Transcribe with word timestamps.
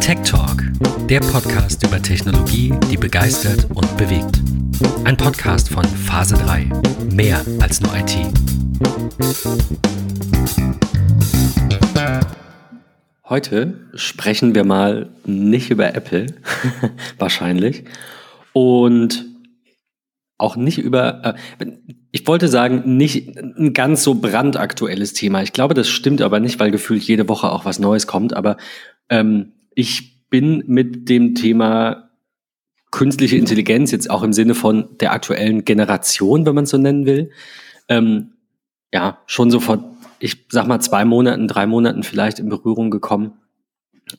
Tech 0.00 0.18
Talk, 0.24 0.62
der 1.08 1.20
Podcast 1.20 1.82
über 1.86 2.02
Technologie, 2.02 2.74
die 2.90 2.96
begeistert 2.96 3.66
und 3.74 3.96
bewegt. 3.96 4.40
Ein 5.04 5.16
Podcast 5.16 5.68
von 5.68 5.84
Phase 5.84 6.34
3. 6.34 6.70
Mehr 7.12 7.44
als 7.60 7.80
nur 7.80 7.92
IT. 7.96 8.16
Heute 13.28 13.74
sprechen 13.94 14.54
wir 14.54 14.64
mal 14.64 15.08
nicht 15.24 15.70
über 15.70 15.94
Apple, 15.94 16.26
wahrscheinlich, 17.18 17.84
und 18.52 19.31
auch 20.42 20.56
nicht 20.56 20.78
über, 20.78 21.36
äh, 21.58 21.66
ich 22.10 22.26
wollte 22.26 22.48
sagen, 22.48 22.96
nicht 22.96 23.36
ein 23.36 23.72
ganz 23.72 24.02
so 24.02 24.14
brandaktuelles 24.16 25.12
Thema. 25.12 25.42
Ich 25.42 25.52
glaube, 25.52 25.74
das 25.74 25.88
stimmt 25.88 26.20
aber 26.20 26.40
nicht, 26.40 26.60
weil 26.60 26.70
gefühlt 26.70 27.02
jede 27.02 27.28
Woche 27.28 27.50
auch 27.50 27.64
was 27.64 27.78
Neues 27.78 28.06
kommt. 28.06 28.34
Aber 28.34 28.56
ähm, 29.08 29.52
ich 29.74 30.28
bin 30.28 30.64
mit 30.66 31.08
dem 31.08 31.34
Thema 31.34 32.10
künstliche 32.90 33.36
Intelligenz 33.36 33.90
jetzt 33.90 34.10
auch 34.10 34.22
im 34.22 34.32
Sinne 34.32 34.54
von 34.54 34.98
der 35.00 35.12
aktuellen 35.12 35.64
Generation, 35.64 36.44
wenn 36.44 36.54
man 36.54 36.64
es 36.64 36.70
so 36.70 36.78
nennen 36.78 37.06
will, 37.06 37.30
ähm, 37.88 38.32
ja, 38.92 39.18
schon 39.26 39.50
so 39.50 39.60
vor, 39.60 39.96
ich 40.18 40.46
sag 40.50 40.66
mal, 40.66 40.80
zwei 40.80 41.04
Monaten, 41.04 41.48
drei 41.48 41.66
Monaten 41.66 42.02
vielleicht 42.02 42.38
in 42.38 42.50
Berührung 42.50 42.90
gekommen. 42.90 43.32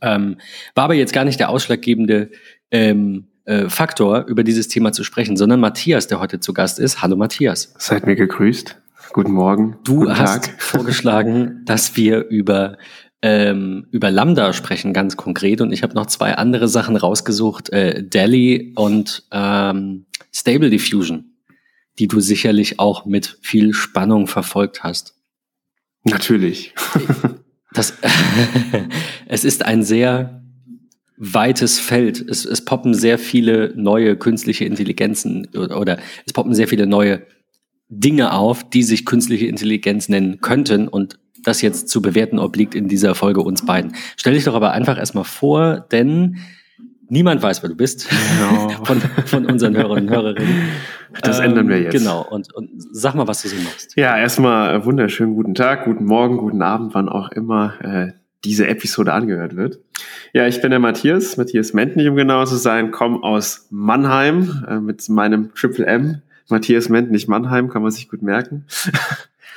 Ähm, 0.02 0.38
war 0.74 0.86
aber 0.86 0.96
jetzt 0.96 1.14
gar 1.14 1.26
nicht 1.26 1.40
der 1.40 1.50
ausschlaggebende 1.50 2.32
ähm, 2.72 3.28
äh, 3.46 3.70
Faktor, 3.70 4.26
über 4.28 4.44
dieses 4.44 4.68
Thema 4.68 4.92
zu 4.92 5.04
sprechen, 5.04 5.38
sondern 5.38 5.60
Matthias, 5.60 6.08
der 6.08 6.20
heute 6.20 6.40
zu 6.40 6.54
Gast 6.54 6.80
ist. 6.80 7.02
Hallo 7.02 7.16
Matthias. 7.16 7.74
Seid 7.78 8.06
mir 8.06 8.16
gegrüßt. 8.16 8.80
Guten 9.12 9.32
Morgen. 9.32 9.78
Du 9.84 10.00
Guten 10.00 10.18
hast 10.18 10.46
Tag. 10.46 10.56
vorgeschlagen, 10.62 11.62
dass 11.66 11.96
wir 11.96 12.28
über 12.30 12.78
ähm, 13.22 13.88
über 13.92 14.12
Lambda 14.12 14.52
sprechen, 14.52 14.92
ganz 14.92 15.16
konkret. 15.16 15.62
Und 15.62 15.72
ich 15.72 15.82
habe 15.82 15.94
noch 15.94 16.08
zwei 16.08 16.36
andere 16.36 16.68
Sachen 16.68 16.98
rausgesucht, 16.98 17.70
äh, 17.70 18.04
Delhi 18.04 18.74
und 18.76 19.24
ähm, 19.32 20.06
Stable 20.34 20.70
Diffusion, 20.70 21.32
die 22.00 22.08
du 22.08 22.20
sicherlich 22.20 22.80
auch 22.80 23.06
mit 23.06 23.38
viel 23.42 23.74
Spannung 23.74 24.28
verfolgt 24.28 24.84
hast. 24.84 25.16
Natürlich. 26.04 26.74
Das, 27.76 27.92
es 29.26 29.44
ist 29.44 29.66
ein 29.66 29.82
sehr 29.82 30.43
weites 31.18 31.80
Feld. 31.80 32.20
Es, 32.22 32.46
es 32.46 32.66
poppen 32.66 32.94
sehr 32.94 33.18
viele 33.18 33.74
neue 33.76 34.16
künstliche 34.16 34.66
Intelligenzen 34.66 35.48
oder, 35.56 35.80
oder 35.80 35.98
es 36.26 36.34
poppen 36.34 36.54
sehr 36.54 36.68
viele 36.68 36.88
neue 36.88 37.24
Dinge 37.90 38.34
auf, 38.34 38.70
die 38.70 38.84
sich 38.84 39.06
künstliche 39.06 39.46
Intelligenz 39.46 40.10
nennen 40.10 40.42
könnten 40.42 40.88
und 40.88 41.20
das 41.44 41.62
jetzt 41.62 41.90
zu 41.90 42.02
bewerten 42.02 42.40
obliegt 42.40 42.74
in 42.74 42.88
dieser 42.88 43.16
Folge 43.16 43.42
uns 43.42 43.66
beiden. 43.66 43.94
Stell 44.16 44.34
dich 44.34 44.46
doch 44.46 44.56
aber 44.56 44.72
einfach 44.72 44.98
erstmal 44.98 45.26
vor, 45.26 45.86
denn 45.92 46.38
niemand 47.10 47.42
weiß, 47.44 47.62
wer 47.62 47.70
du 47.70 47.76
bist 47.76 48.10
Genau. 48.10 48.70
von, 48.84 49.02
von 49.26 49.46
unseren 49.46 49.76
Hörern 49.76 50.04
und 50.04 50.10
Hörerinnen. 50.10 50.70
Das 51.22 51.40
ändern 51.40 51.70
wir 51.70 51.82
jetzt. 51.82 51.94
Genau. 51.94 52.26
Und, 52.28 52.54
und 52.54 52.70
sag 52.92 53.14
mal, 53.14 53.28
was 53.28 53.42
du 53.44 53.50
so 53.50 53.56
machst. 53.58 53.96
Ja, 53.96 54.18
erstmal 54.18 54.76
äh, 54.76 54.86
wunderschönen 54.86 55.36
guten 55.36 55.54
Tag, 55.54 55.86
guten 55.86 56.06
Morgen, 56.06 56.38
guten 56.38 56.62
Abend, 56.62 56.96
wann 56.96 57.10
auch 57.10 57.30
immer 57.32 57.74
äh, 57.82 58.14
diese 58.46 58.68
Episode 58.68 59.14
angehört 59.14 59.56
wird. 59.56 59.80
Ja, 60.34 60.48
ich 60.48 60.62
bin 60.62 60.72
der 60.72 60.80
Matthias, 60.80 61.38
Matthias 61.38 61.74
Mentnich, 61.74 62.08
um 62.08 62.16
genau 62.16 62.46
zu 62.46 62.56
sein, 62.56 62.92
komme 62.92 63.24
aus 63.24 63.68
Mannheim 63.70 64.66
äh, 64.68 64.80
mit 64.80 65.08
meinem 65.10 65.54
Triple 65.54 65.86
M. 65.86 66.22
Matthias 66.50 66.90
Mentnich 66.90 67.28
Mannheim, 67.28 67.70
kann 67.70 67.82
man 67.82 67.92
sich 67.92 68.10
gut 68.10 68.22
merken. 68.22 68.66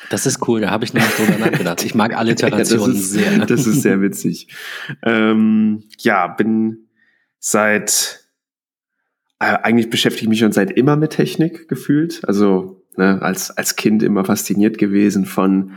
Das 0.08 0.24
ist 0.24 0.46
cool, 0.46 0.60
da 0.60 0.70
habe 0.70 0.84
ich 0.84 0.94
noch 0.94 1.02
nicht 1.02 1.18
drüber 1.18 1.38
nachgedacht. 1.50 1.84
Ich 1.84 1.94
mag 1.96 2.16
Alliterationen 2.16 2.92
das 2.92 3.00
ist, 3.02 3.10
sehr. 3.10 3.38
Das 3.46 3.66
ist 3.66 3.82
sehr 3.82 4.00
witzig. 4.00 4.46
ähm, 5.02 5.82
ja, 5.98 6.28
bin 6.28 6.86
seit 7.40 8.20
äh, 9.40 9.46
eigentlich 9.46 9.90
beschäftige 9.90 10.24
ich 10.24 10.28
mich 10.28 10.38
schon 10.38 10.52
seit 10.52 10.70
immer 10.70 10.94
mit 10.96 11.10
Technik 11.10 11.68
gefühlt. 11.68 12.20
Also 12.26 12.84
ne, 12.96 13.20
als 13.20 13.50
als 13.50 13.74
Kind 13.74 14.02
immer 14.02 14.24
fasziniert 14.24 14.78
gewesen 14.78 15.26
von 15.26 15.72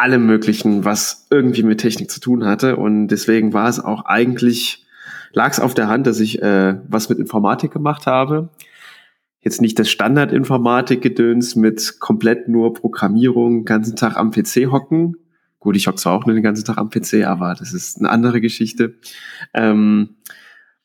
allem 0.00 0.26
Möglichen, 0.26 0.84
was 0.84 1.26
irgendwie 1.30 1.62
mit 1.62 1.80
Technik 1.80 2.10
zu 2.10 2.20
tun 2.20 2.44
hatte. 2.44 2.76
Und 2.76 3.08
deswegen 3.08 3.52
war 3.52 3.68
es 3.68 3.80
auch 3.80 4.04
eigentlich 4.04 4.86
lag 5.32 5.52
es 5.52 5.60
auf 5.60 5.74
der 5.74 5.86
Hand, 5.86 6.08
dass 6.08 6.18
ich 6.18 6.42
äh, 6.42 6.76
was 6.88 7.08
mit 7.08 7.18
Informatik 7.18 7.72
gemacht 7.72 8.06
habe 8.06 8.50
jetzt 9.42 9.60
nicht 9.60 9.78
das 9.78 9.90
Standard-Informatik-Gedöns 9.90 11.56
mit 11.56 11.98
komplett 11.98 12.48
nur 12.48 12.74
Programmierung, 12.74 13.64
ganzen 13.64 13.96
Tag 13.96 14.16
am 14.16 14.30
PC 14.30 14.70
hocken. 14.70 15.16
Gut, 15.58 15.76
ich 15.76 15.86
hocke 15.86 15.96
zwar 15.96 16.14
auch 16.14 16.26
nur 16.26 16.34
den 16.34 16.42
ganzen 16.42 16.64
Tag 16.64 16.78
am 16.78 16.90
PC, 16.90 17.26
aber 17.26 17.54
das 17.58 17.72
ist 17.72 17.98
eine 17.98 18.10
andere 18.10 18.40
Geschichte. 18.40 18.94
Ähm, 19.54 20.16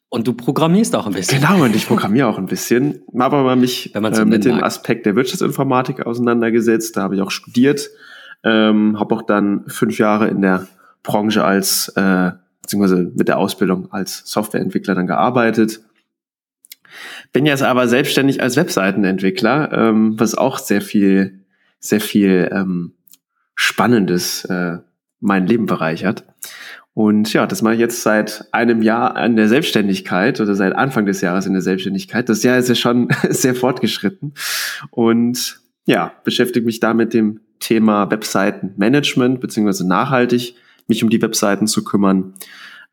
Und 0.09 0.27
du 0.27 0.33
programmierst 0.33 0.95
auch 0.95 1.07
ein 1.07 1.13
bisschen. 1.13 1.41
genau, 1.41 1.63
und 1.63 1.75
ich 1.75 1.87
programmiere 1.87 2.27
auch 2.27 2.37
ein 2.37 2.45
bisschen. 2.45 3.01
Habe 3.17 3.37
aber 3.37 3.55
mich 3.55 3.93
äh, 3.95 4.25
mit 4.25 4.45
dem 4.45 4.55
mag. 4.55 4.63
Aspekt 4.63 5.05
der 5.05 5.15
Wirtschaftsinformatik 5.15 6.05
auseinandergesetzt. 6.05 6.97
Da 6.97 7.03
habe 7.03 7.15
ich 7.15 7.21
auch 7.21 7.31
studiert. 7.31 7.89
Ähm, 8.44 9.00
habe 9.00 9.16
auch 9.16 9.22
dann 9.22 9.66
fünf 9.68 9.97
Jahre 9.97 10.28
in 10.28 10.41
der 10.41 10.68
Branche 11.03 11.44
als, 11.44 11.90
äh, 11.96 12.31
beziehungsweise 12.62 13.12
mit 13.16 13.28
der 13.28 13.38
Ausbildung 13.38 13.91
als 13.91 14.23
Softwareentwickler 14.25 14.96
dann 14.96 15.07
gearbeitet. 15.07 15.81
Bin 17.34 17.45
jetzt 17.45 17.63
aber 17.63 17.88
selbstständig 17.88 18.41
als 18.41 18.56
Webseitenentwickler, 18.56 19.72
ähm, 19.72 20.19
was 20.19 20.35
auch 20.35 20.57
sehr 20.57 20.81
viel, 20.81 21.45
sehr 21.79 22.01
viel 22.01 22.50
ähm, 22.51 22.94
Spannendes 23.56 24.45
äh, 24.45 24.78
mein 25.19 25.47
Leben 25.47 25.66
bereichert. 25.66 26.24
Und 26.94 27.34
ja, 27.34 27.45
das 27.45 27.62
mache 27.62 27.74
ich 27.74 27.79
jetzt 27.81 28.03
seit 28.03 28.45
einem 28.53 28.81
Jahr 28.81 29.18
an 29.18 29.35
der 29.35 29.50
Selbstständigkeit 29.50 30.40
oder 30.40 30.56
seit 30.56 30.74
Anfang 30.74 31.06
des 31.06 31.19
Jahres 31.19 31.45
in 31.45 31.51
der 31.51 31.62
Selbstständigkeit. 31.62 32.29
Das 32.29 32.41
Jahr 32.41 32.57
ist 32.57 32.69
ja 32.69 32.75
schon 32.75 33.09
sehr 33.29 33.53
fortgeschritten. 33.53 34.34
Und 34.91 35.59
ja, 35.85 36.13
beschäftige 36.24 36.66
mich 36.66 36.79
da 36.79 36.94
mit 36.94 37.13
dem 37.13 37.41
Thema 37.59 38.09
Webseitenmanagement 38.11 39.39
beziehungsweise 39.39 39.88
nachhaltig 39.88 40.55
mich 40.88 41.03
um 41.03 41.09
die 41.09 41.21
Webseiten 41.21 41.67
zu 41.67 41.83
kümmern, 41.83 42.33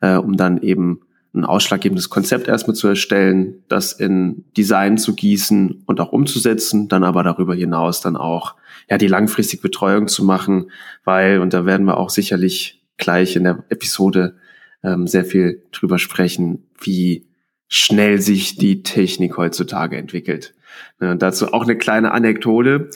äh, 0.01 0.17
um 0.17 0.37
dann 0.37 0.63
eben 0.63 1.01
ein 1.35 1.45
ausschlaggebendes 1.45 2.11
Konzept 2.11 2.49
erstmal 2.49 2.77
zu 2.77 2.89
erstellen, 2.89 3.63
das 3.69 3.93
in 3.93 4.45
Design 4.57 4.99
zu 4.99 5.15
gießen 5.15 5.83
und 5.87 6.01
auch 6.01 6.13
umzusetzen, 6.13 6.89
dann 6.89 7.05
aber 7.05 7.23
darüber 7.23 7.55
hinaus 7.55 8.01
dann 8.03 8.17
auch 8.17 8.55
ja 8.91 8.99
die 8.99 9.07
langfristige 9.07 9.63
Betreuung 9.63 10.09
zu 10.09 10.25
machen, 10.25 10.71
weil 11.05 11.41
und 11.41 11.55
da 11.55 11.65
werden 11.65 11.87
wir 11.87 11.97
auch 11.97 12.11
sicherlich 12.11 12.85
gleich 12.99 13.37
in 13.37 13.45
der 13.45 13.65
Episode 13.71 14.37
ähm, 14.83 15.07
sehr 15.07 15.25
viel 15.25 15.63
drüber 15.73 15.99
sprechen, 15.99 16.67
wie 16.81 17.27
schnell 17.69 18.21
sich 18.21 18.57
die 18.57 18.83
Technik 18.83 19.39
heutzutage 19.39 19.97
entwickelt. 19.97 20.55
Ja, 21.01 21.15
dazu 21.15 21.53
auch 21.55 21.63
eine 21.63 21.77
kleine 21.79 22.13
Anekdote. 22.13 22.91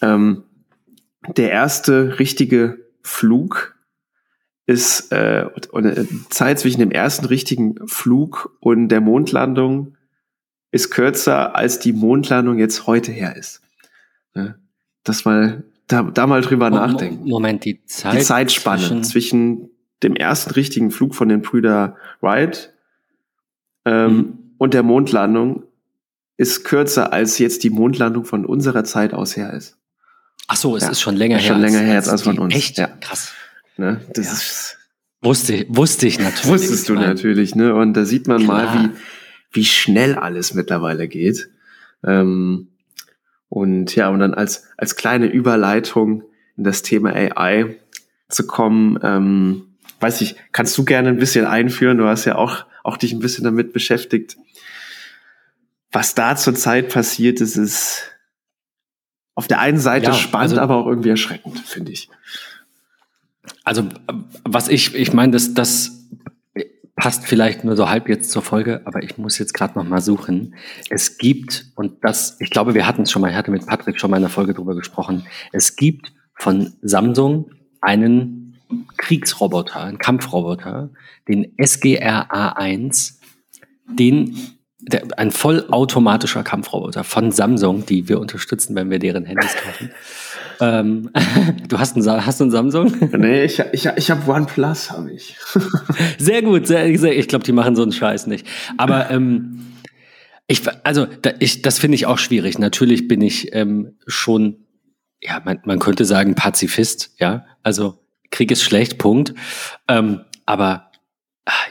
Ähm, 0.00 0.44
der 1.36 1.50
erste 1.50 2.18
richtige 2.18 2.78
Flug 3.02 3.74
ist 4.66 5.12
äh, 5.12 5.46
und, 5.72 5.84
äh, 5.84 6.06
Zeit 6.30 6.58
zwischen 6.58 6.80
dem 6.80 6.90
ersten 6.90 7.26
richtigen 7.26 7.86
Flug 7.86 8.56
und 8.60 8.88
der 8.88 9.00
Mondlandung 9.00 9.96
ist 10.70 10.90
kürzer, 10.90 11.54
als 11.54 11.78
die 11.78 11.92
Mondlandung 11.92 12.58
jetzt 12.58 12.86
heute 12.86 13.12
her 13.12 13.36
ist. 13.36 13.60
Ja, 14.34 14.54
das 15.04 15.24
mal 15.24 15.64
da, 15.86 16.02
da 16.02 16.26
mal 16.26 16.40
drüber 16.40 16.70
Mo- 16.70 16.76
nachdenken. 16.76 17.28
Moment, 17.28 17.64
die 17.64 17.84
Zeit. 17.84 18.14
Die 18.14 18.24
Zeitspanne 18.24 18.80
zwischen- 18.80 19.04
zwischen, 19.04 19.70
dem 20.02 20.16
ersten 20.16 20.50
richtigen 20.52 20.90
Flug 20.90 21.14
von 21.14 21.28
den 21.28 21.42
Brüder 21.42 21.96
Wright 22.20 22.72
ähm, 23.84 24.16
Mhm. 24.16 24.38
und 24.58 24.74
der 24.74 24.82
Mondlandung 24.82 25.64
ist 26.36 26.64
kürzer, 26.64 27.12
als 27.12 27.38
jetzt 27.38 27.62
die 27.64 27.70
Mondlandung 27.70 28.24
von 28.24 28.44
unserer 28.46 28.84
Zeit 28.84 29.12
aus 29.14 29.36
her 29.36 29.52
ist. 29.52 29.78
Ach 30.48 30.56
so, 30.56 30.76
es 30.76 30.84
Ja. 30.84 30.90
ist 30.90 31.00
schon 31.00 31.16
länger 31.16 31.36
Ist 31.38 31.44
her. 31.44 31.52
schon 31.52 31.60
länger 31.60 31.80
her 31.80 31.94
jetzt 31.94 32.08
als 32.08 32.22
von 32.22 32.34
die- 32.36 32.40
uns. 32.40 32.54
Echt? 32.54 32.76
Ja. 32.78 32.88
Krass. 33.00 33.32
Ne? 33.76 34.00
Das 34.14 34.26
Ja. 34.26 34.32
ist 34.32 34.78
Wusste, 35.22 35.64
wusste 35.70 36.06
ich 36.06 36.18
natürlich. 36.18 36.46
Wusstest 36.46 36.88
du 36.90 36.94
natürlich, 36.94 37.54
ne? 37.54 37.74
Und 37.74 37.94
da 37.94 38.04
sieht 38.04 38.28
man 38.28 38.44
mal, 38.44 38.64
Klar. 38.66 38.90
wie, 39.52 39.60
wie 39.60 39.64
schnell 39.64 40.16
alles 40.16 40.52
mittlerweile 40.52 41.08
geht. 41.08 41.48
Ähm, 42.06 42.68
und 43.48 43.94
ja, 43.96 44.10
und 44.10 44.18
dann 44.18 44.34
als, 44.34 44.64
als 44.76 44.96
kleine 44.96 45.26
Überleitung 45.26 46.24
in 46.58 46.64
das 46.64 46.82
Thema 46.82 47.14
AI 47.14 47.76
zu 48.28 48.46
kommen, 48.46 48.98
ähm, 49.02 49.76
weiß 50.00 50.20
ich, 50.20 50.36
kannst 50.52 50.76
du 50.76 50.84
gerne 50.84 51.08
ein 51.08 51.16
bisschen 51.16 51.46
einführen? 51.46 51.96
Du 51.96 52.04
hast 52.06 52.26
ja 52.26 52.34
auch, 52.36 52.66
auch 52.82 52.98
dich 52.98 53.12
ein 53.14 53.20
bisschen 53.20 53.44
damit 53.44 53.72
beschäftigt. 53.72 54.36
Was 55.90 56.14
da 56.14 56.36
zurzeit 56.36 56.90
passiert 56.90 57.40
ist, 57.40 57.56
ist 57.56 58.10
auf 59.34 59.48
der 59.48 59.60
einen 59.60 59.78
Seite 59.78 60.06
Ja, 60.06 60.12
spannend, 60.14 60.52
also- 60.52 60.60
aber 60.62 60.76
auch 60.76 60.86
irgendwie 60.86 61.10
erschreckend, 61.10 61.58
finde 61.60 61.92
ich. 61.92 62.08
Also, 63.64 63.88
was 64.44 64.68
ich, 64.68 64.94
ich 64.94 65.12
meine, 65.12 65.32
das, 65.32 65.54
das 65.54 66.06
passt 66.96 67.26
vielleicht 67.26 67.64
nur 67.64 67.76
so 67.76 67.88
halb 67.90 68.08
jetzt 68.08 68.30
zur 68.30 68.42
Folge, 68.42 68.82
aber 68.84 69.02
ich 69.02 69.18
muss 69.18 69.38
jetzt 69.38 69.52
gerade 69.52 69.76
noch 69.78 69.84
mal 69.84 70.00
suchen. 70.00 70.54
Es 70.90 71.18
gibt, 71.18 71.66
und 71.74 71.92
das, 72.02 72.36
ich 72.40 72.50
glaube, 72.50 72.74
wir 72.74 72.86
hatten 72.86 73.02
es 73.02 73.10
schon 73.10 73.20
mal, 73.22 73.30
ich 73.30 73.36
hatte 73.36 73.50
mit 73.50 73.66
Patrick 73.66 73.98
schon 73.98 74.10
mal 74.10 74.16
in 74.18 74.22
der 74.22 74.30
Folge 74.30 74.54
drüber 74.54 74.74
gesprochen, 74.74 75.26
es 75.52 75.76
gibt 75.76 76.12
von 76.34 76.72
Samsung 76.82 77.50
einen 77.80 78.56
Kriegsroboter, 78.96 79.82
einen 79.82 79.98
Kampfroboter, 79.98 80.90
den 81.28 81.54
SGR-A1, 81.56 83.14
den 83.86 84.36
der, 84.86 85.18
ein 85.18 85.30
vollautomatischer 85.30 86.42
Kampfroboter 86.42 87.04
von 87.04 87.32
Samsung, 87.32 87.86
die 87.86 88.08
wir 88.08 88.20
unterstützen, 88.20 88.74
wenn 88.74 88.90
wir 88.90 88.98
deren 88.98 89.24
Handys 89.24 89.54
kaufen. 89.56 89.90
ähm, 90.60 91.10
du 91.68 91.78
hast 91.78 91.96
einen, 91.96 92.26
hast 92.26 92.40
du 92.40 92.44
einen 92.44 92.50
Samsung? 92.50 92.94
Nee, 93.16 93.44
ich, 93.44 93.60
ich, 93.72 93.86
ich 93.86 94.10
habe 94.10 94.30
OnePlus, 94.30 94.90
habe 94.90 95.12
ich. 95.12 95.36
sehr 96.18 96.42
gut, 96.42 96.66
sehr, 96.66 96.96
sehr, 96.98 97.16
ich 97.16 97.28
glaube, 97.28 97.44
die 97.44 97.52
machen 97.52 97.76
so 97.76 97.82
einen 97.82 97.92
Scheiß 97.92 98.26
nicht. 98.26 98.46
Aber 98.76 99.10
ähm, 99.10 99.64
ich, 100.46 100.62
also 100.84 101.06
da, 101.06 101.32
ich, 101.38 101.62
das 101.62 101.78
finde 101.78 101.94
ich 101.94 102.06
auch 102.06 102.18
schwierig. 102.18 102.58
Natürlich 102.58 103.08
bin 103.08 103.22
ich 103.22 103.54
ähm, 103.54 103.96
schon, 104.06 104.66
ja, 105.22 105.40
man, 105.44 105.60
man 105.64 105.78
könnte 105.78 106.04
sagen 106.04 106.34
Pazifist, 106.34 107.14
ja. 107.18 107.46
Also 107.62 107.98
Krieg 108.30 108.50
ist 108.50 108.62
schlecht, 108.62 108.98
Punkt. 108.98 109.34
Ähm, 109.88 110.20
aber 110.44 110.90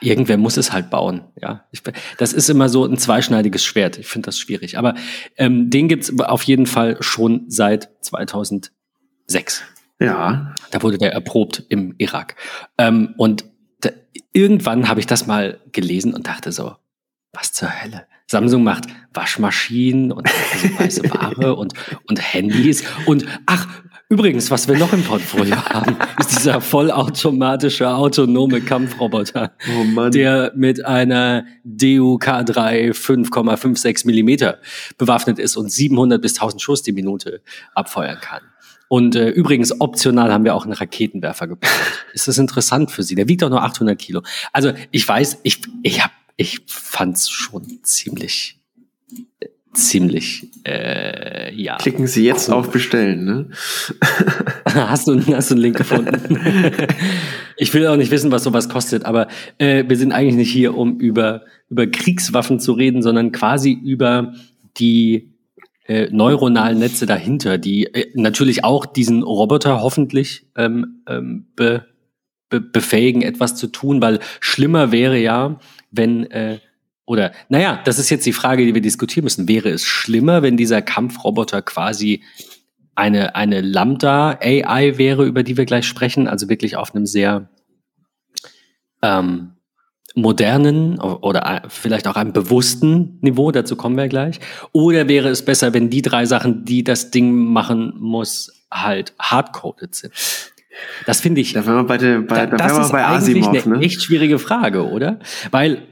irgendwer 0.01 0.37
muss 0.37 0.57
es 0.57 0.71
halt 0.71 0.89
bauen. 0.89 1.23
Ja, 1.41 1.65
ich, 1.71 1.81
das 2.17 2.33
ist 2.33 2.49
immer 2.49 2.69
so 2.69 2.85
ein 2.85 2.97
zweischneidiges 2.97 3.63
Schwert. 3.63 3.97
Ich 3.97 4.07
finde 4.07 4.27
das 4.27 4.37
schwierig. 4.37 4.77
Aber 4.77 4.95
ähm, 5.37 5.69
den 5.69 5.87
gibt's 5.87 6.17
auf 6.19 6.43
jeden 6.43 6.65
Fall 6.65 6.97
schon 7.01 7.45
seit 7.47 7.89
2006. 8.01 8.71
Ja. 9.99 10.53
Da 10.71 10.81
wurde 10.81 10.97
der 10.97 11.13
erprobt 11.13 11.63
im 11.69 11.95
Irak. 11.97 12.35
Ähm, 12.77 13.15
und 13.17 13.45
da, 13.81 13.89
irgendwann 14.31 14.89
habe 14.89 14.99
ich 14.99 15.07
das 15.07 15.27
mal 15.27 15.59
gelesen 15.71 16.13
und 16.13 16.27
dachte 16.27 16.51
so, 16.51 16.75
was 17.31 17.51
zur 17.51 17.69
Hölle? 17.69 18.05
Samsung 18.27 18.63
macht 18.63 18.85
Waschmaschinen 19.13 20.11
und 20.11 20.27
also 20.53 20.67
weiße 20.79 21.03
Ware 21.09 21.55
und, 21.55 21.73
und 22.07 22.33
Handys 22.33 22.83
und 23.05 23.25
ach, 23.45 23.67
Übrigens, 24.13 24.51
was 24.51 24.67
wir 24.67 24.77
noch 24.77 24.93
im 24.93 25.03
Portfolio 25.03 25.55
haben, 25.69 25.97
ist 26.19 26.37
dieser 26.37 26.61
vollautomatische 26.61 27.89
autonome 27.89 28.61
Kampfroboter, 28.61 29.53
oh 29.67 30.09
der 30.09 30.51
mit 30.55 30.85
einer 30.85 31.47
DUK3 31.65 32.91
5,56 32.91 34.05
Millimeter 34.05 34.59
bewaffnet 34.99 35.39
ist 35.39 35.57
und 35.57 35.71
700 35.71 36.21
bis 36.21 36.35
1000 36.35 36.61
Schuss 36.61 36.83
die 36.83 36.91
Minute 36.91 37.41
abfeuern 37.73 38.19
kann. 38.21 38.43
Und 38.87 39.15
äh, 39.15 39.29
übrigens, 39.29 39.81
optional 39.81 40.31
haben 40.31 40.43
wir 40.43 40.53
auch 40.53 40.65
einen 40.65 40.73
Raketenwerfer 40.73 41.47
gebaut. 41.47 41.71
Ist 42.13 42.27
das 42.27 42.37
interessant 42.37 42.91
für 42.91 43.01
Sie? 43.01 43.15
Der 43.15 43.27
wiegt 43.27 43.43
auch 43.43 43.49
nur 43.49 43.63
800 43.63 43.97
Kilo. 43.97 44.21
Also 44.51 44.73
ich 44.91 45.07
weiß, 45.07 45.39
ich, 45.41 45.59
ich, 45.81 46.03
hab, 46.03 46.11
ich 46.37 46.61
fand's 46.67 47.31
schon 47.31 47.79
ziemlich 47.81 48.62
ziemlich, 49.73 50.49
äh, 50.65 51.53
ja. 51.55 51.77
Klicken 51.77 52.07
Sie 52.07 52.25
jetzt 52.25 52.49
cool. 52.49 52.55
auf 52.55 52.71
Bestellen, 52.71 53.25
ne? 53.25 53.49
hast, 54.65 55.07
du, 55.07 55.19
hast 55.35 55.49
du 55.49 55.55
einen 55.55 55.61
Link 55.61 55.77
gefunden? 55.77 56.39
ich 57.57 57.73
will 57.73 57.87
auch 57.87 57.97
nicht 57.97 58.11
wissen, 58.11 58.31
was 58.31 58.43
sowas 58.43 58.69
kostet, 58.69 59.05
aber 59.05 59.27
äh, 59.57 59.83
wir 59.87 59.97
sind 59.97 60.11
eigentlich 60.11 60.35
nicht 60.35 60.51
hier, 60.51 60.75
um 60.77 60.99
über, 60.99 61.43
über 61.69 61.87
Kriegswaffen 61.87 62.59
zu 62.59 62.73
reden, 62.73 63.01
sondern 63.01 63.31
quasi 63.31 63.71
über 63.71 64.33
die 64.77 65.33
äh, 65.85 66.07
neuronalen 66.11 66.79
Netze 66.79 67.05
dahinter, 67.05 67.57
die 67.57 67.85
äh, 67.85 68.11
natürlich 68.15 68.63
auch 68.63 68.85
diesen 68.85 69.23
Roboter 69.23 69.81
hoffentlich 69.81 70.47
ähm, 70.55 71.01
ähm, 71.07 71.47
be, 71.55 71.85
be, 72.49 72.61
befähigen, 72.61 73.21
etwas 73.21 73.55
zu 73.55 73.67
tun, 73.67 74.01
weil 74.01 74.19
schlimmer 74.39 74.91
wäre 74.91 75.17
ja, 75.17 75.59
wenn 75.91 76.29
äh, 76.31 76.59
oder, 77.05 77.33
naja, 77.49 77.81
das 77.83 77.99
ist 77.99 78.09
jetzt 78.09 78.25
die 78.25 78.33
Frage, 78.33 78.65
die 78.65 78.73
wir 78.73 78.81
diskutieren 78.81 79.25
müssen. 79.25 79.47
Wäre 79.47 79.69
es 79.69 79.83
schlimmer, 79.83 80.41
wenn 80.41 80.55
dieser 80.55 80.81
Kampfroboter 80.81 81.61
quasi 81.61 82.23
eine, 82.95 83.35
eine 83.35 83.61
Lambda-AI 83.61 84.97
wäre, 84.97 85.25
über 85.25 85.43
die 85.43 85.57
wir 85.57 85.65
gleich 85.65 85.85
sprechen, 85.85 86.27
also 86.27 86.47
wirklich 86.47 86.77
auf 86.77 86.95
einem 86.95 87.05
sehr 87.05 87.49
ähm, 89.01 89.53
modernen 90.15 90.99
oder 90.99 91.63
vielleicht 91.69 92.07
auch 92.07 92.15
einem 92.15 92.33
bewussten 92.33 93.17
Niveau, 93.21 93.51
dazu 93.51 93.75
kommen 93.75 93.97
wir 93.97 94.07
gleich. 94.07 94.39
Oder 94.71 95.07
wäre 95.07 95.29
es 95.29 95.43
besser, 95.43 95.73
wenn 95.73 95.89
die 95.89 96.03
drei 96.03 96.25
Sachen, 96.25 96.65
die 96.65 96.83
das 96.83 97.11
Ding 97.11 97.33
machen 97.33 97.93
muss, 97.97 98.65
halt 98.71 99.13
hardcoded 99.19 99.95
sind? 99.95 100.13
Das 101.05 101.21
finde 101.21 101.41
ich. 101.41 101.53
Da 101.53 101.65
wären 101.65 101.77
wir 101.77 101.83
bei, 101.83 101.97
der, 101.97 102.19
bei, 102.19 102.45
da, 102.45 102.57
da 102.57 102.67
das 102.67 102.85
ist 102.85 102.91
bei 102.91 103.05
Asimov, 103.05 103.47
eigentlich 103.47 103.65
eine 103.65 103.77
ne? 103.77 103.85
echt 103.85 104.03
schwierige 104.03 104.39
Frage, 104.39 104.87
oder? 104.87 105.19
Weil 105.51 105.83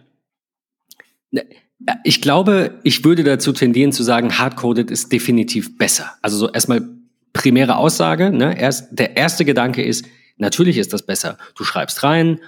ich 2.03 2.21
glaube, 2.21 2.79
ich 2.83 3.03
würde 3.03 3.23
dazu 3.23 3.53
tendieren 3.53 3.91
zu 3.91 4.03
sagen, 4.03 4.37
hardcoded 4.37 4.91
ist 4.91 5.11
definitiv 5.11 5.77
besser. 5.77 6.11
Also 6.21 6.37
so 6.37 6.49
erstmal 6.51 6.87
primäre 7.33 7.77
Aussage. 7.77 8.31
Ne? 8.31 8.59
Erst, 8.59 8.87
der 8.91 9.17
erste 9.17 9.45
Gedanke 9.45 9.83
ist, 9.83 10.05
natürlich 10.37 10.77
ist 10.77 10.93
das 10.93 11.05
besser. 11.05 11.37
Du 11.55 11.63
schreibst 11.63 12.03
rein, 12.03 12.39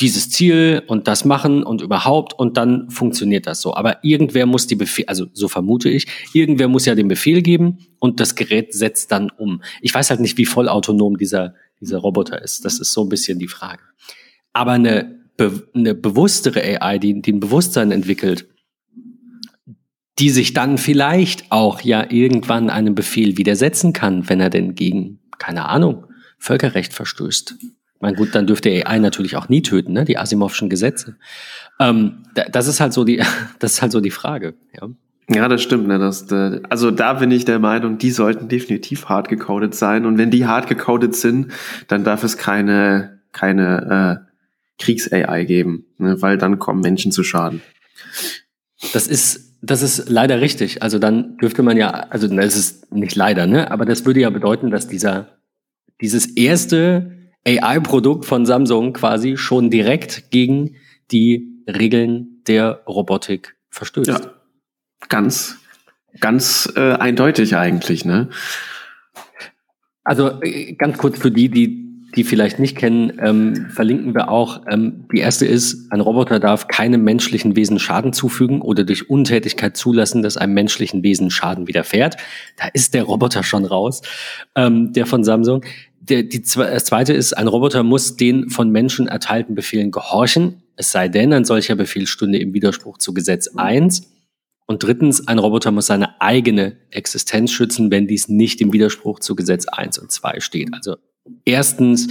dieses 0.00 0.30
Ziel 0.30 0.82
und 0.86 1.08
das 1.08 1.24
machen 1.24 1.64
und 1.64 1.82
überhaupt 1.82 2.38
und 2.38 2.56
dann 2.56 2.88
funktioniert 2.90 3.46
das 3.46 3.60
so. 3.60 3.74
Aber 3.74 4.02
irgendwer 4.04 4.46
muss 4.46 4.66
die 4.68 4.76
Befehl, 4.76 5.06
also 5.06 5.26
so 5.32 5.48
vermute 5.48 5.88
ich, 5.88 6.06
irgendwer 6.32 6.68
muss 6.68 6.86
ja 6.86 6.94
den 6.94 7.08
Befehl 7.08 7.42
geben 7.42 7.78
und 7.98 8.20
das 8.20 8.36
Gerät 8.36 8.72
setzt 8.72 9.10
dann 9.10 9.30
um. 9.30 9.62
Ich 9.80 9.92
weiß 9.92 10.10
halt 10.10 10.20
nicht, 10.20 10.38
wie 10.38 10.46
vollautonom 10.46 11.18
dieser, 11.18 11.54
dieser 11.80 11.98
Roboter 11.98 12.40
ist. 12.42 12.64
Das 12.64 12.78
ist 12.78 12.92
so 12.92 13.02
ein 13.02 13.08
bisschen 13.08 13.40
die 13.40 13.48
Frage. 13.48 13.82
Aber 14.52 14.72
eine 14.72 15.21
be 15.36 15.68
eine 15.74 15.94
bewusstere 15.94 16.62
AI, 16.62 16.98
die, 16.98 17.22
die 17.22 17.32
ein 17.32 17.40
Bewusstsein 17.40 17.90
entwickelt, 17.90 18.48
die 20.18 20.30
sich 20.30 20.52
dann 20.52 20.78
vielleicht 20.78 21.50
auch 21.50 21.80
ja 21.80 22.06
irgendwann 22.10 22.70
einem 22.70 22.94
Befehl 22.94 23.36
widersetzen 23.38 23.92
kann, 23.92 24.28
wenn 24.28 24.40
er 24.40 24.50
denn 24.50 24.74
gegen, 24.74 25.20
keine 25.38 25.68
Ahnung, 25.68 26.06
Völkerrecht 26.38 26.92
verstößt. 26.92 27.56
Ich 27.60 28.00
meine, 28.00 28.16
gut, 28.16 28.34
dann 28.34 28.46
dürfte 28.46 28.68
AI 28.70 28.98
natürlich 28.98 29.36
auch 29.36 29.48
nie 29.48 29.62
töten, 29.62 29.92
ne? 29.92 30.04
die 30.04 30.18
Asimovschen 30.18 30.68
Gesetze. 30.68 31.16
Ähm, 31.78 32.24
das 32.50 32.66
ist 32.66 32.80
halt 32.80 32.92
so 32.92 33.04
die, 33.04 33.22
das 33.58 33.74
ist 33.74 33.82
halt 33.82 33.92
so 33.92 34.00
die 34.00 34.10
Frage. 34.10 34.54
Ja, 34.78 34.88
ja 35.28 35.48
das 35.48 35.62
stimmt. 35.62 35.86
Ne? 35.86 35.98
Das, 35.98 36.30
also 36.68 36.90
da 36.90 37.14
bin 37.14 37.30
ich 37.30 37.44
der 37.44 37.60
Meinung, 37.60 37.98
die 37.98 38.10
sollten 38.10 38.48
definitiv 38.48 39.08
hart 39.08 39.28
gecodet 39.28 39.74
sein. 39.74 40.04
Und 40.04 40.18
wenn 40.18 40.30
die 40.30 40.46
hart 40.46 40.68
gecodet 40.68 41.14
sind, 41.14 41.52
dann 41.86 42.02
darf 42.02 42.24
es 42.24 42.36
keine, 42.36 43.20
keine 43.30 44.26
äh, 44.26 44.31
Kriegs-AI 44.78 45.44
geben, 45.44 45.86
ne, 45.98 46.20
weil 46.20 46.38
dann 46.38 46.58
kommen 46.58 46.80
Menschen 46.80 47.12
zu 47.12 47.24
Schaden. 47.24 47.62
Das 48.92 49.06
ist, 49.06 49.58
das 49.62 49.82
ist 49.82 50.08
leider 50.08 50.40
richtig. 50.40 50.82
Also 50.82 50.98
dann 50.98 51.36
dürfte 51.38 51.62
man 51.62 51.76
ja, 51.76 51.90
also 51.90 52.28
das 52.28 52.56
ist 52.56 52.92
nicht 52.92 53.14
leider, 53.14 53.46
ne, 53.46 53.70
aber 53.70 53.84
das 53.84 54.04
würde 54.04 54.20
ja 54.20 54.30
bedeuten, 54.30 54.70
dass 54.70 54.88
dieser, 54.88 55.38
dieses 56.00 56.26
erste 56.26 57.30
AI-Produkt 57.46 58.24
von 58.24 58.46
Samsung 58.46 58.92
quasi 58.92 59.36
schon 59.36 59.70
direkt 59.70 60.30
gegen 60.30 60.76
die 61.10 61.64
Regeln 61.68 62.42
der 62.46 62.82
Robotik 62.86 63.56
verstößt. 63.70 64.08
Ja, 64.08 64.20
ganz, 65.08 65.58
ganz 66.20 66.72
äh, 66.76 66.92
eindeutig 66.92 67.56
eigentlich, 67.56 68.04
ne? 68.04 68.28
Also 70.04 70.40
äh, 70.42 70.74
ganz 70.74 70.98
kurz 70.98 71.18
für 71.18 71.30
die, 71.30 71.48
die 71.48 71.81
die 72.14 72.24
vielleicht 72.24 72.58
nicht 72.58 72.76
kennen, 72.76 73.12
ähm, 73.20 73.66
verlinken 73.70 74.14
wir 74.14 74.28
auch. 74.28 74.62
Ähm, 74.70 75.06
die 75.12 75.20
erste 75.20 75.46
ist, 75.46 75.90
ein 75.90 76.00
Roboter 76.00 76.40
darf 76.40 76.68
keinem 76.68 77.04
menschlichen 77.04 77.56
Wesen 77.56 77.78
Schaden 77.78 78.12
zufügen 78.12 78.60
oder 78.60 78.84
durch 78.84 79.08
Untätigkeit 79.08 79.76
zulassen, 79.76 80.22
dass 80.22 80.36
einem 80.36 80.54
menschlichen 80.54 81.02
Wesen 81.02 81.30
Schaden 81.30 81.68
widerfährt. 81.68 82.16
Da 82.56 82.68
ist 82.72 82.94
der 82.94 83.04
Roboter 83.04 83.42
schon 83.42 83.64
raus, 83.64 84.02
ähm, 84.54 84.92
der 84.92 85.06
von 85.06 85.24
Samsung. 85.24 85.64
Der, 86.00 86.22
die, 86.24 86.42
das 86.42 86.84
zweite 86.84 87.12
ist, 87.12 87.32
ein 87.32 87.48
Roboter 87.48 87.82
muss 87.82 88.16
den 88.16 88.50
von 88.50 88.70
Menschen 88.70 89.06
erteilten 89.06 89.54
Befehlen 89.54 89.90
gehorchen, 89.90 90.62
es 90.76 90.90
sei 90.90 91.08
denn, 91.08 91.32
ein 91.32 91.44
solcher 91.44 91.76
Befehl 91.76 92.06
stünde 92.06 92.38
im 92.38 92.54
Widerspruch 92.54 92.98
zu 92.98 93.14
Gesetz 93.14 93.48
1. 93.56 94.10
Und 94.66 94.82
drittens, 94.82 95.28
ein 95.28 95.38
Roboter 95.38 95.70
muss 95.70 95.86
seine 95.86 96.20
eigene 96.20 96.76
Existenz 96.90 97.52
schützen, 97.52 97.90
wenn 97.90 98.06
dies 98.06 98.28
nicht 98.28 98.60
im 98.60 98.72
Widerspruch 98.72 99.20
zu 99.20 99.36
Gesetz 99.36 99.66
1 99.66 99.98
und 99.98 100.10
2 100.10 100.40
steht. 100.40 100.72
Also 100.72 100.96
erstens 101.44 102.08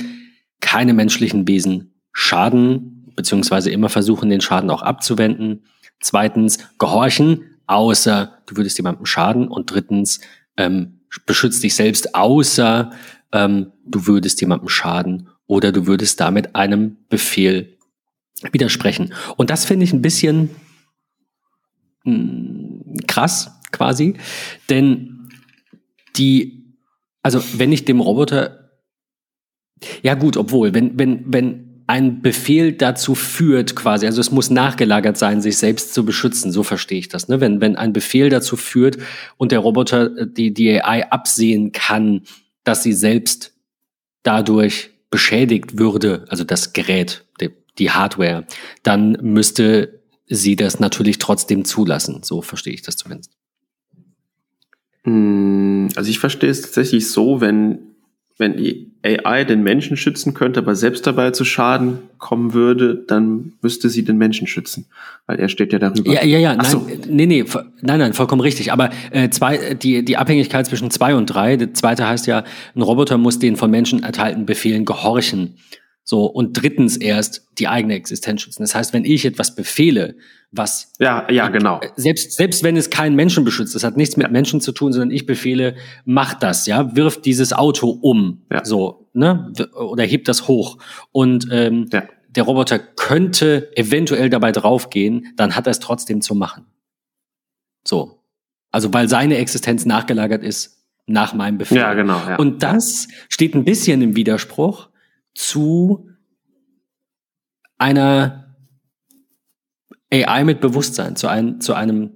keine 0.60 0.94
menschlichen 0.94 1.48
Wesen 1.48 1.94
schaden, 2.14 3.12
beziehungsweise 3.16 3.72
immer 3.72 3.90
versuchen, 3.90 4.30
den 4.30 4.42
Schaden 4.42 4.70
auch 4.70 4.82
abzuwenden. 4.82 5.66
Zweitens, 6.00 6.60
gehorchen, 6.78 7.44
außer 7.68 8.38
du 8.46 8.58
würdest 8.58 8.78
jemandem 8.78 9.06
schaden. 9.06 9.48
Und 9.48 9.72
drittens, 9.72 10.22
ähm, 10.58 11.02
beschützt 11.26 11.64
dich 11.64 11.76
selbst, 11.76 12.16
außer 12.16 12.92
ähm, 13.32 13.72
du 13.86 14.08
würdest 14.08 14.42
jemandem 14.42 14.70
schaden 14.70 15.30
oder 15.48 15.72
du 15.72 15.86
würdest 15.88 16.20
damit 16.20 16.56
einem 16.56 16.98
Befehl 17.10 17.78
widersprechen. 18.52 19.14
Und 19.38 19.50
das 19.50 19.66
finde 19.66 19.84
ich 19.84 19.94
ein 19.94 20.02
bisschen 20.02 20.50
mh, 22.04 22.14
hm, 22.14 22.98
krass 23.08 23.52
quasi, 23.72 24.16
denn 24.70 25.30
die, 26.18 26.76
also 27.24 27.42
wenn 27.58 27.72
ich 27.72 27.86
dem 27.86 28.00
Roboter 28.00 28.61
ja 30.02 30.14
gut, 30.16 30.38
obwohl, 30.38 30.74
wenn, 30.74 30.98
wenn, 30.98 31.24
wenn 31.26 31.72
ein 31.88 32.22
Befehl 32.22 32.72
dazu 32.72 33.16
führt, 33.16 33.76
quasi, 33.76 34.06
also 34.06 34.22
es 34.22 34.32
muss 34.32 34.50
nachgelagert 34.50 35.18
sein, 35.18 35.42
sich 35.42 35.58
selbst 35.58 35.94
zu 35.94 36.06
beschützen, 36.06 36.52
so 36.52 36.64
verstehe 36.64 37.00
ich 37.00 37.10
das. 37.10 37.28
Ne? 37.28 37.42
Wenn, 37.42 37.60
wenn 37.60 37.76
ein 37.76 37.92
Befehl 37.92 38.30
dazu 38.30 38.56
führt 38.56 38.98
und 39.38 39.52
der 39.52 39.60
Roboter, 39.60 40.18
äh, 40.18 40.26
die, 40.26 40.54
die 40.54 40.82
AI 40.82 41.12
absehen 41.12 41.74
kann, 41.74 42.22
dass 42.64 42.84
sie 42.84 42.94
selbst 42.94 43.54
dadurch 44.24 44.92
beschädigt 45.10 45.78
würde, 45.78 46.26
also 46.30 46.46
das 46.46 46.72
Gerät, 46.72 47.26
die, 47.42 47.50
die 47.78 47.92
Hardware, 47.92 48.46
dann 48.84 49.18
müsste 49.22 50.00
sie 50.28 50.56
das 50.56 50.80
natürlich 50.80 51.18
trotzdem 51.18 51.66
zulassen. 51.66 52.24
So 52.24 52.42
verstehe 52.42 52.74
ich 52.74 52.84
das 52.84 52.96
zumindest. 52.96 53.32
Hm, 55.04 55.90
also 55.96 56.10
ich 56.10 56.20
verstehe 56.20 56.50
es 56.50 56.62
tatsächlich 56.62 57.10
so, 57.10 57.42
wenn 57.42 57.91
wenn 58.42 58.58
die 58.58 58.92
AI 59.04 59.46
den 59.46 59.62
Menschen 59.64 59.96
schützen 59.96 60.34
könnte, 60.34 60.60
aber 60.60 60.76
selbst 60.76 61.06
dabei 61.08 61.30
zu 61.30 61.46
Schaden 61.46 62.00
kommen 62.18 62.54
würde, 62.54 63.04
dann 63.08 63.54
müsste 63.62 63.88
sie 63.88 64.04
den 64.04 64.18
Menschen 64.18 64.48
schützen, 64.48 64.88
weil 65.28 65.40
er 65.40 65.48
steht 65.48 65.72
ja 65.72 65.80
darüber. 65.80 66.12
Ja, 66.12 66.26
ja, 66.26 66.40
ja, 66.40 66.56
nein, 66.56 66.66
so. 66.66 66.86
nee, 67.08 67.28
nee, 67.28 67.46
nein, 67.82 68.00
nein, 68.00 68.14
vollkommen 68.14 68.42
richtig. 68.42 68.74
Aber 68.74 68.90
äh, 69.12 69.30
zwei, 69.30 69.76
die, 69.76 70.04
die 70.04 70.18
Abhängigkeit 70.18 70.66
zwischen 70.66 70.90
zwei 70.92 71.16
und 71.16 71.28
drei, 71.28 71.56
der 71.56 71.74
zweite 71.74 72.08
heißt 72.08 72.28
ja, 72.28 72.44
ein 72.76 72.82
Roboter 72.82 73.18
muss 73.18 73.40
den 73.40 73.56
von 73.56 73.72
Menschen 73.72 74.04
erteilten 74.04 74.46
Befehlen 74.46 74.86
gehorchen. 74.86 75.56
So, 76.12 76.26
und 76.26 76.62
drittens 76.62 76.98
erst 76.98 77.48
die 77.58 77.70
eigene 77.70 77.94
Existenz 77.94 78.42
schützen. 78.42 78.64
Das 78.64 78.76
heißt, 78.76 78.92
wenn 78.92 79.06
ich 79.06 79.24
etwas 79.24 79.56
befehle, 79.56 80.18
was. 80.52 80.92
Ja, 81.00 81.26
ja, 81.32 81.48
genau. 81.48 81.80
Selbst, 81.96 82.34
selbst 82.34 82.64
wenn 82.64 82.76
es 82.76 82.90
keinen 82.90 83.16
Menschen 83.16 83.46
beschützt, 83.46 83.76
das 83.76 83.86
hat 83.86 83.96
nichts 83.96 84.18
mit 84.18 84.28
ja. 84.28 84.30
Menschen 84.34 84.60
zu 84.60 84.74
tun, 84.74 84.92
sondern 84.92 85.12
ich 85.12 85.26
befehle, 85.26 85.78
mach 86.04 86.34
das, 86.34 86.66
ja, 86.66 86.98
wirf 86.98 87.22
dieses 87.22 87.54
Auto 87.54 87.92
um. 87.92 88.42
Ja. 88.52 88.66
So, 88.66 89.08
ne? 89.14 89.54
Oder 89.74 90.04
heb 90.04 90.26
das 90.26 90.50
hoch. 90.50 90.80
Und 91.14 91.48
ähm, 91.50 91.88
ja. 91.94 92.04
der 92.28 92.44
Roboter 92.44 92.78
könnte 92.78 93.72
eventuell 93.78 94.30
dabei 94.30 94.52
draufgehen, 94.52 95.28
dann 95.38 95.56
hat 95.56 95.66
er 95.66 95.72
es 95.72 95.80
trotzdem 95.80 96.20
zu 96.20 96.36
machen. 96.36 96.66
So. 97.88 98.22
Also, 98.70 98.94
weil 98.94 99.08
seine 99.08 99.38
Existenz 99.38 99.86
nachgelagert 99.86 100.44
ist 100.44 100.84
nach 101.06 101.34
meinem 101.34 101.58
Befehl. 101.58 101.78
Ja, 101.78 101.94
genau. 101.94 102.20
Ja. 102.28 102.36
Und 102.36 102.64
das 102.64 103.08
steht 103.30 103.56
ein 103.56 103.64
bisschen 103.64 104.02
im 104.02 104.18
Widerspruch 104.18 104.91
zu 105.34 106.10
einer 107.78 108.56
AI 110.12 110.44
mit 110.44 110.62
Bewusstsein, 110.62 111.16
zu 111.16 111.28
einem, 111.28 111.62
zu 111.62 111.74
einem 111.74 112.12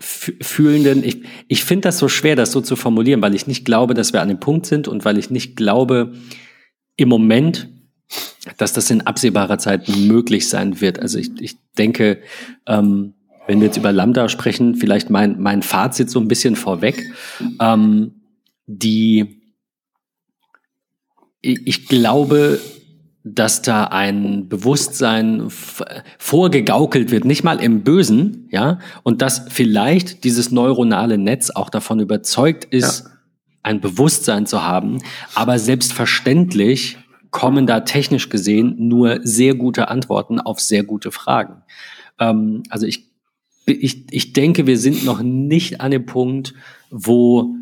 fühlenden, 0.00 1.02
ich, 1.02 1.22
ich 1.48 1.64
finde 1.64 1.88
das 1.88 1.98
so 1.98 2.08
schwer, 2.08 2.36
das 2.36 2.52
so 2.52 2.60
zu 2.60 2.76
formulieren, 2.76 3.20
weil 3.20 3.34
ich 3.34 3.46
nicht 3.46 3.64
glaube, 3.64 3.94
dass 3.94 4.12
wir 4.12 4.22
an 4.22 4.28
dem 4.28 4.38
Punkt 4.40 4.66
sind 4.66 4.86
und 4.86 5.04
weil 5.04 5.18
ich 5.18 5.30
nicht 5.30 5.56
glaube, 5.56 6.12
im 6.96 7.08
Moment, 7.08 7.68
dass 8.58 8.72
das 8.72 8.90
in 8.90 9.02
absehbarer 9.02 9.58
Zeit 9.58 9.88
möglich 9.88 10.48
sein 10.48 10.80
wird. 10.80 11.00
Also 11.00 11.18
ich, 11.18 11.30
ich 11.40 11.56
denke, 11.76 12.20
ähm, 12.66 13.14
wenn 13.46 13.60
wir 13.60 13.66
jetzt 13.66 13.76
über 13.76 13.92
Lambda 13.92 14.28
sprechen, 14.28 14.74
vielleicht 14.74 15.10
mein, 15.10 15.40
mein 15.40 15.62
Fazit 15.62 16.10
so 16.10 16.20
ein 16.20 16.28
bisschen 16.28 16.54
vorweg. 16.54 17.12
Ähm, 17.60 18.22
die 18.66 19.37
ich 21.48 21.88
glaube, 21.88 22.60
dass 23.24 23.62
da 23.62 23.84
ein 23.84 24.48
Bewusstsein 24.48 25.48
vorgegaukelt 26.18 27.10
wird, 27.10 27.24
nicht 27.24 27.44
mal 27.44 27.60
im 27.60 27.82
Bösen, 27.82 28.48
ja, 28.50 28.78
und 29.02 29.22
dass 29.22 29.46
vielleicht 29.48 30.24
dieses 30.24 30.50
neuronale 30.50 31.18
Netz 31.18 31.50
auch 31.50 31.70
davon 31.70 32.00
überzeugt 32.00 32.64
ist, 32.64 33.04
ja. 33.04 33.10
ein 33.62 33.80
Bewusstsein 33.80 34.46
zu 34.46 34.64
haben, 34.64 34.98
aber 35.34 35.58
selbstverständlich 35.58 36.98
kommen 37.30 37.66
da 37.66 37.80
technisch 37.80 38.30
gesehen 38.30 38.74
nur 38.78 39.20
sehr 39.22 39.54
gute 39.54 39.88
Antworten 39.88 40.40
auf 40.40 40.60
sehr 40.60 40.82
gute 40.82 41.10
Fragen. 41.10 41.62
Ähm, 42.18 42.62
also 42.70 42.86
ich, 42.86 43.10
ich, 43.66 44.06
ich 44.10 44.32
denke, 44.32 44.66
wir 44.66 44.78
sind 44.78 45.04
noch 45.04 45.20
nicht 45.22 45.80
an 45.82 45.90
dem 45.90 46.06
Punkt, 46.06 46.54
wo 46.90 47.54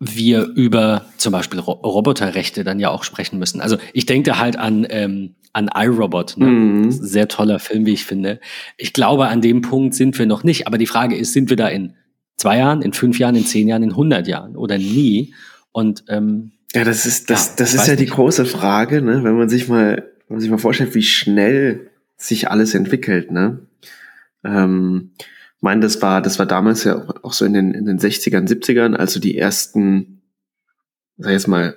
wir 0.00 0.46
über 0.46 1.04
zum 1.18 1.32
Beispiel 1.32 1.60
Ro 1.60 1.72
Roboterrechte 1.72 2.64
dann 2.64 2.80
ja 2.80 2.88
auch 2.88 3.04
sprechen 3.04 3.38
müssen. 3.38 3.60
Also 3.60 3.76
ich 3.92 4.06
denke 4.06 4.38
halt 4.38 4.56
an, 4.56 4.86
ähm, 4.88 5.34
an 5.52 5.68
iRobot, 5.74 6.36
ne? 6.38 6.46
Mhm. 6.46 6.90
sehr 6.90 7.28
toller 7.28 7.58
Film, 7.58 7.84
wie 7.84 7.92
ich 7.92 8.04
finde. 8.04 8.40
Ich 8.78 8.94
glaube, 8.94 9.28
an 9.28 9.42
dem 9.42 9.60
Punkt 9.60 9.94
sind 9.94 10.18
wir 10.18 10.26
noch 10.26 10.42
nicht. 10.42 10.66
Aber 10.66 10.78
die 10.78 10.86
Frage 10.86 11.16
ist, 11.16 11.34
sind 11.34 11.50
wir 11.50 11.56
da 11.56 11.68
in 11.68 11.94
zwei 12.36 12.56
Jahren, 12.56 12.80
in 12.80 12.94
fünf 12.94 13.18
Jahren, 13.18 13.36
in 13.36 13.44
zehn 13.44 13.68
Jahren, 13.68 13.82
in 13.82 13.94
hundert 13.94 14.26
Jahren 14.26 14.56
oder 14.56 14.78
nie? 14.78 15.34
Und 15.72 16.04
ähm, 16.08 16.52
ja, 16.74 16.84
das 16.84 17.04
ist 17.04 17.28
das, 17.28 17.48
ja, 17.48 17.54
das 17.58 17.74
ist 17.74 17.86
ja 17.86 17.96
die 17.96 18.06
große 18.06 18.46
Frage, 18.46 19.02
ne? 19.02 19.22
Wenn 19.22 19.36
man 19.36 19.50
sich 19.50 19.68
mal, 19.68 19.96
wenn 20.28 20.36
man 20.36 20.40
sich 20.40 20.50
mal 20.50 20.58
vorstellt, 20.58 20.94
wie 20.94 21.02
schnell 21.02 21.90
sich 22.16 22.50
alles 22.50 22.74
entwickelt, 22.74 23.30
ne? 23.30 23.58
Ähm, 24.44 25.10
meine, 25.60 25.80
das 25.80 26.00
war, 26.00 26.22
das 26.22 26.38
war 26.38 26.46
damals 26.46 26.84
ja 26.84 27.06
auch 27.22 27.32
so 27.32 27.44
in 27.44 27.52
den, 27.52 27.72
in 27.72 27.84
den 27.84 27.98
60ern, 27.98 28.48
70ern, 28.48 28.94
also 28.94 29.20
die 29.20 29.36
ersten, 29.36 30.22
sag 31.18 31.30
ich 31.30 31.34
jetzt 31.34 31.48
mal, 31.48 31.76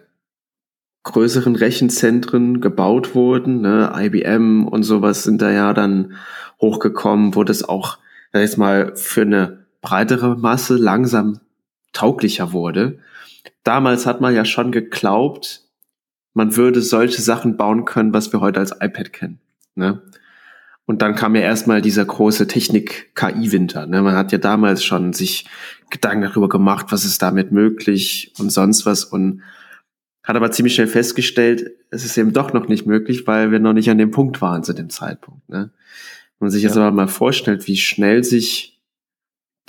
größeren 1.03 1.55
Rechenzentren 1.55 2.61
gebaut 2.61 3.13
wurden, 3.13 3.61
ne, 3.61 3.91
IBM 3.93 4.67
und 4.67 4.83
sowas 4.83 5.23
sind 5.23 5.41
da 5.41 5.51
ja 5.51 5.73
dann 5.73 6.13
hochgekommen, 6.61 7.35
wo 7.35 7.43
das 7.43 7.63
auch, 7.63 7.97
sag 8.31 8.41
ich 8.41 8.49
jetzt 8.49 8.57
mal, 8.57 8.95
für 8.95 9.23
eine 9.23 9.65
breitere 9.81 10.37
Masse 10.37 10.75
langsam 10.77 11.41
tauglicher 11.91 12.53
wurde. 12.53 12.99
Damals 13.63 14.05
hat 14.05 14.21
man 14.21 14.33
ja 14.33 14.45
schon 14.45 14.71
geglaubt, 14.71 15.61
man 16.33 16.55
würde 16.55 16.81
solche 16.81 17.21
Sachen 17.21 17.57
bauen 17.57 17.85
können, 17.85 18.13
was 18.13 18.31
wir 18.31 18.39
heute 18.39 18.59
als 18.59 18.71
iPad 18.71 19.13
kennen. 19.13 19.39
Ne? 19.75 20.01
Und 20.85 21.01
dann 21.01 21.15
kam 21.15 21.35
ja 21.35 21.41
erstmal 21.41 21.81
dieser 21.81 22.03
große 22.03 22.47
Technik-KI-Winter. 22.47 23.87
Ne? 23.87 24.01
Man 24.01 24.15
hat 24.15 24.31
ja 24.31 24.37
damals 24.37 24.83
schon 24.83 25.13
sich 25.13 25.45
Gedanken 25.89 26.23
darüber 26.23 26.49
gemacht, 26.49 26.87
was 26.89 27.05
ist 27.05 27.21
damit 27.21 27.51
möglich 27.51 28.33
und 28.37 28.51
sonst 28.51 28.85
was 28.85 29.05
und 29.05 29.41
hat 30.23 30.35
aber 30.35 30.51
ziemlich 30.51 30.75
schnell 30.75 30.87
festgestellt, 30.87 31.71
es 31.89 32.05
ist 32.05 32.17
eben 32.17 32.33
doch 32.33 32.53
noch 32.53 32.67
nicht 32.67 32.85
möglich, 32.85 33.27
weil 33.27 33.51
wir 33.51 33.59
noch 33.59 33.73
nicht 33.73 33.89
an 33.89 33.97
dem 33.97 34.11
Punkt 34.11 34.41
waren 34.41 34.63
zu 34.63 34.73
dem 34.73 34.89
Zeitpunkt. 34.89 35.47
Ne? 35.49 35.71
Wenn 36.39 36.45
man 36.47 36.49
sich 36.49 36.63
jetzt 36.63 36.77
aber 36.77 36.91
mal 36.91 37.07
vorstellt, 37.07 37.67
wie 37.67 37.77
schnell 37.77 38.23
sich 38.23 38.81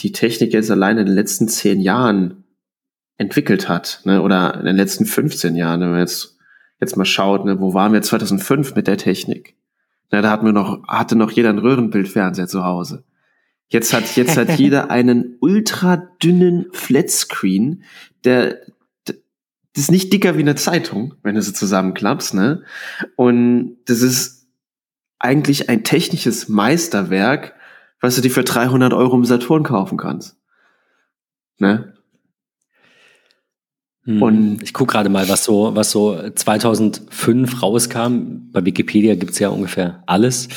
die 0.01 0.13
Technik 0.13 0.53
jetzt 0.53 0.71
allein 0.71 0.99
in 0.99 1.07
den 1.07 1.15
letzten 1.15 1.49
zehn 1.49 1.81
Jahren 1.81 2.45
entwickelt 3.19 3.69
hat, 3.69 4.01
ne? 4.05 4.23
oder 4.23 4.59
in 4.59 4.67
den 4.67 4.77
letzten 4.77 5.07
15 5.07 5.55
Jahren, 5.57 5.81
wenn 5.81 5.91
man 5.91 6.01
jetzt, 6.01 6.37
jetzt 6.81 6.97
mal 6.97 7.05
schaut, 7.05 7.45
ne? 7.45 7.61
wo 7.61 7.75
waren 7.75 7.93
wir 7.93 8.03
2005 8.03 8.75
mit 8.75 8.87
der 8.87 8.97
Technik? 8.97 9.57
Na, 10.15 10.23
da 10.23 10.31
hatten 10.31 10.47
wir 10.47 10.53
noch, 10.53 10.87
hatte 10.87 11.17
noch 11.17 11.33
jeder 11.33 11.49
einen 11.49 11.59
Röhrenbildfernseher 11.59 12.47
zu 12.47 12.65
Hause. 12.65 13.03
Jetzt 13.67 13.93
hat, 13.93 14.15
jetzt 14.15 14.37
hat 14.37 14.49
jeder 14.61 14.89
einen 14.89 15.39
ultra 15.41 15.97
dünnen 16.23 16.67
Flatscreen, 16.71 17.83
der, 18.23 18.61
das 19.07 19.17
ist 19.75 19.91
nicht 19.91 20.13
dicker 20.13 20.37
wie 20.37 20.43
eine 20.43 20.55
Zeitung, 20.55 21.15
wenn 21.25 21.35
du 21.35 21.43
sie 21.43 21.53
zusammenklappst, 21.53 22.33
ne? 22.33 22.63
Und 23.17 23.79
das 23.87 24.03
ist 24.03 24.47
eigentlich 25.19 25.69
ein 25.69 25.83
technisches 25.83 26.49
Meisterwerk, 26.49 27.55
was 28.01 28.15
du 28.15 28.21
dir 28.21 28.31
für 28.31 28.45
300 28.45 28.93
Euro 28.93 29.17
im 29.17 29.25
Saturn 29.25 29.65
kaufen 29.65 29.99
kannst. 29.99 30.37
Ne? 31.59 31.94
Und 34.07 34.63
ich 34.63 34.75
gucke 34.75 34.93
gerade 34.93 35.09
mal, 35.09 35.31
was 35.31 35.45
so, 35.45 35.75
was 35.75 35.91
so 35.91 36.21
2005 36.35 37.63
rauskam. 37.63 38.51
Bei 38.53 38.63
Wikipedia 38.63 39.15
gibt's 39.15 39.39
ja 39.39 39.49
ungefähr 39.49 40.03
alles. 40.05 40.49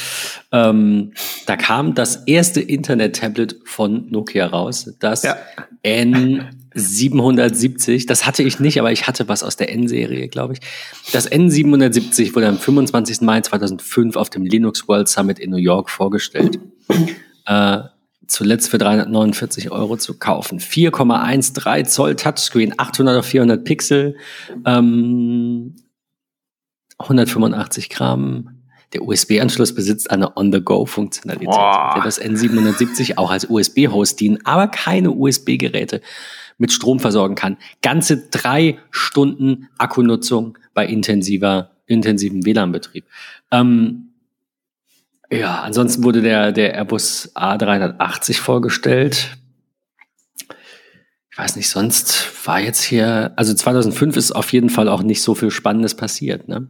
Ähm, 0.51 1.13
da 1.46 1.56
kam 1.56 1.96
das 1.96 2.24
erste 2.25 2.60
Internet-Tablet 2.60 3.62
von 3.63 4.10
Nokia 4.10 4.48
raus, 4.48 4.94
das 5.00 5.24
ja. 5.24 5.38
N770. 5.86 8.06
Das 8.06 8.25
hatte 8.25 8.44
ich 8.44 8.60
nicht, 8.60 8.82
aber 8.82 8.92
ich 8.92 9.08
hatte 9.08 9.30
was 9.30 9.44
aus 9.44 9.56
der 9.56 9.72
N-Serie, 9.72 10.27
glaube 10.27 10.56
ich. 10.56 10.60
Das 11.13 11.32
N770 11.32 12.36
wurde 12.36 12.50
am 12.50 12.58
25. 12.58 13.22
Mai 13.22 13.39
2005 13.39 14.18
auf 14.18 14.30
dem 14.30 14.44
Linux 14.44 14.89
World 14.89 15.08
Summit 15.08 15.39
in 15.39 15.51
New 15.51 15.58
York 15.58 15.89
vorgestellt. 15.89 16.60
äh, 17.46 17.80
zuletzt 18.27 18.69
für 18.69 18.77
349 18.77 19.72
Euro 19.72 19.98
zu 19.98 20.17
kaufen. 20.17 20.60
4,13 20.60 21.86
Zoll 21.86 22.15
Touchscreen, 22.15 22.74
800 22.77 23.19
auf 23.19 23.25
400 23.25 23.63
Pixel, 23.63 24.17
ähm, 24.65 25.75
185 27.00 27.89
Gramm. 27.89 28.50
Der 28.93 29.03
USB-Anschluss 29.03 29.75
besitzt 29.75 30.10
eine 30.12 30.38
On-the-Go-Funktionalität, 30.38 31.48
der 31.48 32.01
das 32.03 32.22
N770 32.22 33.17
auch 33.17 33.31
als 33.31 33.50
USB-Host 33.50 34.19
dienen, 34.19 34.39
aber 34.46 34.67
keine 34.67 35.12
USB-Geräte 35.12 36.01
mit 36.57 36.72
Strom 36.72 37.00
versorgen 37.00 37.36
kann. 37.36 37.57
Ganze 37.81 38.29
drei 38.29 38.79
Stunden 38.89 39.67
Akkunutzung 39.77 40.57
bei 40.74 40.86
intensiver, 40.86 41.72
intensivem 41.86 42.46
WLAN-Betrieb. 42.46 43.05
Ähm, 43.51 44.07
ja, 45.31 45.62
ansonsten 45.62 46.03
wurde 46.03 46.22
der, 46.22 46.51
der 46.51 46.74
Airbus 46.74 47.31
A380 47.36 48.39
vorgestellt. 48.39 49.38
Ich 51.31 51.38
weiß 51.38 51.55
nicht, 51.55 51.69
sonst 51.69 52.48
war 52.48 52.60
jetzt 52.60 52.81
hier, 52.81 53.34
also 53.36 53.53
2005 53.53 54.17
ist 54.17 54.31
auf 54.31 54.51
jeden 54.53 54.69
Fall 54.69 54.89
auch 54.89 55.03
nicht 55.03 55.22
so 55.22 55.36
viel 55.36 55.51
Spannendes 55.51 55.96
passiert, 55.96 56.48
ne? 56.48 56.69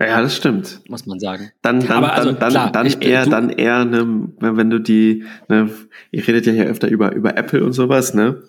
Ja, 0.00 0.22
das 0.22 0.36
stimmt. 0.36 0.80
Muss 0.88 1.06
man 1.06 1.18
sagen. 1.18 1.50
Dann, 1.60 1.80
dann, 1.80 1.90
Aber 1.90 2.12
also, 2.12 2.30
dann, 2.30 2.50
klar, 2.50 2.70
dann, 2.70 2.86
ich, 2.86 3.02
eher, 3.02 3.24
du, 3.24 3.30
dann 3.30 3.50
eher, 3.50 3.84
ne, 3.84 4.28
wenn 4.38 4.70
du 4.70 4.78
die, 4.78 5.24
ne, 5.48 5.70
ihr 6.12 6.26
redet 6.26 6.46
ja 6.46 6.52
hier 6.52 6.66
öfter 6.66 6.88
über, 6.88 7.12
über 7.14 7.36
Apple 7.36 7.64
und 7.64 7.72
sowas, 7.72 8.14
ne? 8.14 8.42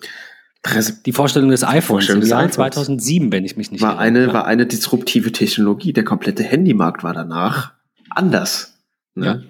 Die 1.06 1.12
Vorstellung 1.12 1.50
des 1.50 1.64
iPhones 1.64 1.86
Vorstellung 1.86 2.18
im 2.18 2.20
des 2.20 2.30
Jahr 2.30 2.40
iPhones. 2.40 2.54
2007, 2.54 3.32
wenn 3.32 3.44
ich 3.44 3.56
mich 3.56 3.72
nicht 3.72 3.80
war 3.80 3.92
irre. 3.92 4.00
eine, 4.00 4.32
war 4.32 4.46
eine 4.46 4.66
disruptive 4.66 5.32
Technologie. 5.32 5.92
Der 5.92 6.04
komplette 6.04 6.44
Handymarkt 6.44 7.02
war 7.02 7.14
danach 7.14 7.72
anders. 8.10 8.79
Ne? 9.20 9.26
Ja. 9.26 9.40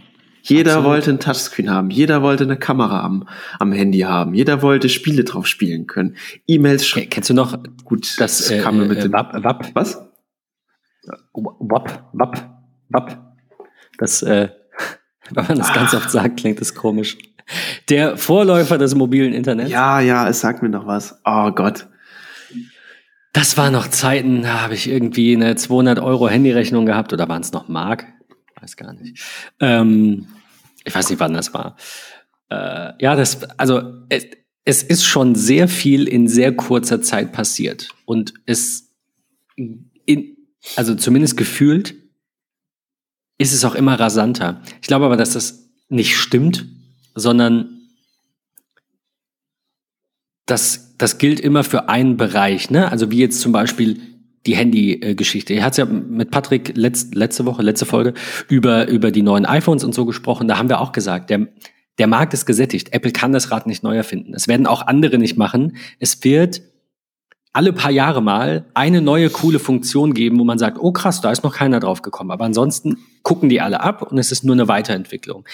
Jeder 0.42 0.72
Absolut. 0.72 0.90
wollte 0.90 1.10
ein 1.10 1.20
Touchscreen 1.20 1.70
haben. 1.70 1.90
Jeder 1.90 2.22
wollte 2.22 2.44
eine 2.44 2.56
Kamera 2.56 3.00
am, 3.04 3.28
am 3.58 3.72
Handy 3.72 4.00
haben. 4.00 4.32
Jeder 4.34 4.62
wollte 4.62 4.88
Spiele 4.88 5.24
drauf 5.24 5.46
spielen 5.46 5.86
können. 5.86 6.16
E-Mails 6.46 6.82
Ke- 6.90 7.00
sch- 7.00 7.08
Kennst 7.10 7.28
du 7.30 7.34
noch 7.34 7.58
Gut, 7.84 8.18
das 8.18 8.50
äh, 8.50 8.60
kam 8.60 8.78
mir 8.78 8.86
mit 8.86 8.98
äh, 8.98 9.02
dem, 9.02 9.12
WAP, 9.12 9.44
WAP, 9.44 9.74
was? 9.74 10.02
WAP, 11.34 12.04
WAP, 12.12 12.50
WAP? 12.88 13.18
Das, 13.98 14.22
äh, 14.22 14.48
wenn 15.30 15.46
man 15.46 15.58
das 15.58 15.72
ganz 15.74 15.94
oft 15.94 16.10
sagt, 16.10 16.38
klingt 16.40 16.60
das 16.60 16.74
komisch. 16.74 17.18
Der 17.88 18.16
Vorläufer 18.16 18.78
des 18.78 18.94
mobilen 18.94 19.32
Internets. 19.34 19.70
Ja, 19.70 20.00
ja, 20.00 20.28
es 20.28 20.40
sagt 20.40 20.62
mir 20.62 20.68
noch 20.68 20.86
was. 20.86 21.20
Oh 21.24 21.50
Gott. 21.50 21.86
Das 23.32 23.56
waren 23.56 23.72
noch 23.72 23.88
Zeiten, 23.88 24.42
da 24.42 24.62
habe 24.62 24.74
ich 24.74 24.88
irgendwie 24.90 25.36
eine 25.36 25.54
200 25.54 25.98
Euro 26.00 26.28
Handyrechnung 26.28 26.86
gehabt 26.86 27.12
oder 27.12 27.28
waren 27.28 27.42
es 27.42 27.52
noch 27.52 27.68
Mark? 27.68 28.06
Weiß 28.60 28.76
gar 28.76 28.92
nicht. 28.92 29.22
Ähm, 29.60 30.26
ich 30.84 30.94
weiß 30.94 31.10
nicht, 31.10 31.20
wann 31.20 31.34
das 31.34 31.54
war. 31.54 31.76
Äh, 32.50 32.92
ja, 33.02 33.16
das, 33.16 33.44
also 33.58 34.04
es, 34.08 34.26
es 34.64 34.82
ist 34.82 35.04
schon 35.04 35.34
sehr 35.34 35.68
viel 35.68 36.06
in 36.06 36.28
sehr 36.28 36.54
kurzer 36.54 37.00
Zeit 37.02 37.32
passiert 37.32 37.88
und 38.04 38.34
es, 38.46 38.90
in, 39.56 40.36
also 40.76 40.94
zumindest 40.94 41.36
gefühlt, 41.36 41.94
ist 43.38 43.54
es 43.54 43.64
auch 43.64 43.74
immer 43.74 43.98
rasanter. 43.98 44.60
Ich 44.82 44.88
glaube 44.88 45.06
aber, 45.06 45.16
dass 45.16 45.32
das 45.32 45.70
nicht 45.88 46.16
stimmt, 46.16 46.66
sondern 47.14 47.88
das, 50.44 50.96
das 50.98 51.18
gilt 51.18 51.40
immer 51.40 51.64
für 51.64 51.88
einen 51.88 52.16
Bereich, 52.16 52.70
ne? 52.70 52.90
Also 52.90 53.10
wie 53.10 53.18
jetzt 53.18 53.40
zum 53.40 53.52
Beispiel 53.52 54.00
die 54.46 54.56
Handy-Geschichte. 54.56 55.54
Er 55.54 55.64
hat 55.64 55.76
ja 55.76 55.84
mit 55.84 56.30
Patrick 56.30 56.76
letzt, 56.76 57.14
letzte 57.14 57.44
Woche, 57.44 57.62
letzte 57.62 57.86
Folge 57.86 58.14
über, 58.48 58.88
über 58.88 59.10
die 59.10 59.22
neuen 59.22 59.44
iPhones 59.44 59.84
und 59.84 59.94
so 59.94 60.06
gesprochen. 60.06 60.48
Da 60.48 60.56
haben 60.56 60.68
wir 60.68 60.80
auch 60.80 60.92
gesagt, 60.92 61.30
der, 61.30 61.48
der 61.98 62.06
Markt 62.06 62.32
ist 62.32 62.46
gesättigt. 62.46 62.92
Apple 62.92 63.12
kann 63.12 63.32
das 63.32 63.50
Rad 63.50 63.66
nicht 63.66 63.82
neu 63.82 63.96
erfinden. 63.96 64.32
Es 64.34 64.48
werden 64.48 64.66
auch 64.66 64.86
andere 64.86 65.18
nicht 65.18 65.36
machen. 65.36 65.76
Es 65.98 66.24
wird 66.24 66.62
alle 67.52 67.72
paar 67.72 67.90
Jahre 67.90 68.22
mal 68.22 68.66
eine 68.74 69.00
neue 69.02 69.28
coole 69.28 69.58
Funktion 69.58 70.14
geben, 70.14 70.38
wo 70.38 70.44
man 70.44 70.58
sagt, 70.58 70.78
oh 70.78 70.92
krass, 70.92 71.20
da 71.20 71.30
ist 71.30 71.42
noch 71.42 71.56
keiner 71.56 71.80
drauf 71.80 72.00
gekommen. 72.00 72.30
Aber 72.30 72.44
ansonsten 72.44 72.98
gucken 73.22 73.48
die 73.48 73.60
alle 73.60 73.80
ab 73.80 74.10
und 74.10 74.18
es 74.18 74.32
ist 74.32 74.44
nur 74.44 74.54
eine 74.54 74.68
Weiterentwicklung. 74.68 75.44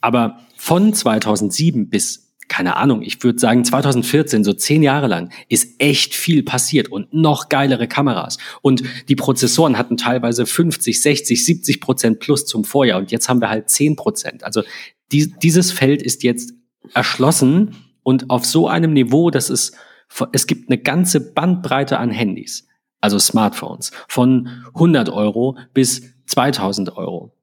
Aber 0.00 0.38
von 0.56 0.92
2007 0.92 1.88
bis 1.88 2.25
keine 2.48 2.76
Ahnung, 2.76 3.02
ich 3.02 3.22
würde 3.22 3.38
sagen 3.38 3.64
2014, 3.64 4.44
so 4.44 4.52
zehn 4.52 4.82
Jahre 4.82 5.06
lang, 5.06 5.32
ist 5.48 5.80
echt 5.80 6.14
viel 6.14 6.42
passiert 6.42 6.88
und 6.88 7.12
noch 7.12 7.48
geilere 7.48 7.88
Kameras. 7.88 8.38
Und 8.62 8.82
die 9.08 9.16
Prozessoren 9.16 9.78
hatten 9.78 9.96
teilweise 9.96 10.46
50, 10.46 11.00
60, 11.00 11.44
70 11.44 11.80
Prozent 11.80 12.20
plus 12.20 12.46
zum 12.46 12.64
Vorjahr 12.64 12.98
und 12.98 13.10
jetzt 13.10 13.28
haben 13.28 13.40
wir 13.40 13.50
halt 13.50 13.68
10 13.70 13.96
Prozent. 13.96 14.44
Also 14.44 14.62
die, 15.12 15.32
dieses 15.38 15.72
Feld 15.72 16.02
ist 16.02 16.22
jetzt 16.22 16.54
erschlossen 16.94 17.76
und 18.02 18.30
auf 18.30 18.44
so 18.44 18.68
einem 18.68 18.92
Niveau, 18.92 19.30
dass 19.30 19.50
es, 19.50 19.72
es 20.32 20.46
gibt 20.46 20.70
eine 20.70 20.78
ganze 20.78 21.32
Bandbreite 21.32 21.98
an 21.98 22.10
Handys, 22.10 22.66
also 23.00 23.18
Smartphones, 23.18 23.90
von 24.08 24.48
100 24.74 25.08
Euro 25.10 25.58
bis 25.74 26.02
2000 26.26 26.96
Euro 26.96 27.35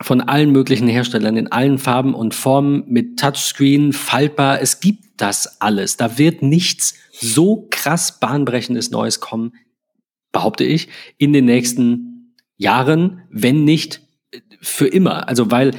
von 0.00 0.20
allen 0.20 0.52
möglichen 0.52 0.88
Herstellern 0.88 1.36
in 1.36 1.50
allen 1.50 1.78
Farben 1.78 2.14
und 2.14 2.34
Formen 2.34 2.84
mit 2.86 3.18
Touchscreen, 3.18 3.92
faltbar. 3.92 4.60
Es 4.60 4.80
gibt 4.80 5.04
das 5.20 5.60
alles. 5.60 5.96
Da 5.96 6.18
wird 6.18 6.42
nichts 6.42 6.94
so 7.12 7.66
krass 7.70 8.20
bahnbrechendes 8.20 8.90
Neues 8.90 9.20
kommen, 9.20 9.52
behaupte 10.32 10.64
ich, 10.64 10.88
in 11.16 11.32
den 11.32 11.46
nächsten 11.46 12.34
Jahren, 12.56 13.22
wenn 13.30 13.64
nicht 13.64 14.02
für 14.60 14.86
immer. 14.86 15.28
Also 15.28 15.50
weil 15.50 15.72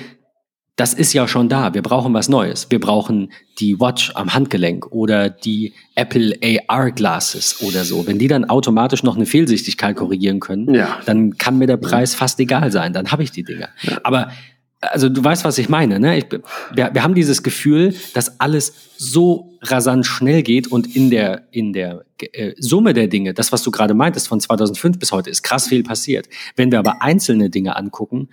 das 0.80 0.94
ist 0.94 1.12
ja 1.12 1.28
schon 1.28 1.50
da. 1.50 1.74
Wir 1.74 1.82
brauchen 1.82 2.14
was 2.14 2.30
Neues. 2.30 2.68
Wir 2.70 2.80
brauchen 2.80 3.34
die 3.60 3.80
Watch 3.82 4.12
am 4.16 4.34
Handgelenk 4.34 4.88
oder 4.92 5.30
die 5.30 5.74
Apple 5.96 6.34
AR 6.68 6.92
Glasses 6.92 7.62
oder 7.62 7.84
so. 7.84 8.08
Wenn 8.08 8.18
die 8.18 8.30
dann 8.30 8.46
automatisch 8.46 9.04
noch 9.04 9.18
eine 9.18 9.26
Fehlsichtigkeit 9.26 9.98
korrigieren 9.98 10.40
können, 10.40 10.74
Ja. 10.74 11.00
dann 11.06 11.38
kann 11.38 11.58
mir 11.58 11.68
der 11.68 11.76
Preis 11.76 12.16
fast 12.16 12.40
egal 12.40 12.72
sein. 12.72 12.94
Dann 12.94 13.12
habe 13.12 13.24
ich 13.24 13.32
die 13.32 13.44
Dinger. 13.44 13.68
Aber 14.04 14.32
also 14.80 15.10
du 15.10 15.22
weißt, 15.22 15.44
was 15.44 15.58
ich 15.58 15.68
meine. 15.68 16.00
Ne? 16.00 16.18
Ich, 16.18 16.28
wir, 16.32 16.92
wir 16.94 17.04
haben 17.04 17.14
dieses 17.14 17.44
Gefühl, 17.44 17.94
dass 18.14 18.40
alles 18.40 18.74
so 18.98 19.58
rasant 19.62 20.06
schnell 20.06 20.44
geht 20.44 20.68
und 20.68 20.96
in 20.96 21.10
der 21.10 21.44
in 21.52 21.74
der 21.74 22.06
äh, 22.32 22.54
Summe 22.58 22.94
der 22.94 23.08
Dinge, 23.08 23.34
das 23.34 23.52
was 23.52 23.64
du 23.64 23.72
gerade 23.72 23.94
meintest 23.94 24.30
von 24.30 24.40
2005 24.40 24.98
bis 24.98 25.12
heute, 25.12 25.30
ist 25.30 25.44
krass 25.44 25.68
viel 25.68 25.84
passiert. 25.84 26.30
Wenn 26.56 26.72
wir 26.72 26.80
aber 26.80 27.02
einzelne 27.02 27.50
Dinge 27.50 27.76
angucken, 27.76 28.30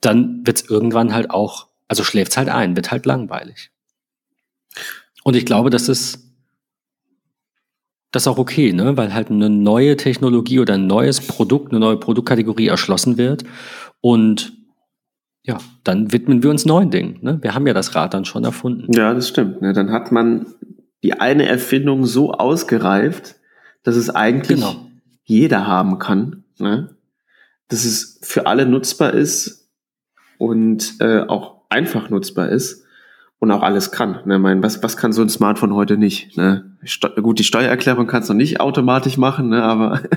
dann 0.00 0.42
wird 0.44 0.62
es 0.62 0.70
irgendwann 0.70 1.12
halt 1.12 1.30
auch, 1.30 1.66
also 1.92 2.04
schläft's 2.04 2.38
halt 2.38 2.48
ein, 2.48 2.74
wird 2.74 2.90
halt 2.90 3.04
langweilig. 3.04 3.70
Und 5.24 5.36
ich 5.36 5.44
glaube, 5.44 5.68
das 5.68 5.90
ist 5.90 6.26
das 8.12 8.22
ist 8.22 8.28
auch 8.28 8.38
okay, 8.38 8.72
ne? 8.72 8.96
weil 8.96 9.12
halt 9.12 9.30
eine 9.30 9.50
neue 9.50 9.98
Technologie 9.98 10.58
oder 10.58 10.72
ein 10.72 10.86
neues 10.86 11.20
Produkt, 11.20 11.70
eine 11.70 11.80
neue 11.80 11.98
Produktkategorie 11.98 12.68
erschlossen 12.68 13.18
wird. 13.18 13.44
Und 14.00 14.54
ja, 15.42 15.58
dann 15.84 16.12
widmen 16.12 16.42
wir 16.42 16.48
uns 16.48 16.64
neuen 16.64 16.90
Dingen. 16.90 17.18
Ne? 17.20 17.38
Wir 17.42 17.54
haben 17.54 17.66
ja 17.66 17.74
das 17.74 17.94
Rad 17.94 18.14
dann 18.14 18.24
schon 18.24 18.44
erfunden. 18.44 18.90
Ja, 18.94 19.12
das 19.12 19.28
stimmt. 19.28 19.60
Ne? 19.60 19.74
Dann 19.74 19.90
hat 19.90 20.12
man 20.12 20.46
die 21.02 21.12
eine 21.12 21.46
Erfindung 21.46 22.06
so 22.06 22.32
ausgereift, 22.32 23.34
dass 23.82 23.96
es 23.96 24.08
eigentlich 24.08 24.60
Genau. 24.60 24.86
jeder 25.24 25.66
haben 25.66 25.98
kann. 25.98 26.44
Ne? 26.58 26.96
Dass 27.68 27.84
es 27.84 28.18
für 28.22 28.46
alle 28.46 28.64
nutzbar 28.64 29.12
ist 29.12 29.68
und 30.38 30.94
äh, 31.00 31.20
auch 31.20 31.51
einfach 31.72 32.10
nutzbar 32.10 32.48
ist 32.48 32.84
und 33.38 33.50
auch 33.50 33.62
alles 33.62 33.90
kann. 33.90 34.20
Ne? 34.24 34.36
Ich 34.36 34.40
meine, 34.40 34.62
was, 34.62 34.82
was 34.82 34.96
kann 34.96 35.12
so 35.12 35.22
ein 35.22 35.28
Smartphone 35.28 35.74
heute 35.74 35.96
nicht? 35.96 36.36
Ne? 36.36 36.76
Steu 36.84 37.08
gut, 37.20 37.38
die 37.38 37.44
Steuererklärung 37.44 38.06
kannst 38.06 38.30
du 38.30 38.34
nicht 38.34 38.60
automatisch 38.60 39.16
machen, 39.16 39.48
ne? 39.48 39.62
aber 39.62 40.02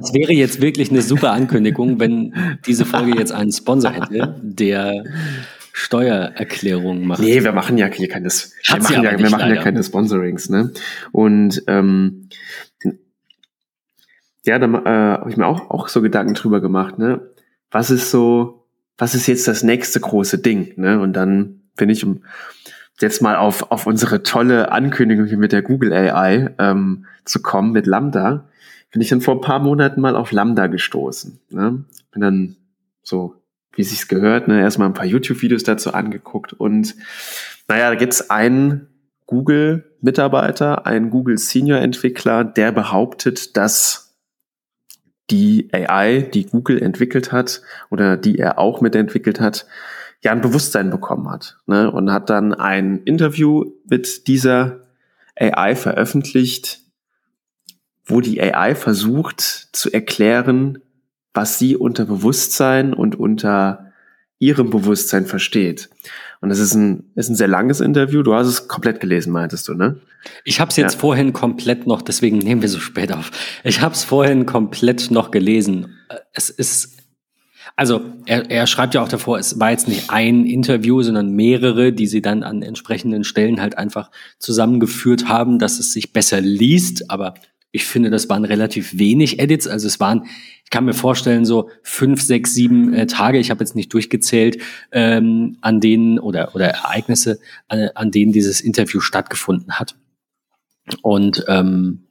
Das 0.00 0.14
wäre 0.14 0.32
jetzt 0.32 0.62
wirklich 0.62 0.90
eine 0.90 1.02
super 1.02 1.32
Ankündigung, 1.32 2.00
wenn 2.00 2.34
diese 2.66 2.86
Folge 2.86 3.18
jetzt 3.18 3.32
einen 3.32 3.52
Sponsor 3.52 3.90
hätte, 3.92 4.34
der 4.42 5.04
Steuererklärung 5.72 7.06
macht. 7.06 7.20
Nee, 7.20 7.44
wir 7.44 7.52
machen 7.52 7.76
ja 7.76 7.86
hier 7.86 8.08
keine, 8.08 8.28
wir 8.28 8.78
machen, 8.78 9.02
ja, 9.02 9.18
wir 9.18 9.30
machen 9.30 9.54
ja 9.54 9.62
keine 9.62 9.82
Sponsorings, 9.82 10.48
ne? 10.48 10.72
Und 11.12 11.62
ähm, 11.66 12.28
ja, 14.44 14.58
da 14.58 14.66
äh, 14.66 15.18
habe 15.20 15.30
ich 15.30 15.36
mir 15.36 15.46
auch, 15.46 15.70
auch 15.70 15.88
so 15.88 16.00
Gedanken 16.00 16.34
drüber 16.34 16.60
gemacht, 16.60 16.98
ne? 16.98 17.20
Was 17.70 17.90
ist 17.90 18.10
so, 18.10 18.59
was 19.00 19.14
ist 19.14 19.26
jetzt 19.26 19.48
das 19.48 19.62
nächste 19.62 19.98
große 19.98 20.38
Ding, 20.38 20.74
ne? 20.76 21.00
Und 21.00 21.14
dann 21.14 21.62
bin 21.74 21.88
ich, 21.88 22.04
um 22.04 22.22
jetzt 23.00 23.22
mal 23.22 23.36
auf, 23.36 23.72
auf 23.72 23.86
unsere 23.86 24.22
tolle 24.22 24.72
Ankündigung 24.72 25.24
hier 25.24 25.38
mit 25.38 25.52
der 25.52 25.62
Google 25.62 25.92
AI 25.94 26.50
ähm, 26.58 27.06
zu 27.24 27.40
kommen, 27.40 27.72
mit 27.72 27.86
Lambda, 27.86 28.44
bin 28.92 29.00
ich 29.00 29.08
dann 29.08 29.22
vor 29.22 29.36
ein 29.36 29.40
paar 29.40 29.58
Monaten 29.58 30.02
mal 30.02 30.16
auf 30.16 30.32
Lambda 30.32 30.66
gestoßen. 30.66 31.40
Ne? 31.48 31.84
Bin 32.12 32.20
dann 32.20 32.56
so, 33.02 33.36
wie 33.72 33.84
sich's 33.84 34.06
gehört, 34.06 34.48
ne, 34.48 34.60
erstmal 34.60 34.88
ein 34.88 34.94
paar 34.94 35.06
YouTube-Videos 35.06 35.62
dazu 35.62 35.94
angeguckt 35.94 36.52
und 36.52 36.94
naja, 37.68 37.88
da 37.88 37.94
gibt's 37.94 38.28
einen 38.28 38.88
Google-Mitarbeiter, 39.26 40.86
einen 40.86 41.08
Google-Senior-Entwickler, 41.08 42.44
der 42.44 42.72
behauptet, 42.72 43.56
dass 43.56 44.09
die 45.30 45.68
AI, 45.72 46.22
die 46.22 46.46
Google 46.46 46.82
entwickelt 46.82 47.32
hat 47.32 47.62
oder 47.90 48.16
die 48.16 48.38
er 48.38 48.58
auch 48.58 48.80
mitentwickelt 48.80 49.40
hat, 49.40 49.66
ja 50.22 50.32
ein 50.32 50.40
Bewusstsein 50.40 50.90
bekommen 50.90 51.30
hat. 51.30 51.56
Ne? 51.66 51.90
Und 51.90 52.12
hat 52.12 52.30
dann 52.30 52.54
ein 52.54 53.02
Interview 53.04 53.72
mit 53.88 54.26
dieser 54.26 54.80
AI 55.38 55.74
veröffentlicht, 55.74 56.80
wo 58.04 58.20
die 58.20 58.42
AI 58.42 58.74
versucht 58.74 59.40
zu 59.40 59.90
erklären, 59.92 60.82
was 61.32 61.58
sie 61.58 61.76
unter 61.76 62.04
Bewusstsein 62.04 62.92
und 62.92 63.18
unter 63.18 63.92
ihrem 64.38 64.70
Bewusstsein 64.70 65.26
versteht. 65.26 65.90
Und 66.42 66.50
es 66.50 66.58
ist 66.58 66.74
ein, 66.74 67.04
ist 67.16 67.28
ein 67.28 67.34
sehr 67.34 67.48
langes 67.48 67.80
Interview. 67.80 68.22
Du 68.22 68.34
hast 68.34 68.46
es 68.46 68.66
komplett 68.66 69.00
gelesen, 69.00 69.30
meintest 69.32 69.68
du, 69.68 69.74
ne? 69.74 70.00
Ich 70.44 70.58
habe 70.60 70.70
es 70.70 70.76
jetzt 70.76 70.94
Ja. 70.94 71.00
vorhin 71.00 71.32
komplett 71.32 71.86
noch, 71.86 72.00
deswegen 72.02 72.38
nehmen 72.38 72.62
wir 72.62 72.68
so 72.68 72.80
spät 72.80 73.12
auf. 73.12 73.30
Ich 73.62 73.80
habe 73.82 73.94
es 73.94 74.04
vorhin 74.04 74.46
komplett 74.46 75.10
noch 75.10 75.30
gelesen. 75.30 75.96
Es 76.32 76.48
ist, 76.48 76.96
also 77.76 78.00
er, 78.26 78.50
er 78.50 78.66
schreibt 78.66 78.94
ja 78.94 79.02
auch 79.02 79.08
davor, 79.08 79.38
es 79.38 79.60
war 79.60 79.70
jetzt 79.70 79.86
nicht 79.88 80.08
ein 80.10 80.46
Interview, 80.46 81.02
sondern 81.02 81.30
mehrere, 81.32 81.92
die 81.92 82.06
sie 82.06 82.22
dann 82.22 82.42
an 82.42 82.62
entsprechenden 82.62 83.24
Stellen 83.24 83.60
halt 83.60 83.76
einfach 83.76 84.10
zusammengeführt 84.38 85.28
haben, 85.28 85.58
dass 85.58 85.78
es 85.78 85.92
sich 85.92 86.12
besser 86.14 86.40
liest. 86.40 87.10
Aber 87.10 87.34
ich 87.72 87.84
finde, 87.84 88.10
das 88.10 88.28
waren 88.28 88.44
relativ 88.44 88.98
wenig 88.98 89.38
Edits. 89.38 89.66
Also 89.66 89.86
es 89.86 90.00
waren, 90.00 90.26
ich 90.64 90.70
kann 90.70 90.84
mir 90.84 90.94
vorstellen, 90.94 91.44
so 91.44 91.70
fünf, 91.82 92.20
sechs, 92.20 92.54
sieben 92.54 92.92
äh, 92.94 93.06
Tage, 93.06 93.38
ich 93.38 93.50
habe 93.50 93.60
jetzt 93.60 93.76
nicht 93.76 93.92
durchgezählt, 93.92 94.60
ähm, 94.92 95.56
an 95.60 95.80
denen 95.80 96.18
oder, 96.18 96.54
oder 96.54 96.66
Ereignisse, 96.66 97.38
an, 97.68 97.90
an 97.94 98.10
denen 98.10 98.32
dieses 98.32 98.60
Interview 98.60 99.00
stattgefunden 99.00 99.78
hat. 99.78 99.96
Und 101.02 101.44
ähm, 101.48 102.08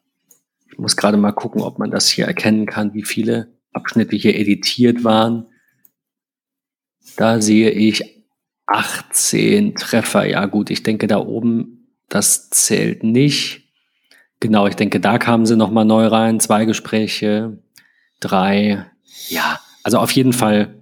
ich 0.71 0.77
muss 0.77 0.95
gerade 0.95 1.17
mal 1.17 1.33
gucken, 1.33 1.61
ob 1.61 1.77
man 1.77 1.91
das 1.91 2.07
hier 2.09 2.25
erkennen 2.25 2.65
kann, 2.65 2.93
wie 2.93 3.03
viele 3.03 3.53
Abschnitte 3.73 4.15
hier 4.15 4.39
editiert 4.39 5.03
waren. 5.03 5.47
Da 7.17 7.41
sehe 7.41 7.71
ich 7.71 8.23
18 8.65 9.75
Treffer. 9.75 10.25
Ja 10.25 10.45
gut, 10.45 10.69
ich 10.69 10.83
denke 10.83 11.07
da 11.07 11.17
oben, 11.17 11.89
das 12.07 12.49
zählt 12.49 13.03
nicht. 13.03 13.58
Genau, 14.39 14.67
ich 14.67 14.75
denke, 14.75 14.99
da 14.99 15.17
kamen 15.17 15.45
sie 15.45 15.57
nochmal 15.57 15.85
neu 15.85 16.07
rein. 16.07 16.39
Zwei 16.39 16.65
Gespräche, 16.65 17.57
drei. 18.19 18.85
Ja, 19.27 19.59
also 19.83 19.97
auf 19.99 20.11
jeden 20.11 20.33
Fall 20.33 20.75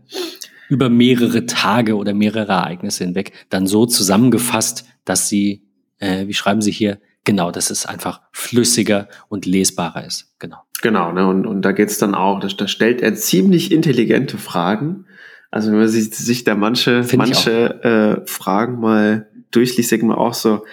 über 0.69 0.89
mehrere 0.89 1.45
Tage 1.45 1.95
oder 1.95 2.13
mehrere 2.13 2.51
Ereignisse 2.51 3.03
hinweg 3.03 3.31
dann 3.49 3.67
so 3.67 3.85
zusammengefasst, 3.85 4.85
dass 5.05 5.29
sie, 5.29 5.63
äh, 5.99 6.27
wie 6.27 6.33
schreiben 6.33 6.61
sie 6.61 6.71
hier, 6.71 6.99
genau, 7.23 7.51
dass 7.51 7.69
es 7.69 7.85
einfach 7.85 8.21
flüssiger 8.31 9.07
und 9.29 9.45
lesbarer 9.45 10.05
ist. 10.05 10.35
Genau. 10.39 10.57
Genau, 10.81 11.11
ne? 11.11 11.27
und, 11.27 11.47
und 11.47 11.63
da 11.63 11.71
geht's 11.71 11.97
dann 11.97 12.13
auch, 12.13 12.39
da, 12.39 12.47
da 12.47 12.67
stellt 12.67 13.01
er 13.01 13.15
ziemlich 13.15 13.71
intelligente 13.71 14.37
Fragen. 14.37 15.05
Also 15.49 15.71
wenn 15.71 15.79
man 15.79 15.87
sich, 15.87 16.13
sich 16.13 16.43
da 16.43 16.55
manche, 16.55 17.03
Find 17.03 17.23
manche 17.23 17.83
äh, 17.83 18.29
Fragen 18.29 18.79
mal 18.79 19.27
durchliest, 19.51 19.91
denkt 19.91 20.05
man 20.05 20.17
auch 20.17 20.33
so, 20.33 20.65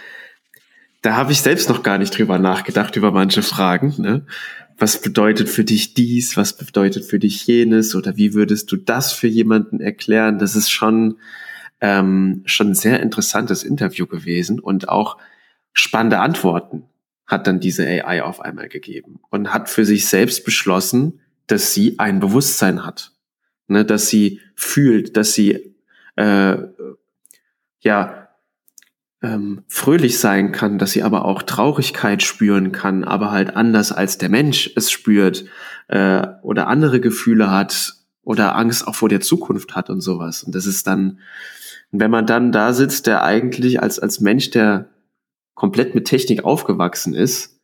da 1.04 1.16
habe 1.16 1.32
ich 1.32 1.42
selbst 1.42 1.68
noch 1.68 1.82
gar 1.82 1.98
nicht 1.98 2.16
drüber 2.16 2.38
nachgedacht, 2.38 2.96
über 2.96 3.12
manche 3.12 3.42
Fragen. 3.42 3.94
Ne? 3.98 4.24
Was 4.78 5.02
bedeutet 5.02 5.50
für 5.50 5.62
dich 5.62 5.92
dies? 5.92 6.38
Was 6.38 6.56
bedeutet 6.56 7.04
für 7.04 7.18
dich 7.18 7.46
jenes? 7.46 7.94
Oder 7.94 8.16
wie 8.16 8.32
würdest 8.32 8.72
du 8.72 8.76
das 8.78 9.12
für 9.12 9.26
jemanden 9.26 9.80
erklären? 9.80 10.38
Das 10.38 10.56
ist 10.56 10.70
schon, 10.70 11.18
ähm, 11.82 12.42
schon 12.46 12.68
ein 12.68 12.74
sehr 12.74 13.00
interessantes 13.00 13.64
Interview 13.64 14.06
gewesen 14.06 14.58
und 14.58 14.88
auch 14.88 15.18
spannende 15.74 16.20
Antworten 16.20 16.84
hat 17.26 17.46
dann 17.46 17.60
diese 17.60 17.86
AI 17.86 18.22
auf 18.22 18.40
einmal 18.40 18.70
gegeben 18.70 19.20
und 19.28 19.52
hat 19.52 19.68
für 19.68 19.84
sich 19.84 20.06
selbst 20.06 20.42
beschlossen, 20.46 21.20
dass 21.48 21.74
sie 21.74 21.98
ein 21.98 22.18
Bewusstsein 22.18 22.86
hat, 22.86 23.12
ne, 23.68 23.84
dass 23.84 24.08
sie 24.08 24.40
fühlt, 24.54 25.18
dass 25.18 25.34
sie 25.34 25.74
äh, 26.16 26.56
ja 27.80 28.23
ähm, 29.24 29.64
fröhlich 29.68 30.18
sein 30.18 30.52
kann, 30.52 30.78
dass 30.78 30.92
sie 30.92 31.02
aber 31.02 31.24
auch 31.24 31.42
Traurigkeit 31.42 32.22
spüren 32.22 32.72
kann, 32.72 33.04
aber 33.04 33.30
halt 33.32 33.56
anders 33.56 33.90
als 33.90 34.18
der 34.18 34.28
Mensch 34.28 34.70
es 34.76 34.90
spürt 34.90 35.46
äh, 35.88 36.26
oder 36.42 36.68
andere 36.68 37.00
Gefühle 37.00 37.50
hat 37.50 37.94
oder 38.22 38.54
Angst 38.54 38.86
auch 38.86 38.94
vor 38.94 39.08
der 39.08 39.20
Zukunft 39.20 39.74
hat 39.74 39.88
und 39.88 40.02
sowas. 40.02 40.42
Und 40.42 40.54
das 40.54 40.66
ist 40.66 40.86
dann, 40.86 41.20
wenn 41.90 42.10
man 42.10 42.26
dann 42.26 42.52
da 42.52 42.74
sitzt, 42.74 43.06
der 43.06 43.22
eigentlich 43.22 43.82
als 43.82 43.98
als 43.98 44.20
Mensch, 44.20 44.50
der 44.50 44.90
komplett 45.54 45.94
mit 45.94 46.04
Technik 46.04 46.44
aufgewachsen 46.44 47.14
ist, 47.14 47.60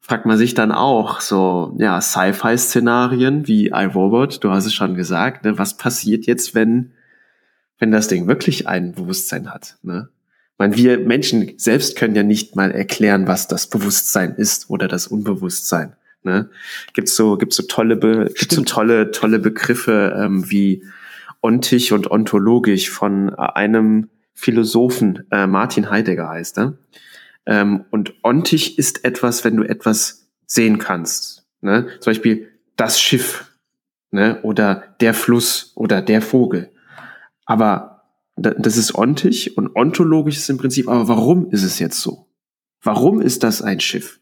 fragt 0.00 0.26
man 0.26 0.36
sich 0.36 0.54
dann 0.54 0.72
auch 0.72 1.20
so, 1.20 1.76
ja, 1.78 2.00
Sci-Fi-Szenarien 2.00 3.46
wie 3.46 3.68
iRobot, 3.68 4.42
du 4.42 4.50
hast 4.50 4.66
es 4.66 4.74
schon 4.74 4.96
gesagt, 4.96 5.44
ne, 5.44 5.58
was 5.58 5.76
passiert 5.76 6.26
jetzt, 6.26 6.56
wenn, 6.56 6.92
wenn 7.78 7.92
das 7.92 8.08
Ding 8.08 8.26
wirklich 8.26 8.66
ein 8.66 8.94
Bewusstsein 8.94 9.52
hat, 9.52 9.76
ne? 9.82 10.08
Ich 10.62 10.68
meine, 10.68 10.76
wir 10.76 10.98
Menschen 11.00 11.54
selbst 11.56 11.96
können 11.96 12.14
ja 12.14 12.22
nicht 12.22 12.54
mal 12.54 12.70
erklären, 12.70 13.26
was 13.26 13.48
das 13.48 13.66
Bewusstsein 13.66 14.36
ist 14.36 14.70
oder 14.70 14.86
das 14.86 15.08
Unbewusstsein. 15.08 15.96
Ne? 16.22 16.50
Gibt's 16.92 17.16
so, 17.16 17.36
gibt's 17.36 17.56
so 17.56 17.64
tolle, 17.64 17.96
Be 17.96 18.32
gibt's 18.38 18.54
so 18.54 18.62
tolle, 18.62 19.10
tolle 19.10 19.40
Begriffe 19.40 20.16
ähm, 20.16 20.48
wie 20.48 20.84
ontisch 21.40 21.90
und 21.90 22.08
ontologisch 22.08 22.90
von 22.90 23.30
äh, 23.30 23.34
einem 23.38 24.08
Philosophen, 24.34 25.24
äh, 25.32 25.48
Martin 25.48 25.90
Heidegger 25.90 26.28
heißt 26.28 26.58
er. 26.58 26.74
Ähm, 27.44 27.84
und 27.90 28.14
ontisch 28.22 28.78
ist 28.78 29.04
etwas, 29.04 29.42
wenn 29.42 29.56
du 29.56 29.64
etwas 29.64 30.28
sehen 30.46 30.78
kannst. 30.78 31.44
Ne? 31.60 31.88
Zum 31.98 32.12
Beispiel 32.12 32.50
das 32.76 33.00
Schiff 33.00 33.50
ne? 34.12 34.38
oder 34.42 34.84
der 35.00 35.12
Fluss 35.12 35.72
oder 35.74 36.02
der 36.02 36.22
Vogel. 36.22 36.70
Aber 37.46 37.91
das 38.36 38.76
ist 38.76 38.94
ontisch 38.94 39.56
und 39.56 39.76
ontologisch 39.76 40.38
ist 40.38 40.50
im 40.50 40.58
Prinzip, 40.58 40.88
aber 40.88 41.08
warum 41.08 41.50
ist 41.50 41.62
es 41.62 41.78
jetzt 41.78 42.00
so? 42.00 42.28
Warum 42.82 43.20
ist 43.20 43.42
das 43.42 43.62
ein 43.62 43.80
Schiff? 43.80 44.20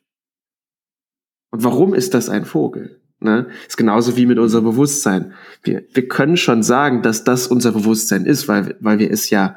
Und 1.51 1.65
warum 1.65 1.95
ist 1.95 2.15
das 2.15 2.29
ein 2.29 2.45
Vogel? 2.45 3.01
Ne? 3.21 3.49
Ist 3.67 3.77
genauso 3.77 4.17
wie 4.17 4.27
mit 4.27 4.39
unserem 4.39 4.65
Bewusstsein. 4.65 5.35
Wir, 5.63 5.85
wir 5.93 6.09
können 6.09 6.37
schon 6.37 6.63
sagen, 6.63 7.03
dass 7.03 7.25
das 7.25 7.47
unser 7.47 7.73
Bewusstsein 7.73 8.25
ist, 8.25 8.49
weil, 8.49 8.77
weil 8.81 8.99
wir 8.99 9.11
es 9.11 9.31
ja 9.31 9.57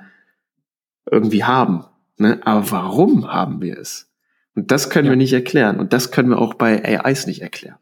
irgendwie 1.09 1.43
haben. 1.43 1.85
Ne? 2.17 2.39
Aber 2.45 2.69
warum 2.71 3.31
haben 3.31 3.61
wir 3.61 3.77
es? 3.77 4.11
Und 4.55 4.71
das 4.71 4.89
können 4.89 5.05
ja. 5.05 5.11
wir 5.11 5.17
nicht 5.17 5.33
erklären. 5.33 5.79
Und 5.79 5.93
das 5.93 6.11
können 6.11 6.29
wir 6.29 6.39
auch 6.39 6.55
bei 6.55 6.83
AIs 6.83 7.25
nicht 7.25 7.41
erklären. 7.41 7.77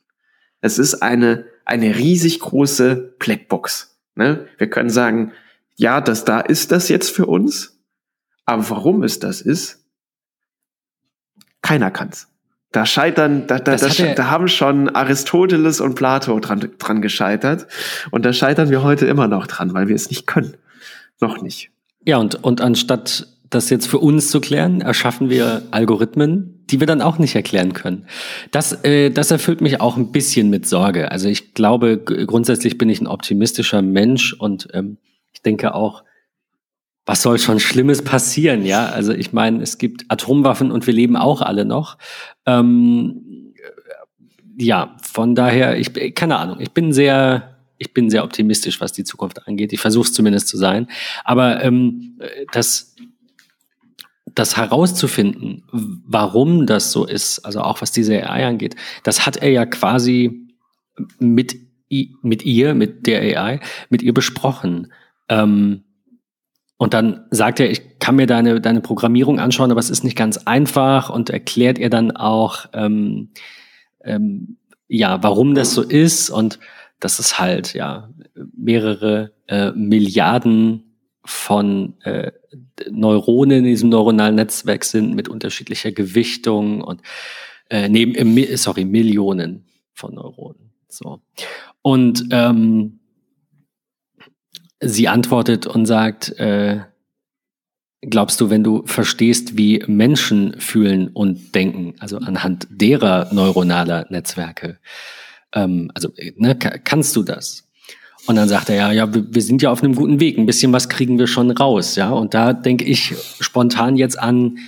Es 0.62 0.78
ist 0.78 1.02
eine, 1.02 1.46
eine 1.66 1.96
riesig 1.96 2.40
große 2.40 3.16
Blackbox. 3.20 4.00
Ne? 4.16 4.48
Wir 4.58 4.70
können 4.70 4.90
sagen, 4.90 5.32
ja, 5.82 6.00
das 6.00 6.26
da 6.26 6.40
ist 6.40 6.72
das 6.72 6.90
jetzt 6.90 7.10
für 7.10 7.26
uns. 7.26 7.80
Aber 8.46 8.70
warum 8.70 9.02
es 9.02 9.18
das 9.18 9.42
ist, 9.42 9.84
keiner 11.64 11.90
kann's. 11.90 12.28
Da 12.72 12.86
scheitern, 12.86 13.48
da, 13.48 13.58
da, 13.58 13.76
da, 13.76 13.88
da, 13.88 14.30
haben 14.30 14.48
schon 14.48 14.90
Aristoteles 14.90 15.82
und 15.82 15.96
Plato 15.96 16.40
dran, 16.40 16.70
dran 16.78 17.02
gescheitert. 17.02 17.68
Und 18.12 18.26
da 18.26 18.32
scheitern 18.32 18.70
wir 18.70 18.84
heute 18.84 19.08
immer 19.08 19.28
noch 19.28 19.48
dran, 19.48 19.74
weil 19.74 19.88
wir 19.88 19.96
es 19.96 20.10
nicht 20.10 20.28
können. 20.28 20.56
Noch 21.20 21.42
nicht. 21.42 21.72
Ja, 22.06 22.18
und, 22.18 22.36
und 22.44 22.62
anstatt 22.62 23.28
das 23.50 23.70
jetzt 23.70 23.88
für 23.88 24.00
uns 24.00 24.30
zu 24.30 24.40
klären, 24.40 24.82
erschaffen 24.82 25.30
wir 25.30 25.64
Algorithmen, 25.72 26.64
die 26.70 26.80
wir 26.80 26.88
dann 26.88 27.02
auch 27.02 27.18
nicht 27.18 27.36
erklären 27.36 27.74
können. 27.74 28.06
Das, 28.52 28.84
äh, 28.86 29.10
das 29.10 29.32
erfüllt 29.32 29.62
mich 29.62 29.82
auch 29.82 29.98
ein 29.98 30.12
bisschen 30.12 30.50
mit 30.52 30.68
Sorge. 30.68 31.12
Also 31.12 31.28
ich 31.28 31.54
glaube, 31.56 31.98
grundsätzlich 31.98 32.78
bin 32.78 32.88
ich 32.88 33.02
ein 33.02 33.08
optimistischer 33.08 33.82
Mensch 33.82 34.34
und 34.34 34.68
ähm, 34.74 34.98
ich 35.42 35.44
denke 35.44 35.74
auch, 35.74 36.04
was 37.06 37.24
soll 37.24 37.40
schon 37.40 37.60
Schlimmes 37.60 38.04
passieren, 38.04 38.64
ja? 38.64 38.86
Also 38.86 39.12
ich 39.12 39.34
meine, 39.34 39.64
es 39.64 39.80
gibt 39.80 40.06
Atomwaffen 40.10 40.72
und 40.72 40.86
wir 40.86 40.94
leben 40.94 41.18
auch 41.18 41.42
alle 41.42 41.66
noch. 41.66 41.98
Ähm, 42.46 43.56
ja, 44.56 44.96
von 45.02 45.34
daher, 45.34 45.78
ich 45.80 45.94
keine 46.14 46.38
Ahnung, 46.38 46.60
ich 46.60 46.72
bin 46.72 46.94
sehr, 46.94 47.58
ich 47.80 47.94
bin 47.94 48.12
sehr 48.12 48.24
optimistisch, 48.24 48.80
was 48.80 48.94
die 48.94 49.04
Zukunft 49.04 49.48
angeht. 49.48 49.74
Ich 49.74 49.82
versuche 49.82 50.08
es 50.08 50.14
zumindest 50.14 50.48
zu 50.48 50.58
sein. 50.58 50.88
Aber 51.24 51.64
ähm, 51.64 52.20
das 52.52 52.96
das 54.36 54.56
herauszufinden, 54.56 55.64
warum 55.72 56.66
das 56.66 56.92
so 56.92 57.06
ist, 57.06 57.40
also 57.40 57.62
auch 57.62 57.82
was 57.82 57.92
diese 57.92 58.30
AI 58.30 58.46
angeht, 58.46 58.76
das 59.04 59.26
hat 59.26 59.38
er 59.38 59.50
ja 59.50 59.66
quasi 59.66 60.48
mit, 61.20 61.56
mit 61.90 62.46
ihr, 62.46 62.74
mit 62.74 63.08
der 63.08 63.22
AI, 63.22 63.60
mit 63.90 64.02
ihr 64.02 64.14
besprochen. 64.14 64.94
Ähm, 65.32 65.86
und 66.78 66.94
dann 66.94 67.26
sagt 67.32 67.60
er, 67.60 67.70
ich 67.70 68.00
kann 68.00 68.16
mir 68.16 68.28
deine, 68.28 68.60
deine 68.60 68.82
Programmierung 68.82 69.40
anschauen, 69.40 69.72
aber 69.72 69.80
es 69.80 69.90
ist 69.90 70.04
nicht 70.04 70.18
ganz 70.18 70.38
einfach. 70.38 71.10
Und 71.10 71.30
erklärt 71.30 71.78
ihr 71.78 71.90
dann 71.90 72.12
auch, 72.12 72.66
ähm, 72.74 73.30
ähm, 74.04 74.58
ja, 74.88 75.24
warum 75.24 75.56
das 75.56 75.74
so 75.74 75.84
ist. 75.84 76.30
Und 76.30 76.60
dass 77.00 77.20
es 77.20 77.40
halt, 77.40 77.74
ja, 77.74 78.10
mehrere 78.56 79.32
äh, 79.48 79.72
Milliarden 79.72 80.98
von 81.24 81.94
äh, 82.02 82.32
Neuronen 82.90 83.60
in 83.60 83.66
diesem 83.66 83.90
neuronalen 83.90 84.36
Netzwerk 84.36 84.84
sind 84.84 85.16
mit 85.16 85.30
unterschiedlicher 85.30 85.92
Gewichtung 85.92 86.82
und 86.82 87.02
äh, 87.70 87.90
neben 87.90 88.16
äh, 88.38 88.58
sorry 88.58 88.86
Millionen 88.86 89.66
von 89.94 90.16
Neuronen. 90.16 90.72
So. 90.90 91.22
Und 91.84 92.26
ähm, 92.32 93.01
sie 94.82 95.08
antwortet 95.08 95.68
und 95.68 95.86
sagt, 95.86 96.30
äh, 96.40 96.82
glaubst 98.02 98.42
du, 98.42 98.50
wenn 98.50 98.64
du 98.64 98.84
verstehst, 98.86 99.58
wie 99.58 99.84
Menschen 99.88 100.60
fühlen 100.60 101.10
und 101.10 101.54
denken, 101.56 101.94
also 102.00 102.18
anhand 102.18 102.68
derer 102.70 103.30
neuronaler 103.32 104.08
Netzwerke, 104.10 104.80
ähm, 105.54 105.92
also 105.94 106.10
ne, 106.36 106.58
kannst 106.58 107.16
du 107.16 107.24
das? 107.24 107.68
Und 108.28 108.36
dann 108.36 108.48
sagt 108.48 108.70
er, 108.70 108.76
ja, 108.76 108.92
ja, 108.92 109.10
wir 109.12 109.42
sind 109.42 109.62
ja 109.64 109.72
auf 109.72 109.84
einem 109.84 109.96
guten 109.96 110.20
Weg. 110.20 110.38
Ein 110.38 110.46
bisschen 110.46 110.72
was 110.72 110.90
kriegen 110.90 111.18
wir 111.18 111.26
schon 111.26 111.50
raus, 111.50 111.96
ja. 111.96 112.12
Und 112.12 112.36
da 112.36 112.54
denke 112.54 112.86
ich 112.86 113.16
spontan 113.40 113.96
jetzt 113.96 114.18
an 114.20 114.60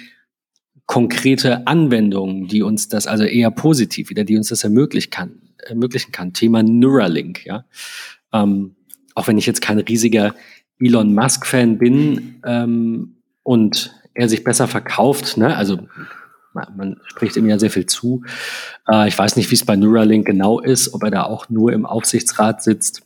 konkrete 0.87 1.67
Anwendungen, 1.67 2.47
die 2.47 2.63
uns 2.63 2.87
das, 2.87 3.05
also 3.05 3.23
eher 3.23 3.51
positiv 3.51 4.09
wieder, 4.09 4.23
die 4.23 4.37
uns 4.37 4.49
das 4.49 4.63
ermöglichen 4.63 5.11
kann, 5.11 5.41
ermöglichen 5.59 6.11
kann. 6.11 6.33
Thema 6.33 6.63
Neuralink, 6.63 7.45
ja. 7.45 7.65
Ähm, 8.33 8.75
auch 9.15 9.27
wenn 9.27 9.37
ich 9.37 9.45
jetzt 9.45 9.61
kein 9.61 9.79
riesiger 9.79 10.35
Elon 10.79 11.13
Musk-Fan 11.13 11.77
bin 11.77 12.41
ähm, 12.45 13.17
und 13.43 13.93
er 14.13 14.29
sich 14.29 14.43
besser 14.43 14.67
verkauft, 14.67 15.37
ne? 15.37 15.55
Also 15.55 15.79
man 16.53 16.97
spricht 17.05 17.35
ihm 17.35 17.47
ja 17.47 17.57
sehr 17.57 17.71
viel 17.71 17.87
zu. 17.87 18.23
Äh, 18.87 19.07
ich 19.07 19.17
weiß 19.17 19.35
nicht, 19.35 19.49
wie 19.49 19.55
es 19.55 19.65
bei 19.65 19.75
Neuralink 19.75 20.25
genau 20.25 20.59
ist, 20.59 20.93
ob 20.93 21.03
er 21.03 21.11
da 21.11 21.23
auch 21.23 21.49
nur 21.49 21.73
im 21.73 21.85
Aufsichtsrat 21.85 22.61
sitzt 22.61 23.01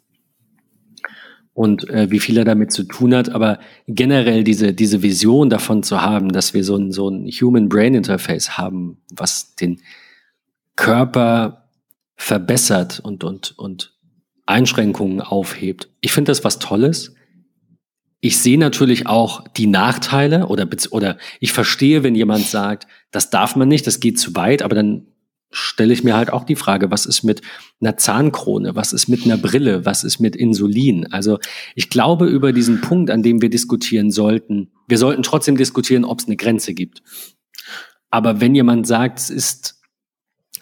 und 1.58 1.90
äh, 1.90 2.12
wie 2.12 2.20
viel 2.20 2.38
er 2.38 2.46
damit 2.46 2.72
zu 2.72 2.84
tun 2.84 3.16
hat, 3.16 3.30
aber 3.30 3.58
generell 3.88 4.44
diese, 4.44 4.74
diese 4.74 5.02
Vision 5.02 5.50
davon 5.50 5.82
zu 5.82 6.04
haben, 6.04 6.32
dass 6.32 6.54
wir 6.54 6.64
so 6.64 6.76
ein, 6.76 6.92
so 6.92 7.10
ein 7.10 7.26
Human 7.28 7.68
Brain 7.68 7.96
Interface 7.96 8.60
haben, 8.60 8.98
was 9.12 9.56
den 9.56 9.82
Körper 10.76 11.70
verbessert 12.16 13.00
und, 13.00 13.24
und, 13.24 13.58
und 13.58 13.97
Einschränkungen 14.48 15.22
aufhebt. 15.22 15.90
Ich 16.02 16.12
finde 16.12 16.32
das 16.32 16.44
was 16.44 16.60
Tolles. 16.60 17.14
Ich 18.20 18.40
sehe 18.40 18.58
natürlich 18.58 19.06
auch 19.06 19.48
die 19.48 19.68
Nachteile 19.68 20.48
oder, 20.48 20.68
oder 20.90 21.18
ich 21.40 21.52
verstehe, 21.52 22.02
wenn 22.02 22.16
jemand 22.16 22.46
sagt, 22.48 22.88
das 23.12 23.30
darf 23.30 23.56
man 23.56 23.68
nicht, 23.68 23.86
das 23.86 24.00
geht 24.00 24.20
zu 24.20 24.36
weit, 24.36 24.64
aber 24.64 24.76
dann 24.76 25.08
stelle 25.52 25.94
ich 25.94 26.04
mir 26.04 26.16
halt 26.16 26.32
auch 26.32 26.44
die 26.44 26.56
Frage, 26.56 26.92
was 26.92 27.06
ist 27.06 27.24
mit 27.24 27.42
einer 27.80 27.96
Zahnkrone, 27.96 28.76
was 28.76 28.92
ist 28.92 29.08
mit 29.08 29.26
einer 29.26 29.38
Brille, 29.38 29.86
was 29.86 30.04
ist 30.04 30.20
mit 30.20 30.36
Insulin? 30.36 31.08
Also 31.12 31.40
ich 31.76 31.90
glaube 31.90 32.26
über 32.28 32.52
diesen 32.52 32.82
Punkt, 32.82 33.12
an 33.12 33.24
dem 33.24 33.42
wir 33.42 33.50
diskutieren 33.50 34.12
sollten, 34.12 34.72
wir 34.88 34.98
sollten 34.98 35.24
trotzdem 35.24 35.56
diskutieren, 35.56 36.04
ob 36.04 36.20
es 36.20 36.26
eine 36.26 36.38
Grenze 36.38 36.74
gibt. 36.74 37.02
Aber 38.10 38.42
wenn 38.42 38.56
jemand 38.56 38.88
sagt, 38.88 39.20
es 39.20 39.30
ist 39.30 39.77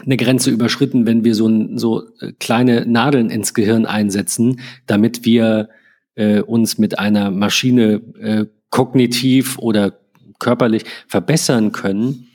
eine 0.03 0.17
Grenze 0.17 0.49
überschritten, 0.49 1.05
wenn 1.05 1.23
wir 1.23 1.35
so, 1.35 1.49
so 1.77 2.03
äh, 2.19 2.33
kleine 2.39 2.85
Nadeln 2.85 3.29
ins 3.29 3.53
Gehirn 3.53 3.85
einsetzen, 3.85 4.59
damit 4.87 5.25
wir 5.25 5.69
äh, 6.15 6.41
uns 6.41 6.77
mit 6.77 6.99
einer 6.99 7.31
Maschine 7.31 8.01
äh, 8.19 8.45
kognitiv 8.69 9.57
oder 9.59 9.99
körperlich 10.39 10.83
verbessern 11.07 11.71
können, 11.71 12.27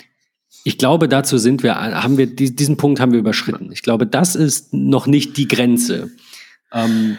ich 0.65 0.79
glaube, 0.79 1.09
dazu 1.09 1.39
sind 1.39 1.63
wir, 1.63 1.77
haben 1.77 2.19
wir, 2.19 2.27
diesen 2.27 2.77
Punkt 2.77 3.01
haben 3.01 3.13
wir 3.13 3.19
überschritten. 3.19 3.71
Ich 3.73 3.83
glaube, 3.83 4.07
das 4.07 4.37
ist 4.37 4.75
noch 4.75 5.07
nicht 5.07 5.37
die 5.37 5.49
Grenze. 5.49 6.11
Ähm, 6.73 7.19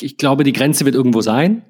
ich 0.00 0.16
glaube, 0.16 0.44
die 0.44 0.52
Grenze 0.52 0.84
wird 0.84 0.94
irgendwo 0.94 1.20
sein. 1.20 1.62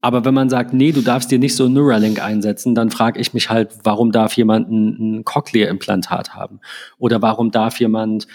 Aber 0.00 0.24
wenn 0.24 0.34
man 0.34 0.48
sagt, 0.48 0.72
nee, 0.72 0.92
du 0.92 1.00
darfst 1.00 1.30
dir 1.30 1.38
nicht 1.38 1.56
so 1.56 1.66
ein 1.66 1.72
Neuralink 1.72 2.22
einsetzen, 2.22 2.74
dann 2.74 2.90
frage 2.90 3.20
ich 3.20 3.34
mich 3.34 3.50
halt, 3.50 3.70
warum 3.82 4.12
darf 4.12 4.34
jemand 4.34 4.70
ein, 4.70 5.18
ein 5.18 5.24
Cochlea-Implantat 5.24 6.34
haben? 6.34 6.60
Oder 6.98 7.20
warum 7.20 7.50
darf 7.50 7.80
jemand, 7.80 8.28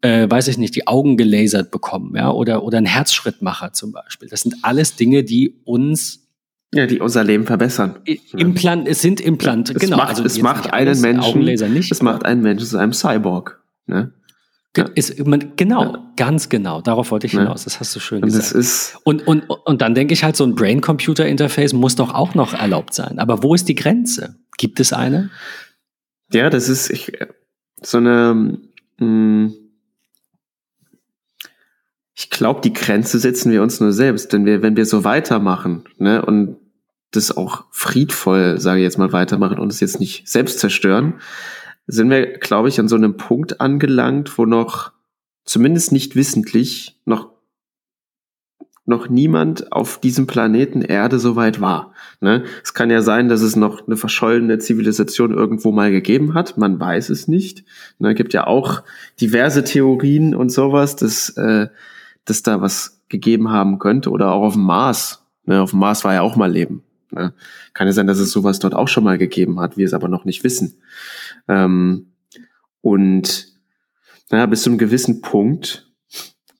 äh, 0.00 0.30
weiß 0.30 0.46
ich 0.46 0.58
nicht, 0.58 0.76
die 0.76 0.86
Augen 0.86 1.16
gelasert 1.16 1.72
bekommen, 1.72 2.14
ja? 2.14 2.30
Oder, 2.30 2.62
oder 2.62 2.78
ein 2.78 2.86
Herzschrittmacher 2.86 3.72
zum 3.72 3.92
Beispiel. 3.92 4.28
Das 4.28 4.42
sind 4.42 4.54
alles 4.62 4.94
Dinge, 4.94 5.24
die 5.24 5.60
uns 5.64 6.24
ja, 6.72 6.86
die 6.86 7.00
unser 7.00 7.24
Leben 7.24 7.46
verbessern. 7.46 7.96
Implant, 8.36 8.86
es 8.86 9.00
sind 9.00 9.22
Implante, 9.22 9.72
es 9.72 9.80
genau. 9.80 9.96
Macht, 9.96 10.10
also 10.10 10.24
es 10.24 10.38
macht 10.42 10.72
einen 10.72 11.00
Menschen, 11.00 11.40
nicht, 11.40 11.90
es 11.90 12.02
macht 12.02 12.26
einen 12.26 12.42
Menschen 12.42 12.66
zu 12.66 12.76
einem 12.76 12.92
Cyborg. 12.92 13.62
Ne? 13.86 14.12
Ja. 14.76 14.84
Ist, 14.94 15.26
man, 15.26 15.56
genau, 15.56 15.82
ja. 15.82 16.12
ganz 16.16 16.48
genau. 16.48 16.80
Darauf 16.80 17.10
wollte 17.10 17.26
ich 17.26 17.32
hinaus. 17.32 17.64
Das 17.64 17.80
hast 17.80 17.96
du 17.96 18.00
schön 18.00 18.22
und 18.22 18.28
gesagt. 18.28 18.52
Ist 18.52 18.98
und, 19.04 19.26
und, 19.26 19.48
und 19.48 19.80
dann 19.80 19.94
denke 19.94 20.12
ich 20.12 20.24
halt, 20.24 20.36
so 20.36 20.44
ein 20.44 20.54
Brain-Computer-Interface 20.54 21.72
muss 21.72 21.96
doch 21.96 22.14
auch 22.14 22.34
noch 22.34 22.54
erlaubt 22.54 22.94
sein. 22.94 23.18
Aber 23.18 23.42
wo 23.42 23.54
ist 23.54 23.68
die 23.68 23.74
Grenze? 23.74 24.36
Gibt 24.56 24.78
es 24.78 24.92
eine? 24.92 25.30
Ja, 26.32 26.50
das 26.50 26.68
ist 26.68 26.90
ich, 26.90 27.12
so 27.82 27.98
eine. 27.98 28.58
Mh, 28.98 29.06
hm, 29.06 29.54
ich 32.14 32.30
glaube, 32.30 32.60
die 32.62 32.72
Grenze 32.72 33.20
setzen 33.20 33.52
wir 33.52 33.62
uns 33.62 33.78
nur 33.78 33.92
selbst, 33.92 34.32
denn 34.32 34.44
wir, 34.44 34.60
wenn 34.60 34.76
wir 34.76 34.86
so 34.86 35.04
weitermachen 35.04 35.84
ne, 35.98 36.24
und 36.24 36.56
das 37.12 37.36
auch 37.36 37.66
friedvoll, 37.70 38.60
sage 38.60 38.80
ich 38.80 38.82
jetzt 38.82 38.98
mal, 38.98 39.12
weitermachen 39.12 39.60
und 39.60 39.72
es 39.72 39.78
jetzt 39.78 40.00
nicht 40.00 40.28
selbst 40.28 40.58
zerstören, 40.58 41.14
sind 41.88 42.10
wir, 42.10 42.38
glaube 42.38 42.68
ich, 42.68 42.78
an 42.78 42.86
so 42.86 42.94
einem 42.94 43.16
Punkt 43.16 43.60
angelangt, 43.60 44.38
wo 44.38 44.46
noch 44.46 44.92
zumindest 45.44 45.90
nicht 45.90 46.14
wissentlich 46.14 47.00
noch 47.04 47.30
noch 48.84 49.10
niemand 49.10 49.70
auf 49.70 50.00
diesem 50.00 50.26
Planeten 50.26 50.80
Erde 50.80 51.18
so 51.18 51.36
weit 51.36 51.60
war. 51.60 51.92
Ne? 52.22 52.44
Es 52.62 52.72
kann 52.72 52.88
ja 52.88 53.02
sein, 53.02 53.28
dass 53.28 53.42
es 53.42 53.54
noch 53.54 53.86
eine 53.86 53.98
verschollene 53.98 54.58
Zivilisation 54.60 55.34
irgendwo 55.34 55.72
mal 55.72 55.90
gegeben 55.90 56.32
hat. 56.32 56.56
Man 56.56 56.80
weiß 56.80 57.10
es 57.10 57.28
nicht. 57.28 57.64
Ne? 57.98 58.14
Gibt 58.14 58.32
ja 58.32 58.46
auch 58.46 58.82
diverse 59.20 59.62
Theorien 59.62 60.34
und 60.34 60.48
sowas, 60.48 60.96
dass 60.96 61.28
äh, 61.36 61.68
dass 62.28 62.42
da 62.42 62.60
was 62.60 63.00
gegeben 63.08 63.50
haben 63.50 63.78
könnte 63.78 64.10
oder 64.10 64.32
auch 64.32 64.42
auf 64.42 64.52
dem 64.54 64.62
Mars. 64.62 65.22
Ne, 65.44 65.62
auf 65.62 65.70
dem 65.70 65.80
Mars 65.80 66.04
war 66.04 66.14
ja 66.14 66.22
auch 66.22 66.36
mal 66.36 66.50
Leben. 66.50 66.82
Ne? 67.10 67.32
Kann 67.72 67.86
ja 67.86 67.92
sein, 67.92 68.06
dass 68.06 68.18
es 68.18 68.30
sowas 68.30 68.58
dort 68.58 68.74
auch 68.74 68.88
schon 68.88 69.04
mal 69.04 69.18
gegeben 69.18 69.60
hat, 69.60 69.76
wir 69.76 69.86
es 69.86 69.94
aber 69.94 70.08
noch 70.08 70.24
nicht 70.24 70.44
wissen. 70.44 70.76
Ähm, 71.48 72.12
und 72.80 73.48
naja, 74.30 74.46
bis 74.46 74.62
zu 74.62 74.70
einem 74.70 74.78
gewissen 74.78 75.20
Punkt 75.20 75.90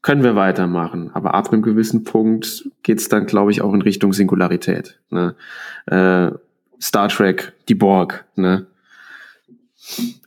können 0.03 0.23
wir 0.23 0.37
weitermachen, 0.37 1.11
aber 1.13 1.35
ab 1.35 1.53
einem 1.53 1.63
gewissen 1.63 2.05
Punkt 2.05 2.69
geht's 2.83 3.09
dann, 3.09 3.27
glaube 3.27 3.51
ich, 3.51 3.61
auch 3.61 3.75
in 3.75 3.83
Richtung 3.83 4.13
Singularität. 4.13 4.99
Ne? 5.11 5.35
Äh, 5.87 6.31
Star 6.81 7.09
Trek, 7.09 7.53
die 7.69 7.75
Borg, 7.75 8.25
ne? 8.37 8.67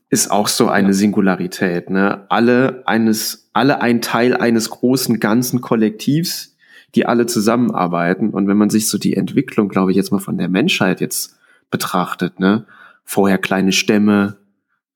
ist 0.10 0.30
auch 0.30 0.50
so 0.50 0.68
eine 0.68 0.94
Singularität. 0.94 1.90
Ne? 1.90 2.26
Alle 2.30 2.84
eines, 2.86 3.50
alle 3.54 3.82
ein 3.82 4.02
Teil 4.02 4.36
eines 4.36 4.70
großen 4.70 5.20
ganzen 5.20 5.62
Kollektivs, 5.62 6.56
die 6.96 7.06
alle 7.06 7.26
zusammenarbeiten. 7.26 8.32
Und 8.32 8.48
wenn 8.48 8.58
man 8.58 8.70
sich 8.70 8.90
so 8.90 8.98
die 8.98 9.16
Entwicklung, 9.16 9.70
glaube 9.70 9.92
ich, 9.92 9.98
jetzt 9.98 10.12
mal 10.12 10.20
von 10.20 10.38
der 10.38 10.50
Menschheit 10.50 11.00
jetzt 11.00 11.38
betrachtet, 11.72 12.40
ne? 12.42 12.66
vorher 13.06 13.38
kleine 13.38 13.72
Stämme, 13.72 14.38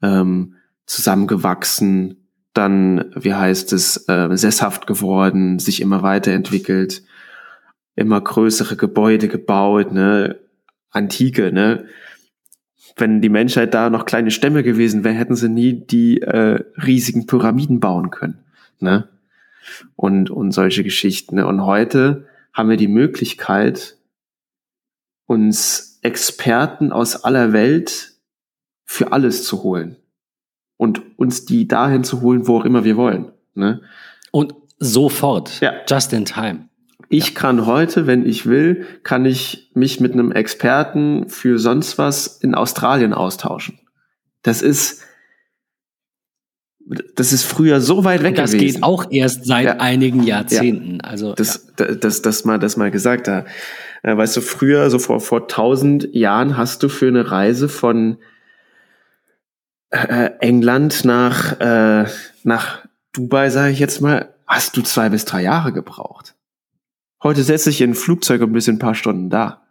ähm, 0.05 0.55
zusammengewachsen, 0.85 2.27
dann, 2.53 3.11
wie 3.15 3.33
heißt 3.33 3.73
es, 3.73 4.07
äh, 4.07 4.35
sesshaft 4.37 4.87
geworden, 4.87 5.59
sich 5.59 5.81
immer 5.81 6.03
weiterentwickelt, 6.03 7.03
immer 7.95 8.21
größere 8.21 8.75
Gebäude 8.75 9.27
gebaut, 9.27 9.91
ne? 9.91 10.39
Antike, 10.91 11.51
ne? 11.51 11.85
wenn 12.95 13.21
die 13.21 13.29
Menschheit 13.29 13.73
da 13.73 13.89
noch 13.89 14.05
kleine 14.05 14.31
Stämme 14.31 14.63
gewesen 14.63 15.03
wäre, 15.03 15.15
hätten 15.15 15.35
sie 15.35 15.49
nie 15.49 15.73
die 15.73 16.21
äh, 16.21 16.63
riesigen 16.77 17.25
Pyramiden 17.25 17.79
bauen 17.79 18.09
können. 18.09 18.39
Ne? 18.79 19.09
Und, 19.95 20.29
und 20.29 20.51
solche 20.51 20.83
Geschichten. 20.83 21.35
Ne? 21.35 21.45
Und 21.45 21.65
heute 21.65 22.27
haben 22.53 22.69
wir 22.69 22.77
die 22.77 22.87
Möglichkeit, 22.87 23.97
uns 25.25 25.99
Experten 26.03 26.91
aus 26.91 27.23
aller 27.23 27.51
Welt 27.51 28.13
für 28.85 29.11
alles 29.11 29.43
zu 29.43 29.63
holen. 29.63 29.97
Und 30.77 31.01
uns 31.17 31.45
die 31.45 31.67
dahin 31.67 32.03
zu 32.03 32.21
holen, 32.21 32.47
wo 32.47 32.57
auch 32.57 32.65
immer 32.65 32.83
wir 32.83 32.97
wollen. 32.97 33.31
Ne? 33.53 33.81
Und 34.31 34.55
sofort. 34.77 35.61
Ja. 35.61 35.73
Just 35.87 36.13
in 36.13 36.25
time. 36.25 36.69
Ich 37.09 37.35
kann 37.35 37.65
heute, 37.65 38.07
wenn 38.07 38.25
ich 38.25 38.45
will, 38.45 38.85
kann 39.03 39.25
ich 39.25 39.71
mich 39.73 39.99
mit 39.99 40.13
einem 40.13 40.31
Experten 40.31 41.29
für 41.29 41.59
sonst 41.59 41.97
was 41.97 42.27
in 42.27 42.55
Australien 42.55 43.13
austauschen. 43.13 43.79
Das 44.41 44.61
ist, 44.61 45.03
das 47.15 47.31
ist 47.31 47.43
früher 47.43 47.79
so 47.79 48.03
weit 48.03 48.23
weg 48.23 48.35
das 48.35 48.51
gewesen. 48.51 48.65
Das 48.65 48.75
geht 48.75 48.83
auch 48.83 49.11
erst 49.11 49.45
seit 49.45 49.65
ja. 49.65 49.77
einigen 49.77 50.23
Jahrzehnten. 50.23 50.95
Ja. 50.95 51.09
Also 51.09 51.33
das, 51.33 51.67
ja. 51.79 51.85
das, 51.85 51.99
das, 51.99 52.21
das 52.21 52.45
mal, 52.45 52.59
das 52.59 52.75
mal 52.75 52.91
gesagt 52.91 53.27
da. 53.27 53.45
Äh, 54.03 54.17
weißt 54.17 54.37
du, 54.37 54.41
früher, 54.41 54.89
so 54.89 54.99
vor 54.99 55.19
vor 55.19 55.47
tausend 55.47 56.13
Jahren, 56.13 56.57
hast 56.57 56.83
du 56.83 56.89
für 56.89 57.07
eine 57.07 57.31
Reise 57.31 57.69
von 57.69 58.17
äh, 60.03 60.31
England 60.39 61.05
nach 61.05 61.59
äh, 61.59 62.05
nach 62.43 62.85
Dubai, 63.13 63.49
sage 63.49 63.71
ich 63.71 63.79
jetzt 63.79 64.01
mal, 64.01 64.33
hast 64.45 64.75
du 64.77 64.81
zwei 64.81 65.09
bis 65.09 65.25
drei 65.25 65.41
Jahre 65.41 65.71
gebraucht. 65.71 66.35
Heute 67.23 67.43
setze 67.43 67.69
ich 67.69 67.81
in 67.81 67.91
ein 67.91 67.95
Flugzeug 67.95 68.41
und 68.41 68.53
bin 68.53 68.61
ein 68.67 68.79
paar 68.79 68.95
Stunden 68.95 69.29
da. 69.29 69.63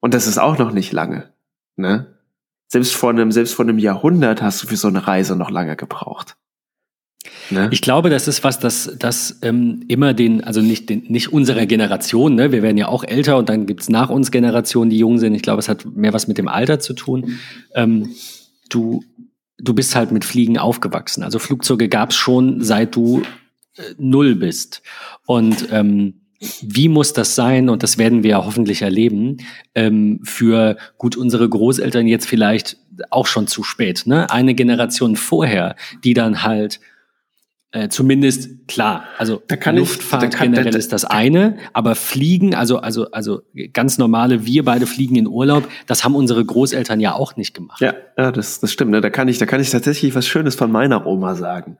Und 0.00 0.14
das 0.14 0.26
ist 0.26 0.38
auch 0.38 0.58
noch 0.58 0.72
nicht 0.72 0.92
lange. 0.92 1.32
Ne? 1.76 2.06
Selbst 2.68 2.94
vor 2.94 3.10
einem, 3.10 3.32
selbst 3.32 3.54
vor 3.54 3.64
einem 3.64 3.78
Jahrhundert 3.78 4.42
hast 4.42 4.62
du 4.62 4.66
für 4.66 4.76
so 4.76 4.88
eine 4.88 5.06
Reise 5.06 5.36
noch 5.36 5.50
lange 5.50 5.76
gebraucht. 5.76 6.36
Ne? 7.50 7.68
Ich 7.70 7.82
glaube, 7.82 8.10
das 8.10 8.28
ist 8.28 8.44
was, 8.44 8.58
das, 8.58 8.94
das 8.98 9.38
ähm, 9.42 9.84
immer 9.88 10.14
den, 10.14 10.42
also 10.44 10.60
nicht, 10.60 10.88
den, 10.88 11.04
nicht 11.08 11.32
unserer 11.32 11.66
Generation, 11.66 12.34
ne? 12.34 12.52
wir 12.52 12.62
werden 12.62 12.76
ja 12.76 12.88
auch 12.88 13.04
älter 13.04 13.36
und 13.36 13.48
dann 13.48 13.66
gibt's 13.66 13.88
nach 13.88 14.10
uns 14.10 14.30
Generationen, 14.30 14.90
die 14.90 14.98
jung 14.98 15.18
sind. 15.18 15.34
Ich 15.34 15.42
glaube, 15.42 15.60
es 15.60 15.68
hat 15.68 15.84
mehr 15.84 16.12
was 16.12 16.28
mit 16.28 16.38
dem 16.38 16.48
Alter 16.48 16.80
zu 16.80 16.94
tun. 16.94 17.38
Ähm, 17.74 18.10
du, 18.68 19.02
du 19.58 19.74
bist 19.74 19.94
halt 19.94 20.12
mit 20.12 20.24
Fliegen 20.24 20.58
aufgewachsen. 20.58 21.22
Also 21.22 21.38
Flugzeuge 21.38 21.88
gab's 21.88 22.16
schon, 22.16 22.62
seit 22.62 22.94
du 22.94 23.22
äh, 23.76 23.82
null 23.98 24.34
bist. 24.34 24.82
Und 25.26 25.68
ähm, 25.70 26.14
wie 26.62 26.88
muss 26.88 27.12
das 27.12 27.34
sein, 27.34 27.68
und 27.68 27.82
das 27.82 27.98
werden 27.98 28.22
wir 28.22 28.30
ja 28.30 28.44
hoffentlich 28.44 28.82
erleben, 28.82 29.38
ähm, 29.74 30.20
für 30.22 30.76
gut 30.96 31.16
unsere 31.16 31.48
Großeltern 31.48 32.06
jetzt 32.06 32.26
vielleicht 32.26 32.76
auch 33.10 33.26
schon 33.26 33.48
zu 33.48 33.64
spät, 33.64 34.04
ne? 34.06 34.30
Eine 34.30 34.54
Generation 34.54 35.16
vorher, 35.16 35.74
die 36.04 36.14
dann 36.14 36.42
halt 36.42 36.80
äh, 37.70 37.88
zumindest 37.88 38.66
klar, 38.66 39.04
also 39.18 39.42
Luftfahrt 39.72 40.24
ich, 40.24 40.30
kann, 40.30 40.46
generell 40.46 40.64
da, 40.64 40.70
da, 40.70 40.78
ist 40.78 40.92
das 40.92 41.04
eine, 41.04 41.58
aber 41.74 41.94
Fliegen, 41.96 42.54
also 42.54 42.78
also 42.78 43.10
also 43.10 43.42
ganz 43.74 43.98
normale, 43.98 44.46
wir 44.46 44.64
beide 44.64 44.86
fliegen 44.86 45.16
in 45.16 45.26
Urlaub, 45.26 45.68
das 45.86 46.02
haben 46.02 46.14
unsere 46.14 46.42
Großeltern 46.42 46.98
ja 46.98 47.12
auch 47.12 47.36
nicht 47.36 47.52
gemacht. 47.52 47.82
Ja, 47.82 47.92
ja 48.16 48.32
das, 48.32 48.60
das 48.60 48.72
stimmt. 48.72 48.92
Ne? 48.92 49.02
Da 49.02 49.10
kann 49.10 49.28
ich, 49.28 49.36
da 49.36 49.44
kann 49.44 49.60
ich 49.60 49.68
tatsächlich 49.70 50.14
was 50.14 50.26
Schönes 50.26 50.54
von 50.54 50.72
meiner 50.72 51.06
Oma 51.06 51.34
sagen. 51.34 51.76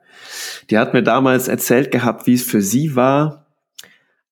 Die 0.69 0.77
hat 0.77 0.93
mir 0.93 1.03
damals 1.03 1.49
erzählt 1.49 1.91
gehabt, 1.91 2.27
wie 2.27 2.35
es 2.35 2.43
für 2.43 2.61
sie 2.61 2.95
war, 2.95 3.47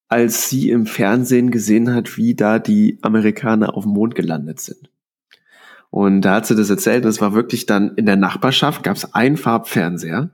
als 0.09 0.51
sie 0.51 0.69
im 0.69 0.85
Fernsehen 0.85 1.51
gesehen 1.51 1.95
hat, 1.95 2.19
wie 2.19 2.35
da 2.35 2.59
die 2.59 2.99
Amerikaner 3.01 3.75
auf 3.75 3.85
dem 3.85 3.95
Mond 3.95 4.15
gelandet 4.15 4.61
sind. 4.61 4.91
Und 5.89 6.21
da 6.21 6.35
hat 6.35 6.47
sie 6.47 6.55
das 6.55 6.69
erzählt, 6.69 7.07
das 7.07 7.23
war 7.23 7.33
wirklich 7.33 7.65
dann 7.65 7.95
in 7.97 8.05
der 8.05 8.17
Nachbarschaft, 8.17 8.83
gab 8.83 8.97
es 8.97 9.15
einen 9.15 9.39
Farbfernseher. 9.39 10.31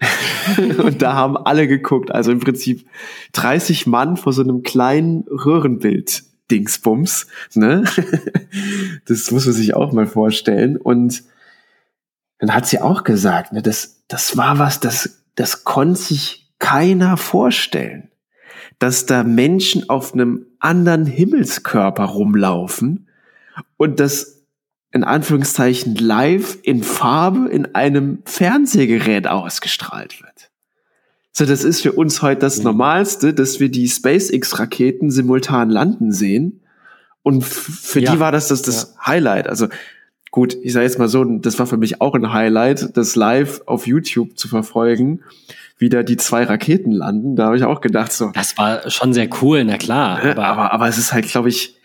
und 0.78 1.02
da 1.02 1.14
haben 1.14 1.36
alle 1.36 1.66
geguckt, 1.66 2.10
also 2.10 2.30
im 2.30 2.40
Prinzip 2.40 2.86
30 3.32 3.86
Mann 3.86 4.16
vor 4.16 4.32
so 4.32 4.42
einem 4.42 4.62
kleinen 4.62 5.24
Röhrenbild 5.28 6.24
Dingsbums, 6.50 7.26
ne? 7.54 7.84
das 9.06 9.30
muss 9.30 9.44
man 9.44 9.54
sich 9.54 9.74
auch 9.74 9.92
mal 9.92 10.06
vorstellen. 10.06 10.76
Und 10.76 11.24
dann 12.38 12.54
hat 12.54 12.66
sie 12.66 12.80
auch 12.80 13.04
gesagt, 13.04 13.52
ne, 13.52 13.60
das, 13.60 14.02
das 14.08 14.36
war 14.36 14.58
was, 14.58 14.80
das, 14.80 15.22
das 15.34 15.64
konnte 15.64 16.00
sich 16.00 16.50
keiner 16.58 17.16
vorstellen, 17.16 18.10
dass 18.78 19.06
da 19.06 19.24
Menschen 19.24 19.90
auf 19.90 20.14
einem 20.14 20.46
anderen 20.58 21.06
Himmelskörper 21.06 22.04
rumlaufen 22.04 23.08
und 23.76 24.00
das 24.00 24.37
in 24.92 25.04
Anführungszeichen 25.04 25.94
live 25.96 26.58
in 26.62 26.82
Farbe 26.82 27.48
in 27.48 27.74
einem 27.74 28.22
Fernsehgerät 28.24 29.26
ausgestrahlt 29.26 30.22
wird. 30.22 30.50
So, 31.32 31.44
das 31.44 31.62
ist 31.62 31.82
für 31.82 31.92
uns 31.92 32.22
heute 32.22 32.40
das 32.40 32.58
mhm. 32.58 32.64
Normalste, 32.64 33.34
dass 33.34 33.60
wir 33.60 33.70
die 33.70 33.88
SpaceX-Raketen 33.88 35.10
simultan 35.10 35.70
landen 35.70 36.10
sehen. 36.10 36.62
Und 37.22 37.44
für 37.44 38.00
ja. 38.00 38.12
die 38.12 38.20
war 38.20 38.32
das 38.32 38.48
das, 38.48 38.62
das 38.62 38.94
ja. 38.96 39.06
Highlight. 39.06 39.48
Also 39.48 39.68
gut, 40.30 40.56
ich 40.62 40.72
sage 40.72 40.86
jetzt 40.86 40.98
mal 40.98 41.08
so, 41.08 41.22
das 41.24 41.58
war 41.58 41.66
für 41.66 41.76
mich 41.76 42.00
auch 42.00 42.14
ein 42.14 42.32
Highlight, 42.32 42.96
das 42.96 43.14
live 43.14 43.60
auf 43.66 43.86
YouTube 43.86 44.38
zu 44.38 44.48
verfolgen, 44.48 45.22
wie 45.76 45.90
da 45.90 46.02
die 46.02 46.16
zwei 46.16 46.44
Raketen 46.44 46.90
landen. 46.90 47.36
Da 47.36 47.46
habe 47.46 47.56
ich 47.56 47.64
auch 47.64 47.80
gedacht 47.80 48.10
so. 48.10 48.30
Das 48.34 48.58
war 48.58 48.90
schon 48.90 49.12
sehr 49.12 49.28
cool, 49.42 49.62
na 49.64 49.76
klar. 49.76 50.20
Aber, 50.22 50.44
aber, 50.44 50.72
aber 50.72 50.88
es 50.88 50.98
ist 50.98 51.12
halt, 51.12 51.28
glaube 51.28 51.50
ich, 51.50 51.77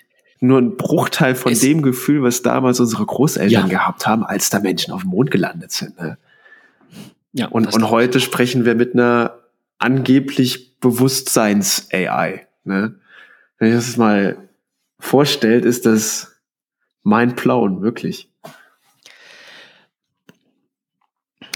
nur 0.43 0.59
ein 0.59 0.75
Bruchteil 0.75 1.35
von 1.35 1.53
dem 1.53 1.81
Gefühl, 1.81 2.21
was 2.21 2.41
damals 2.41 2.79
unsere 2.81 3.05
Großeltern 3.05 3.49
ja. 3.49 3.67
gehabt 3.67 4.05
haben, 4.05 4.25
als 4.25 4.49
da 4.49 4.59
Menschen 4.59 4.93
auf 4.93 5.01
dem 5.01 5.11
Mond 5.11 5.31
gelandet 5.31 5.71
sind. 5.71 5.97
Ne? 5.97 6.17
Ja, 7.31 7.47
und, 7.47 7.73
und 7.73 7.89
heute 7.89 8.19
sprechen 8.19 8.65
wir 8.65 8.75
mit 8.75 8.93
einer 8.93 9.39
angeblich 9.79 10.77
Bewusstseins-AI. 10.81 12.45
Ne? 12.65 12.95
Wenn 13.57 13.69
ich 13.69 13.75
das 13.75 13.95
mal 13.95 14.37
vorstellt, 14.99 15.63
ist 15.63 15.85
das 15.85 16.33
mein 17.03 17.35
Plauen, 17.35 17.81
wirklich. 17.81 18.29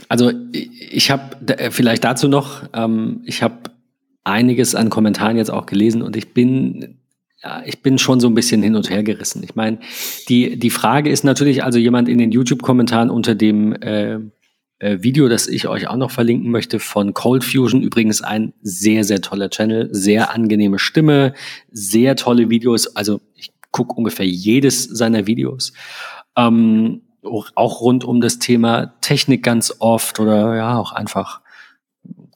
Also 0.08 0.32
ich 0.54 1.12
habe 1.12 1.58
äh, 1.58 1.72
vielleicht 1.72 2.06
dazu 2.06 2.30
noch, 2.30 2.64
ähm, 2.72 3.22
ich 3.26 3.44
habe 3.44 3.58
einiges 4.24 4.76
an 4.76 4.90
Kommentaren 4.90 5.36
jetzt 5.36 5.52
auch 5.52 5.66
gelesen 5.66 6.02
und 6.02 6.16
ich 6.16 6.34
bin 6.34 6.98
ja, 7.44 7.62
ich 7.66 7.82
bin 7.84 7.98
schon 7.98 8.20
so 8.20 8.28
ein 8.28 8.34
bisschen 8.34 8.64
hin 8.64 8.76
und 8.76 8.90
her 8.90 9.04
gerissen. 9.04 9.44
Ich 9.44 9.56
meine, 9.56 9.80
die, 10.28 10.58
die 10.58 10.70
Frage 10.70 11.10
ist 11.10 11.24
natürlich, 11.24 11.64
also 11.64 11.78
jemand 11.78 12.10
in 12.10 12.18
den 12.18 12.32
YouTube-Kommentaren 12.32 13.10
unter 13.10 13.36
dem 13.36 13.74
äh, 13.74 14.20
äh, 14.80 14.98
Video, 15.02 15.28
das 15.28 15.48
ich 15.48 15.68
euch 15.68 15.88
auch 15.88 15.98
noch 15.98 16.12
verlinken 16.12 16.52
möchte, 16.52 16.80
von 16.80 17.14
Cold 17.14 17.44
Fusion, 17.44 17.84
übrigens 17.84 18.22
ein 18.22 18.54
sehr, 18.62 19.04
sehr 19.04 19.22
toller 19.22 19.50
Channel, 19.50 19.90
sehr 19.92 20.34
angenehme 20.34 20.80
Stimme, 20.80 21.34
sehr 21.72 22.16
tolle 22.16 22.50
Videos. 22.50 22.96
Also 22.96 23.22
ich 23.36 23.52
gucke 23.72 23.94
ungefähr 23.96 24.26
jedes 24.26 24.84
seiner 24.84 25.28
Videos. 25.28 25.74
Ähm, 26.36 27.02
auch 27.22 27.82
rund 27.82 28.04
um 28.04 28.22
das 28.22 28.40
Thema 28.40 28.94
Technik 29.02 29.44
ganz 29.44 29.76
oft 29.80 30.20
oder 30.20 30.56
ja, 30.56 30.78
auch 30.78 30.94
einfach 30.94 31.42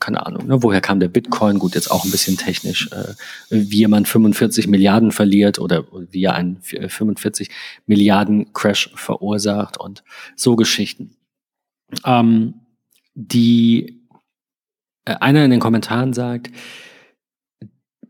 keine 0.02 0.26
Ahnung, 0.26 0.48
ne, 0.48 0.62
woher 0.62 0.82
kam 0.82 1.00
der 1.00 1.08
Bitcoin? 1.08 1.60
Gut, 1.60 1.76
jetzt 1.76 1.90
auch 1.90 2.04
ein 2.04 2.12
bisschen 2.12 2.36
technisch, 2.36 2.90
äh, 2.92 3.14
wie 3.50 3.78
jemand 3.78 4.10
45 4.10 4.68
Milliarden 4.68 5.12
verliert 5.12 5.60
oder 5.60 5.86
wie 6.12 6.24
er 6.24 6.34
einen 6.34 6.62
45 6.62 7.50
Milliarden 7.86 8.52
Crash 8.52 8.92
verursacht 8.96 9.78
und 9.78 10.04
so 10.36 10.56
Geschichten. 10.58 11.16
Ähm, 12.04 12.56
die 13.14 14.02
äh, 15.06 15.16
einer 15.20 15.46
in 15.46 15.52
den 15.52 15.60
Kommentaren 15.60 16.14
sagt, 16.14 16.50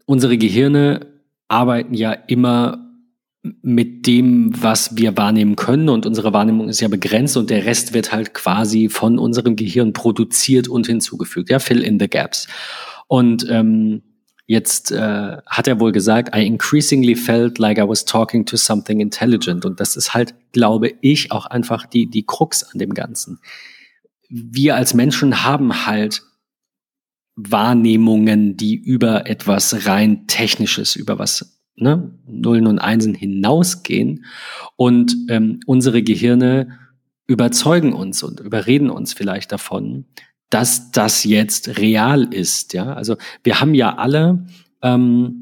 unsere 0.06 0.38
Gehirne 0.38 1.08
arbeiten 1.48 1.94
ja 1.94 2.14
immer 2.14 2.91
mit 3.44 4.06
dem, 4.06 4.52
was 4.62 4.98
wir 4.98 5.18
wahrnehmen 5.18 5.56
können. 5.56 5.90
Und 5.90 6.06
unsere 6.06 6.34
Wahrnehmung 6.34 6.70
ist 6.70 6.80
ja 6.80 6.88
begrenzt 6.88 7.38
und 7.38 7.50
der 7.50 7.66
Rest 7.66 7.94
wird 7.94 8.12
halt 8.12 8.34
quasi 8.34 8.90
von 8.90 9.18
unserem 9.18 9.56
Gehirn 9.56 9.94
produziert 9.94 10.68
und 10.68 10.88
hinzugefügt. 10.88 11.50
Ja, 11.50 11.60
fill 11.60 11.82
in 11.82 12.00
the 12.00 12.08
gaps. 12.08 12.48
Und 13.08 13.46
ähm, 13.50 14.04
jetzt 14.46 14.92
äh, 14.92 15.38
hat 15.46 15.68
er 15.68 15.80
wohl 15.80 15.92
gesagt, 15.92 16.36
I 16.36 16.46
increasingly 16.46 17.16
felt 17.16 17.58
like 17.58 17.80
I 17.80 17.88
was 17.88 18.06
talking 18.06 18.46
to 18.46 18.58
something 18.58 19.00
intelligent. 19.00 19.66
Und 19.66 19.80
das 19.80 19.96
ist 19.96 20.14
halt, 20.14 20.36
glaube 20.52 20.94
ich, 21.02 21.32
auch 21.32 21.48
einfach 21.48 21.88
die, 21.88 22.10
die 22.10 22.26
Krux 22.26 22.64
an 22.64 22.78
dem 22.78 22.94
Ganzen. 22.94 23.40
Wir 24.30 24.76
als 24.76 24.94
Menschen 24.94 25.44
haben 25.44 25.88
halt 25.88 26.22
Wahrnehmungen, 27.36 28.56
die 28.56 28.76
über 28.76 29.28
etwas 29.28 29.88
rein 29.88 30.28
Technisches, 30.28 30.96
über 30.96 31.18
was 31.18 31.61
ne, 31.76 32.12
Nullen 32.26 32.68
und 32.68 32.80
Einsen 32.80 33.14
hinausgehen 33.14 34.26
und 34.76 35.16
ähm, 35.30 35.60
unsere 35.66 36.04
Gehirne 36.04 36.80
überzeugen 37.28 37.94
uns 37.94 38.24
und 38.24 38.40
überreden 38.40 38.90
uns 38.90 39.14
vielleicht 39.14 39.52
davon, 39.52 40.06
dass 40.50 40.92
das 40.92 41.24
jetzt 41.24 41.78
real 41.80 42.34
ist. 42.34 42.74
Ja, 42.74 42.94
also 42.94 43.16
wir 43.44 43.62
haben 43.62 43.74
ja 43.74 43.96
alle 43.96 44.46
ähm, 44.82 45.42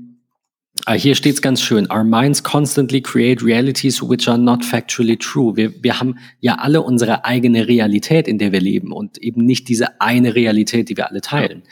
ah, 0.85 0.93
hier 0.93 1.15
steht 1.15 1.35
es 1.35 1.41
ganz 1.41 1.61
schön. 1.61 1.87
Our 1.91 2.03
minds 2.03 2.43
constantly 2.43 3.01
create 3.01 3.43
realities 3.43 4.01
which 4.01 4.27
are 4.27 4.37
not 4.37 4.63
factually 4.63 5.17
true. 5.17 5.55
Wir, 5.55 5.73
wir 5.83 5.99
haben 5.99 6.17
ja 6.39 6.55
alle 6.55 6.81
unsere 6.81 7.25
eigene 7.25 7.67
Realität, 7.67 8.27
in 8.27 8.37
der 8.37 8.51
wir 8.51 8.61
leben 8.61 8.91
und 8.91 9.17
eben 9.17 9.45
nicht 9.45 9.67
diese 9.67 9.99
eine 10.01 10.35
Realität, 10.35 10.89
die 10.89 10.97
wir 10.97 11.09
alle 11.09 11.21
teilen. 11.21 11.63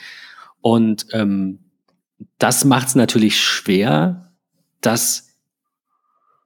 Und 0.62 1.08
ähm, 1.14 1.60
das 2.40 2.66
macht 2.66 2.90
es 2.90 2.96
natürlich 2.96 3.40
schwer, 3.40 4.27
das 4.82 5.28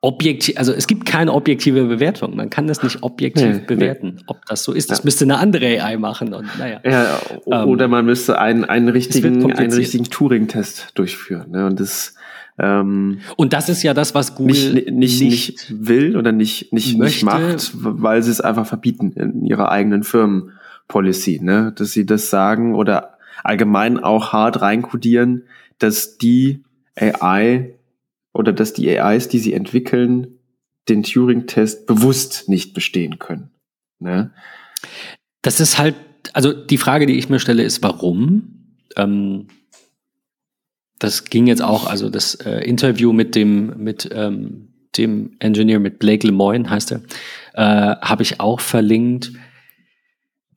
objektiv, 0.01 0.57
also 0.57 0.73
es 0.73 0.87
gibt 0.87 1.05
keine 1.05 1.31
objektive 1.31 1.85
Bewertung. 1.85 2.35
Man 2.35 2.49
kann 2.49 2.67
das 2.67 2.81
nicht 2.81 3.03
objektiv 3.03 3.45
nee, 3.45 3.63
bewerten, 3.65 4.15
nee. 4.15 4.23
ob 4.25 4.45
das 4.47 4.63
so 4.63 4.73
ist. 4.73 4.89
Das 4.89 4.99
ja. 4.99 5.05
müsste 5.05 5.25
eine 5.25 5.37
andere 5.37 5.81
AI 5.81 5.97
machen 5.97 6.33
und 6.33 6.47
naja. 6.57 6.81
Ja, 6.83 7.19
ähm, 7.45 7.69
oder 7.69 7.87
man 7.87 8.05
müsste 8.05 8.39
einen, 8.39 8.65
einen 8.65 8.89
richtigen, 8.89 9.53
einen 9.53 9.73
richtigen 9.73 10.05
Turing-Test 10.05 10.91
durchführen. 10.95 11.51
Ne? 11.51 11.67
Und 11.67 11.79
das 11.79 12.15
ähm, 12.57 13.19
und 13.37 13.53
das 13.53 13.69
ist 13.69 13.83
ja 13.83 13.93
das, 13.93 14.13
was 14.13 14.35
Google 14.35 14.73
nicht, 14.73 14.91
nicht, 14.91 15.21
nicht 15.21 15.73
will 15.85 16.17
oder 16.17 16.31
nicht, 16.31 16.73
nicht, 16.73 16.97
nicht 16.97 17.23
macht, 17.23 17.71
weil 17.73 18.21
sie 18.23 18.31
es 18.31 18.41
einfach 18.41 18.65
verbieten 18.65 19.13
in 19.13 19.45
ihrer 19.45 19.71
eigenen 19.71 20.03
Firmenpolicy, 20.03 21.39
ne? 21.41 21.73
Dass 21.75 21.91
sie 21.91 22.05
das 22.05 22.29
sagen 22.29 22.75
oder 22.75 23.17
allgemein 23.43 23.99
auch 23.99 24.33
hart 24.33 24.61
reinkodieren, 24.61 25.43
dass 25.79 26.17
die 26.17 26.63
AI 26.95 27.73
oder 28.33 28.53
dass 28.53 28.73
die 28.73 28.89
AIs, 28.89 29.27
die 29.27 29.39
sie 29.39 29.53
entwickeln, 29.53 30.39
den 30.89 31.03
Turing-Test 31.03 31.85
bewusst 31.85 32.49
nicht 32.49 32.73
bestehen 32.73 33.19
können. 33.19 33.51
Ne? 33.99 34.31
Das 35.41 35.59
ist 35.59 35.77
halt, 35.77 35.95
also 36.33 36.53
die 36.53 36.77
Frage, 36.77 37.05
die 37.05 37.17
ich 37.17 37.29
mir 37.29 37.39
stelle, 37.39 37.63
ist, 37.63 37.83
warum? 37.83 38.75
Ähm, 38.95 39.47
das 40.99 41.25
ging 41.25 41.47
jetzt 41.47 41.63
auch, 41.63 41.87
also 41.87 42.09
das 42.09 42.35
äh, 42.35 42.59
Interview 42.59 43.13
mit 43.13 43.35
dem, 43.35 43.83
mit 43.83 44.09
ähm, 44.11 44.69
dem 44.97 45.35
Engineer, 45.39 45.79
mit 45.79 45.99
Blake 45.99 46.25
Lemoyne 46.27 46.69
heißt 46.69 46.91
er, 46.91 47.01
äh, 47.53 47.95
habe 48.01 48.23
ich 48.23 48.39
auch 48.39 48.59
verlinkt 48.59 49.31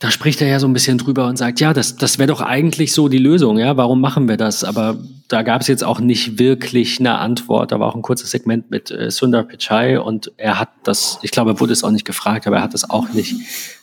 da 0.05 0.11
spricht 0.11 0.43
er 0.43 0.49
ja 0.49 0.61
so 0.61 0.69
ein 0.69 0.75
bisschen 0.75 0.99
drüber 0.99 1.29
und 1.29 1.39
sagt, 1.39 1.61
ja, 1.61 1.73
das, 1.73 1.97
das 1.97 2.19
wäre 2.19 2.27
doch 2.27 2.43
eigentlich 2.43 2.93
so 2.93 3.09
die 3.09 3.17
Lösung, 3.17 3.57
ja, 3.57 3.79
warum 3.79 4.03
machen 4.03 4.29
wir 4.29 4.37
das? 4.37 4.63
Aber 4.63 5.03
da 5.29 5.41
gab 5.41 5.63
es 5.63 5.67
jetzt 5.67 5.83
auch 5.83 5.99
nicht 5.99 6.39
wirklich 6.39 7.01
eine 7.01 7.17
Antwort. 7.17 7.73
Da 7.73 7.81
war 7.81 7.89
auch 7.89 7.95
ein 7.95 8.03
kurzes 8.03 8.31
Segment 8.31 8.71
mit 8.71 8.91
äh, 8.91 9.11
Sundar 9.11 9.45
Pichai 9.45 9.99
und 9.99 10.31
er 10.37 10.61
hat 10.61 10.69
das, 10.83 11.21
ich 11.23 11.31
glaube, 11.31 11.53
er 11.53 11.61
wurde 11.61 11.73
es 11.73 11.85
auch 11.85 11.91
nicht 11.91 12.05
gefragt, 12.05 12.47
aber 12.47 12.57
er 12.57 12.63
hat 12.63 12.75
es 12.75 12.91
auch 12.91 13.15
nicht, 13.15 13.35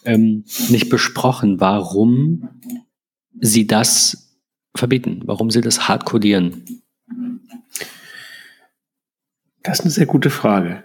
ähm, 0.05 0.45
nicht 0.69 0.89
besprochen, 0.89 1.59
warum 1.59 2.49
sie 3.39 3.65
das 3.65 4.37
verbieten, 4.75 5.21
warum 5.25 5.49
sie 5.49 5.61
das 5.61 5.87
hart 5.87 6.05
codieren. 6.05 6.83
Das 9.63 9.79
ist 9.79 9.85
eine 9.85 9.91
sehr 9.91 10.05
gute 10.05 10.29
Frage. 10.29 10.83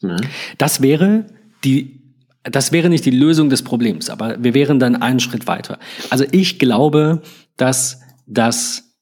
Ja. 0.00 0.16
Das 0.58 0.82
wäre 0.82 1.26
die 1.62 1.97
das 2.50 2.72
wäre 2.72 2.88
nicht 2.88 3.04
die 3.04 3.10
Lösung 3.10 3.50
des 3.50 3.62
Problems, 3.62 4.10
aber 4.10 4.42
wir 4.42 4.54
wären 4.54 4.78
dann 4.78 4.96
einen 4.96 5.20
Schritt 5.20 5.46
weiter. 5.46 5.78
Also 6.10 6.24
ich 6.30 6.58
glaube, 6.58 7.22
dass 7.56 8.00
das 8.26 8.94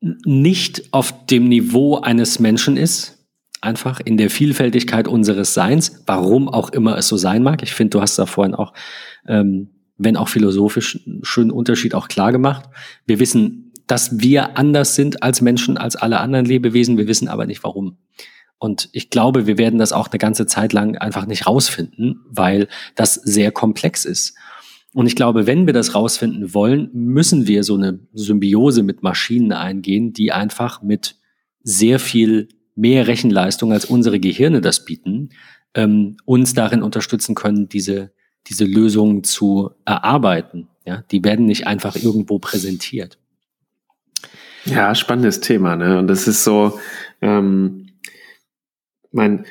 nicht 0.00 0.92
auf 0.92 1.26
dem 1.26 1.48
Niveau 1.48 1.98
eines 1.98 2.38
Menschen 2.38 2.76
ist, 2.76 3.26
einfach 3.60 4.00
in 4.04 4.16
der 4.16 4.28
Vielfältigkeit 4.28 5.08
unseres 5.08 5.54
Seins, 5.54 6.02
warum 6.06 6.48
auch 6.48 6.70
immer 6.70 6.98
es 6.98 7.08
so 7.08 7.16
sein 7.16 7.42
mag. 7.42 7.62
Ich 7.62 7.72
finde, 7.72 7.90
du 7.90 8.00
hast 8.02 8.18
da 8.18 8.26
vorhin 8.26 8.54
auch, 8.54 8.74
ähm, 9.26 9.70
wenn 9.96 10.16
auch 10.16 10.28
philosophisch, 10.28 11.00
einen 11.06 11.24
schönen 11.24 11.50
Unterschied 11.50 11.94
auch 11.94 12.08
klar 12.08 12.32
gemacht. 12.32 12.68
Wir 13.06 13.18
wissen 13.18 13.64
dass 13.86 14.18
wir 14.18 14.56
anders 14.56 14.94
sind 14.94 15.22
als 15.22 15.40
Menschen, 15.40 15.76
als 15.76 15.96
alle 15.96 16.20
anderen 16.20 16.46
Lebewesen. 16.46 16.96
Wir 16.96 17.06
wissen 17.06 17.28
aber 17.28 17.46
nicht 17.46 17.64
warum. 17.64 17.98
Und 18.64 18.88
ich 18.92 19.10
glaube, 19.10 19.46
wir 19.46 19.58
werden 19.58 19.78
das 19.78 19.92
auch 19.92 20.08
eine 20.08 20.16
ganze 20.16 20.46
Zeit 20.46 20.72
lang 20.72 20.96
einfach 20.96 21.26
nicht 21.26 21.46
rausfinden, 21.46 22.22
weil 22.30 22.66
das 22.94 23.12
sehr 23.12 23.52
komplex 23.52 24.06
ist. 24.06 24.38
Und 24.94 25.06
ich 25.06 25.16
glaube, 25.16 25.46
wenn 25.46 25.66
wir 25.66 25.74
das 25.74 25.94
rausfinden 25.94 26.54
wollen, 26.54 26.88
müssen 26.94 27.46
wir 27.46 27.62
so 27.62 27.74
eine 27.74 28.00
Symbiose 28.14 28.82
mit 28.82 29.02
Maschinen 29.02 29.52
eingehen, 29.52 30.14
die 30.14 30.32
einfach 30.32 30.80
mit 30.80 31.16
sehr 31.62 31.98
viel 31.98 32.48
mehr 32.74 33.06
Rechenleistung 33.06 33.70
als 33.70 33.84
unsere 33.84 34.18
Gehirne 34.18 34.62
das 34.62 34.86
bieten, 34.86 35.28
ähm, 35.74 36.16
uns 36.24 36.54
darin 36.54 36.82
unterstützen 36.82 37.34
können, 37.34 37.68
diese, 37.68 38.12
diese 38.46 38.64
Lösungen 38.64 39.24
zu 39.24 39.72
erarbeiten. 39.84 40.68
Ja, 40.86 41.04
die 41.10 41.22
werden 41.22 41.44
nicht 41.44 41.66
einfach 41.66 41.96
irgendwo 41.96 42.38
präsentiert. 42.38 43.18
Ja, 44.64 44.94
spannendes 44.94 45.40
Thema, 45.40 45.76
ne? 45.76 45.98
Und 45.98 46.06
das 46.06 46.26
ist 46.26 46.44
so, 46.44 46.78
ähm, 47.20 47.83
mein, 49.14 49.46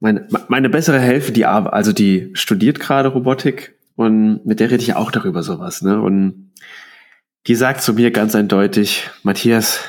meine, 0.00 0.26
meine 0.48 0.68
bessere 0.68 0.98
Hälfte, 0.98 1.32
die 1.32 1.46
also 1.46 1.92
die 1.92 2.30
studiert 2.34 2.80
gerade 2.80 3.08
Robotik 3.08 3.78
und 3.96 4.44
mit 4.44 4.60
der 4.60 4.70
rede 4.70 4.82
ich 4.82 4.94
auch 4.94 5.10
darüber 5.10 5.42
sowas, 5.42 5.82
ne? 5.82 6.00
Und 6.00 6.52
die 7.46 7.54
sagt 7.54 7.82
zu 7.82 7.92
mir 7.92 8.10
ganz 8.10 8.34
eindeutig, 8.34 9.10
Matthias, 9.22 9.80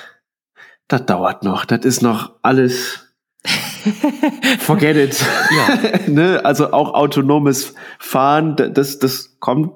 das 0.88 1.06
dauert 1.06 1.44
noch, 1.44 1.66
das 1.66 1.86
ist 1.86 2.02
noch 2.02 2.34
alles 2.42 3.02
Forget 4.60 4.98
it. 4.98 5.26
Ne? 6.08 6.44
Also 6.44 6.74
auch 6.74 6.94
autonomes 6.94 7.76
Fahren, 8.00 8.56
das, 8.56 9.00
das 9.00 9.38
kommt 9.40 9.74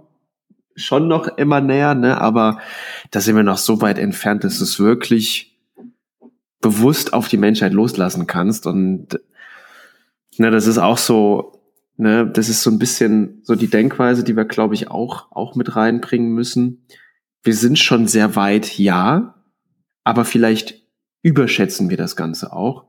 schon 0.76 1.08
noch 1.08 1.28
immer 1.38 1.62
näher, 1.62 1.94
ne? 1.94 2.20
aber 2.20 2.60
da 3.12 3.22
sind 3.22 3.36
wir 3.36 3.44
noch 3.44 3.58
so 3.58 3.82
weit 3.82 4.00
entfernt, 4.00 4.44
dass 4.44 4.62
es 4.62 4.80
wirklich 4.80 5.49
bewusst 6.62 7.14
auf 7.14 7.28
die 7.28 7.38
Menschheit 7.38 7.74
loslassen 7.74 8.28
kannst. 8.28 8.68
Und 8.68 9.20
ne, 10.38 10.52
das 10.52 10.68
ist 10.68 10.78
auch 10.78 10.98
so, 10.98 11.62
ne, 11.98 12.28
das 12.28 12.50
ist 12.50 12.64
so 12.64 12.70
ein 12.70 12.80
bisschen 12.80 13.42
so 13.44 13.56
die 13.56 13.70
Denkweise, 13.70 14.24
die 14.24 14.36
wir, 14.36 14.46
glaube 14.46 14.76
ich, 14.76 14.90
auch, 14.90 15.32
auch 15.32 15.56
mit 15.56 15.76
reinbringen 15.76 16.32
müssen. 16.32 16.86
Wir 17.44 17.56
sind 17.56 17.80
schon 17.80 18.08
sehr 18.08 18.36
weit, 18.36 18.78
ja, 18.78 19.36
aber 20.04 20.26
vielleicht 20.26 20.82
überschätzen 21.22 21.90
wir 21.90 21.98
das 21.98 22.16
Ganze 22.16 22.54
auch. 22.54 22.86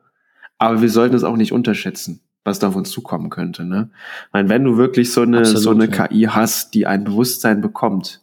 Aber 0.59 0.83
wir 0.83 0.91
sollten 0.91 1.17
es 1.17 1.25
auch 1.25 1.37
nicht 1.37 1.53
unterschätzen, 1.53 2.21
was 2.45 2.59
da 2.59 2.69
auf 2.69 2.77
uns 2.77 2.91
zukommen 2.91 3.31
könnte. 3.31 3.65
Ne? 3.65 3.91
Ich 4.27 4.33
meine, 4.33 4.49
wenn 4.49 4.65
du 4.65 4.77
wirklich 4.77 5.13
so 5.13 5.23
eine, 5.23 5.39
Absolut, 5.39 5.63
so 5.63 5.71
eine 5.71 5.87
ja. 5.87 6.07
KI 6.07 6.23
hast, 6.25 6.75
die 6.75 6.87
ein 6.87 7.05
Bewusstsein 7.05 7.61
bekommt 7.61 8.23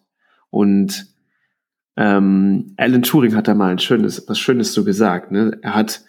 und 0.49 1.07
ähm, 1.97 2.75
Alan 2.77 3.01
Turing 3.01 3.35
hat 3.35 3.47
da 3.47 3.55
mal 3.55 3.71
ein 3.71 3.79
schönes, 3.79 4.29
was 4.29 4.37
Schönes 4.37 4.71
so 4.73 4.83
gesagt. 4.83 5.31
Ne? 5.31 5.57
Er 5.63 5.73
hat 5.73 6.03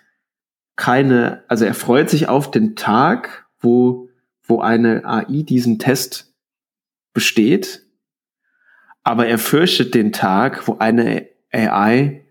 keine, 0.77 1.43
also 1.49 1.65
er 1.65 1.75
freut 1.75 2.11
sich 2.11 2.29
auf 2.29 2.51
den 2.51 2.77
Tag, 2.77 3.47
wo, 3.59 4.11
wo 4.43 4.61
eine 4.61 5.05
AI 5.05 5.43
diesen 5.43 5.79
Test 5.79 6.35
besteht, 7.15 7.87
aber 9.03 9.27
er 9.27 9.39
fürchtet 9.39 9.95
den 9.95 10.13
Tag, 10.13 10.69
wo 10.69 10.77
eine 10.79 11.27
AI 11.53 12.25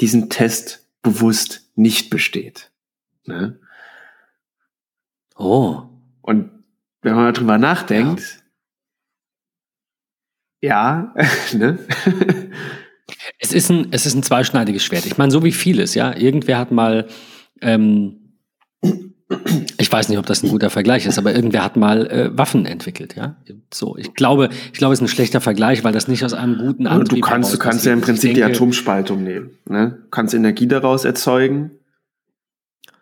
diesen 0.00 0.28
Test 0.28 0.88
bewusst 1.00 1.70
nicht 1.76 2.10
besteht. 2.10 2.72
Ne? 3.26 3.60
Oh. 5.36 5.84
Und 6.20 6.50
wenn 7.02 7.14
man 7.14 7.32
darüber 7.32 7.58
nachdenkt, 7.58 8.42
ja, 10.60 11.14
ja 11.16 11.24
ne? 11.56 11.78
Es 13.38 13.52
ist 13.52 13.70
ein, 13.70 13.88
es 13.90 14.06
ist 14.06 14.14
ein 14.14 14.22
zweischneidiges 14.22 14.84
Schwert. 14.84 15.06
Ich 15.06 15.18
meine, 15.18 15.30
so 15.30 15.44
wie 15.44 15.52
vieles, 15.52 15.94
ja. 15.94 16.16
Irgendwer 16.16 16.58
hat 16.58 16.70
mal, 16.70 17.06
ähm, 17.60 18.36
ich 19.78 19.90
weiß 19.90 20.08
nicht, 20.08 20.18
ob 20.18 20.26
das 20.26 20.42
ein 20.42 20.50
guter 20.50 20.70
Vergleich 20.70 21.06
ist, 21.06 21.18
aber 21.18 21.34
irgendwer 21.34 21.64
hat 21.64 21.76
mal 21.76 22.06
äh, 22.06 22.38
Waffen 22.38 22.66
entwickelt, 22.66 23.16
ja. 23.16 23.36
So, 23.72 23.96
ich 23.96 24.14
glaube, 24.14 24.50
ich 24.72 24.78
glaube, 24.78 24.92
es 24.92 25.00
ist 25.00 25.04
ein 25.04 25.08
schlechter 25.08 25.40
Vergleich, 25.40 25.82
weil 25.84 25.92
das 25.92 26.08
nicht 26.08 26.24
aus 26.24 26.34
einem 26.34 26.58
guten 26.58 26.86
Antrieb 26.86 27.22
Du 27.22 27.28
kannst, 27.28 27.52
du 27.52 27.58
kannst 27.58 27.84
ja 27.84 27.92
im 27.92 28.00
Prinzip 28.00 28.34
denke, 28.34 28.48
die 28.48 28.54
Atomspaltung 28.54 29.22
nehmen, 29.22 29.50
ne? 29.68 29.98
Du 30.02 30.10
kannst 30.10 30.34
Energie 30.34 30.68
daraus 30.68 31.04
erzeugen 31.04 31.72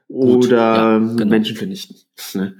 Gut, 0.09 0.47
oder 0.47 0.59
ja, 0.59 0.99
genau. 0.99 1.27
Menschen 1.27 1.57
vernichten. 1.57 1.97
Ne? 2.35 2.55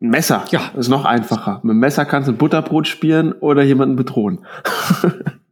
Ein 0.00 0.10
Messer 0.10 0.44
ja. 0.50 0.70
ist 0.76 0.88
noch 0.88 1.04
einfacher. 1.04 1.60
Mit 1.62 1.72
dem 1.72 1.78
Messer 1.78 2.04
kannst 2.04 2.28
du 2.28 2.32
ein 2.32 2.38
Butterbrot 2.38 2.86
spielen 2.86 3.32
oder 3.32 3.62
jemanden 3.62 3.96
bedrohen. 3.96 4.44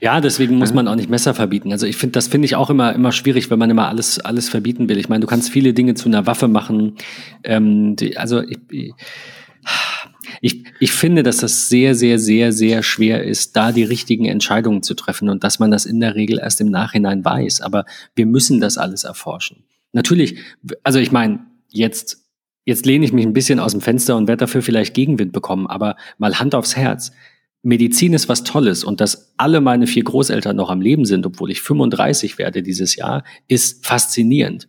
Ja, 0.00 0.20
deswegen 0.20 0.56
muss 0.56 0.72
man 0.72 0.88
auch 0.88 0.94
nicht 0.94 1.10
Messer 1.10 1.34
verbieten. 1.34 1.72
Also 1.72 1.86
ich 1.86 1.96
finde, 1.96 2.12
das 2.12 2.28
finde 2.28 2.46
ich 2.46 2.56
auch 2.56 2.70
immer 2.70 2.94
immer 2.94 3.12
schwierig, 3.12 3.50
wenn 3.50 3.58
man 3.58 3.70
immer 3.70 3.88
alles 3.88 4.18
alles 4.18 4.48
verbieten 4.48 4.88
will. 4.88 4.98
Ich 4.98 5.08
meine, 5.08 5.20
du 5.20 5.26
kannst 5.26 5.50
viele 5.50 5.72
Dinge 5.74 5.94
zu 5.94 6.08
einer 6.08 6.26
Waffe 6.26 6.48
machen. 6.48 6.96
Ähm, 7.44 7.96
die, 7.96 8.16
also 8.16 8.42
ich, 8.42 8.58
ich, 10.40 10.64
ich 10.80 10.92
finde, 10.92 11.22
dass 11.22 11.38
das 11.38 11.68
sehr, 11.68 11.94
sehr, 11.94 12.18
sehr, 12.18 12.52
sehr 12.52 12.82
schwer 12.82 13.22
ist, 13.22 13.56
da 13.56 13.72
die 13.72 13.84
richtigen 13.84 14.24
Entscheidungen 14.26 14.82
zu 14.82 14.94
treffen 14.94 15.28
und 15.28 15.44
dass 15.44 15.58
man 15.58 15.70
das 15.70 15.86
in 15.86 16.00
der 16.00 16.14
Regel 16.14 16.38
erst 16.38 16.60
im 16.60 16.70
Nachhinein 16.70 17.24
weiß. 17.24 17.60
Aber 17.60 17.84
wir 18.14 18.26
müssen 18.26 18.60
das 18.60 18.78
alles 18.78 19.04
erforschen. 19.04 19.64
Natürlich, 19.92 20.38
also 20.82 20.98
ich 20.98 21.12
meine, 21.12 21.40
jetzt, 21.68 22.24
jetzt 22.64 22.86
lehne 22.86 23.04
ich 23.04 23.12
mich 23.12 23.26
ein 23.26 23.34
bisschen 23.34 23.60
aus 23.60 23.72
dem 23.72 23.80
Fenster 23.80 24.16
und 24.16 24.26
werde 24.26 24.40
dafür 24.40 24.62
vielleicht 24.62 24.94
Gegenwind 24.94 25.32
bekommen, 25.32 25.66
aber 25.66 25.96
mal 26.18 26.38
Hand 26.38 26.54
aufs 26.54 26.76
Herz. 26.76 27.12
Medizin 27.62 28.12
ist 28.12 28.28
was 28.28 28.42
Tolles 28.42 28.82
und 28.82 29.00
dass 29.00 29.34
alle 29.36 29.60
meine 29.60 29.86
vier 29.86 30.02
Großeltern 30.02 30.56
noch 30.56 30.70
am 30.70 30.80
Leben 30.80 31.04
sind, 31.04 31.24
obwohl 31.24 31.50
ich 31.50 31.62
35 31.62 32.38
werde 32.38 32.62
dieses 32.62 32.96
Jahr, 32.96 33.24
ist 33.46 33.86
faszinierend. 33.86 34.68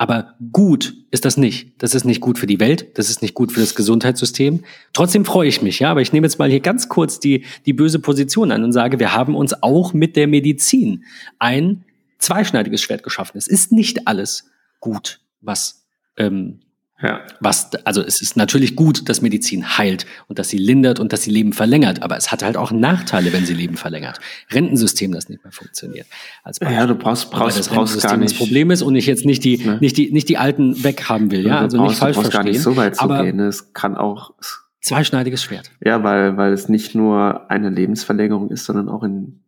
Aber 0.00 0.36
gut 0.52 0.94
ist 1.10 1.24
das 1.24 1.36
nicht. 1.36 1.82
Das 1.82 1.92
ist 1.96 2.04
nicht 2.04 2.20
gut 2.20 2.38
für 2.38 2.46
die 2.46 2.60
Welt, 2.60 2.96
das 2.96 3.10
ist 3.10 3.20
nicht 3.20 3.34
gut 3.34 3.50
für 3.50 3.58
das 3.58 3.74
Gesundheitssystem. 3.74 4.62
Trotzdem 4.92 5.24
freue 5.24 5.48
ich 5.48 5.60
mich, 5.60 5.80
ja, 5.80 5.90
aber 5.90 6.00
ich 6.00 6.12
nehme 6.12 6.24
jetzt 6.26 6.38
mal 6.38 6.48
hier 6.48 6.60
ganz 6.60 6.88
kurz 6.88 7.18
die, 7.18 7.44
die 7.66 7.72
böse 7.72 7.98
Position 7.98 8.52
an 8.52 8.62
und 8.62 8.72
sage, 8.72 9.00
wir 9.00 9.12
haben 9.12 9.34
uns 9.34 9.60
auch 9.60 9.92
mit 9.92 10.14
der 10.14 10.28
Medizin 10.28 11.04
ein 11.40 11.84
zweischneidiges 12.18 12.80
Schwert 12.80 13.02
geschaffen. 13.02 13.38
Es 13.38 13.48
ist 13.48 13.72
nicht 13.72 14.06
alles 14.06 14.48
gut, 14.78 15.20
was 15.40 15.84
ähm, 16.16 16.60
ja. 17.00 17.20
Was, 17.40 17.70
also 17.84 18.02
es 18.02 18.20
ist 18.20 18.36
natürlich 18.36 18.74
gut, 18.74 19.08
dass 19.08 19.22
Medizin 19.22 19.78
heilt 19.78 20.04
und 20.26 20.38
dass 20.38 20.48
sie 20.48 20.58
lindert 20.58 20.98
und 20.98 21.12
dass 21.12 21.22
sie 21.22 21.30
Leben 21.30 21.52
verlängert, 21.52 22.02
aber 22.02 22.16
es 22.16 22.32
hat 22.32 22.42
halt 22.42 22.56
auch 22.56 22.72
Nachteile, 22.72 23.32
wenn 23.32 23.46
sie 23.46 23.54
Leben 23.54 23.76
verlängert. 23.76 24.18
Rentensystem, 24.50 25.12
das 25.12 25.28
nicht 25.28 25.44
mehr 25.44 25.52
funktioniert. 25.52 26.06
Als 26.42 26.58
ja, 26.60 26.86
du 26.86 26.96
brauchst, 26.96 27.30
brauchst, 27.30 27.58
das 27.58 27.68
brauchst 27.68 28.02
gar 28.02 28.16
nicht. 28.16 28.32
Das 28.32 28.38
Problem 28.38 28.72
ist 28.72 28.82
und 28.82 28.96
ich 28.96 29.06
jetzt 29.06 29.24
nicht 29.24 29.44
die, 29.44 29.58
ne? 29.58 29.78
nicht 29.80 29.96
die, 29.96 30.10
nicht 30.10 30.28
die 30.28 30.38
Alten 30.38 30.82
weghaben 30.82 31.30
will, 31.30 31.42
ja, 31.42 31.48
ja 31.48 31.60
also 31.60 31.78
brauchst, 31.78 31.90
nicht 31.90 31.98
falsch 32.00 32.16
du 32.16 32.22
brauchst 32.22 32.32
verstehen. 32.32 32.46
gar 32.46 32.52
nicht 32.52 32.62
so 32.62 32.76
weit 32.76 32.96
zu 32.96 33.08
gehen. 33.08 33.40
Es 33.40 33.72
kann 33.72 33.96
auch, 33.96 34.34
zweischneidiges 34.80 35.42
Schwert. 35.42 35.70
Ja, 35.84 36.02
weil, 36.02 36.36
weil 36.36 36.52
es 36.52 36.68
nicht 36.68 36.94
nur 36.94 37.50
eine 37.50 37.70
Lebensverlängerung 37.70 38.50
ist, 38.50 38.64
sondern 38.64 38.88
auch 38.88 39.02
in, 39.02 39.40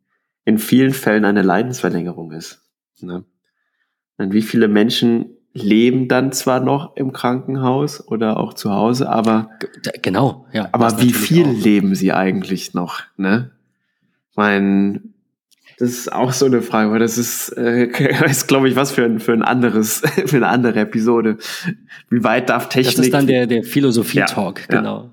in 0.45 0.59
vielen 0.59 0.93
Fällen 0.93 1.25
eine 1.25 1.43
Leidensverlängerung 1.43 2.33
ist. 2.33 2.63
Ne? 3.01 3.25
Und 4.19 4.33
wie 4.33 4.43
viele 4.43 4.69
Menschen 4.69 5.37
leben 5.53 6.09
dann 6.09 6.33
zwar 6.33 6.61
noch 6.61 6.97
im 6.97 7.13
Krankenhaus 7.13 8.07
oder 8.07 8.39
auch 8.39 8.55
zu 8.55 8.71
Hause, 8.71 9.09
aber 9.09 9.51
genau, 10.03 10.47
ja. 10.53 10.69
Aber 10.73 11.01
wie 11.01 11.13
viel 11.13 11.47
auch. 11.47 11.65
leben 11.65 11.95
sie 11.95 12.13
eigentlich 12.13 12.73
noch? 12.73 13.03
Ne? 13.17 13.51
Mein, 14.37 15.15
das 15.79 15.91
ist 15.91 16.13
auch 16.13 16.33
so 16.33 16.47
eine 16.47 16.63
Frage, 16.63 16.93
weil 16.93 17.01
das 17.01 17.19
ist, 17.19 17.51
äh, 17.57 17.87
ist 18.27 18.47
glaube 18.47 18.69
ich, 18.69 18.77
was 18.77 18.93
für 18.93 19.05
ein 19.05 19.19
für 19.19 19.33
ein 19.33 19.43
anderes 19.43 20.03
für 20.27 20.37
eine 20.37 20.49
andere 20.49 20.81
Episode. 20.81 21.39
Wie 22.09 22.23
weit 22.23 22.49
darf 22.49 22.69
Technik? 22.69 22.97
Das 22.97 23.07
ist 23.07 23.15
dann 23.15 23.27
der 23.27 23.47
der 23.47 23.65
Philosophie-Talk, 23.65 24.61
ja, 24.61 24.79
genau. 24.79 24.97
Ja. 24.97 25.13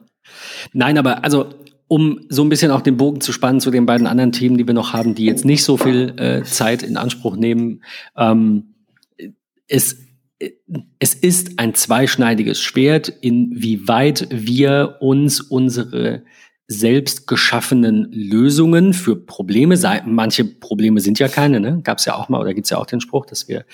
Nein, 0.73 0.97
aber 0.99 1.23
also 1.23 1.47
um 1.87 2.19
so 2.29 2.43
ein 2.43 2.49
bisschen 2.49 2.71
auch 2.71 2.81
den 2.81 2.97
Bogen 2.97 3.21
zu 3.21 3.31
spannen 3.31 3.61
zu 3.61 3.71
den 3.71 3.85
beiden 3.85 4.07
anderen 4.07 4.33
Themen, 4.33 4.57
die 4.57 4.67
wir 4.67 4.73
noch 4.73 4.93
haben, 4.93 5.15
die 5.15 5.25
jetzt 5.25 5.45
nicht 5.45 5.63
so 5.63 5.77
viel 5.77 6.13
äh, 6.17 6.43
Zeit 6.43 6.83
in 6.83 6.97
Anspruch 6.97 7.37
nehmen. 7.37 7.81
Ähm, 8.17 8.73
es 9.69 10.06
es 10.99 11.13
ist 11.13 11.59
ein 11.59 11.73
zweischneidiges 11.73 12.59
Schwert, 12.59 13.09
inwieweit 13.09 14.27
wir 14.29 14.97
uns 14.99 15.41
unsere 15.41 16.23
selbst 16.67 17.27
geschaffenen 17.27 18.11
Lösungen 18.11 18.93
für 18.93 19.15
Probleme, 19.15 19.77
manche 20.05 20.43
Probleme 20.43 20.99
sind 20.99 21.17
ja 21.17 21.29
keine, 21.29 21.61
ne? 21.61 21.79
gab 21.81 21.99
es 21.99 22.05
ja 22.05 22.15
auch 22.15 22.27
mal, 22.27 22.41
oder 22.41 22.53
gibt 22.53 22.65
es 22.65 22.71
ja 22.71 22.77
auch 22.77 22.85
den 22.85 22.99
Spruch, 22.99 23.25
dass 23.25 23.47
wir 23.47 23.65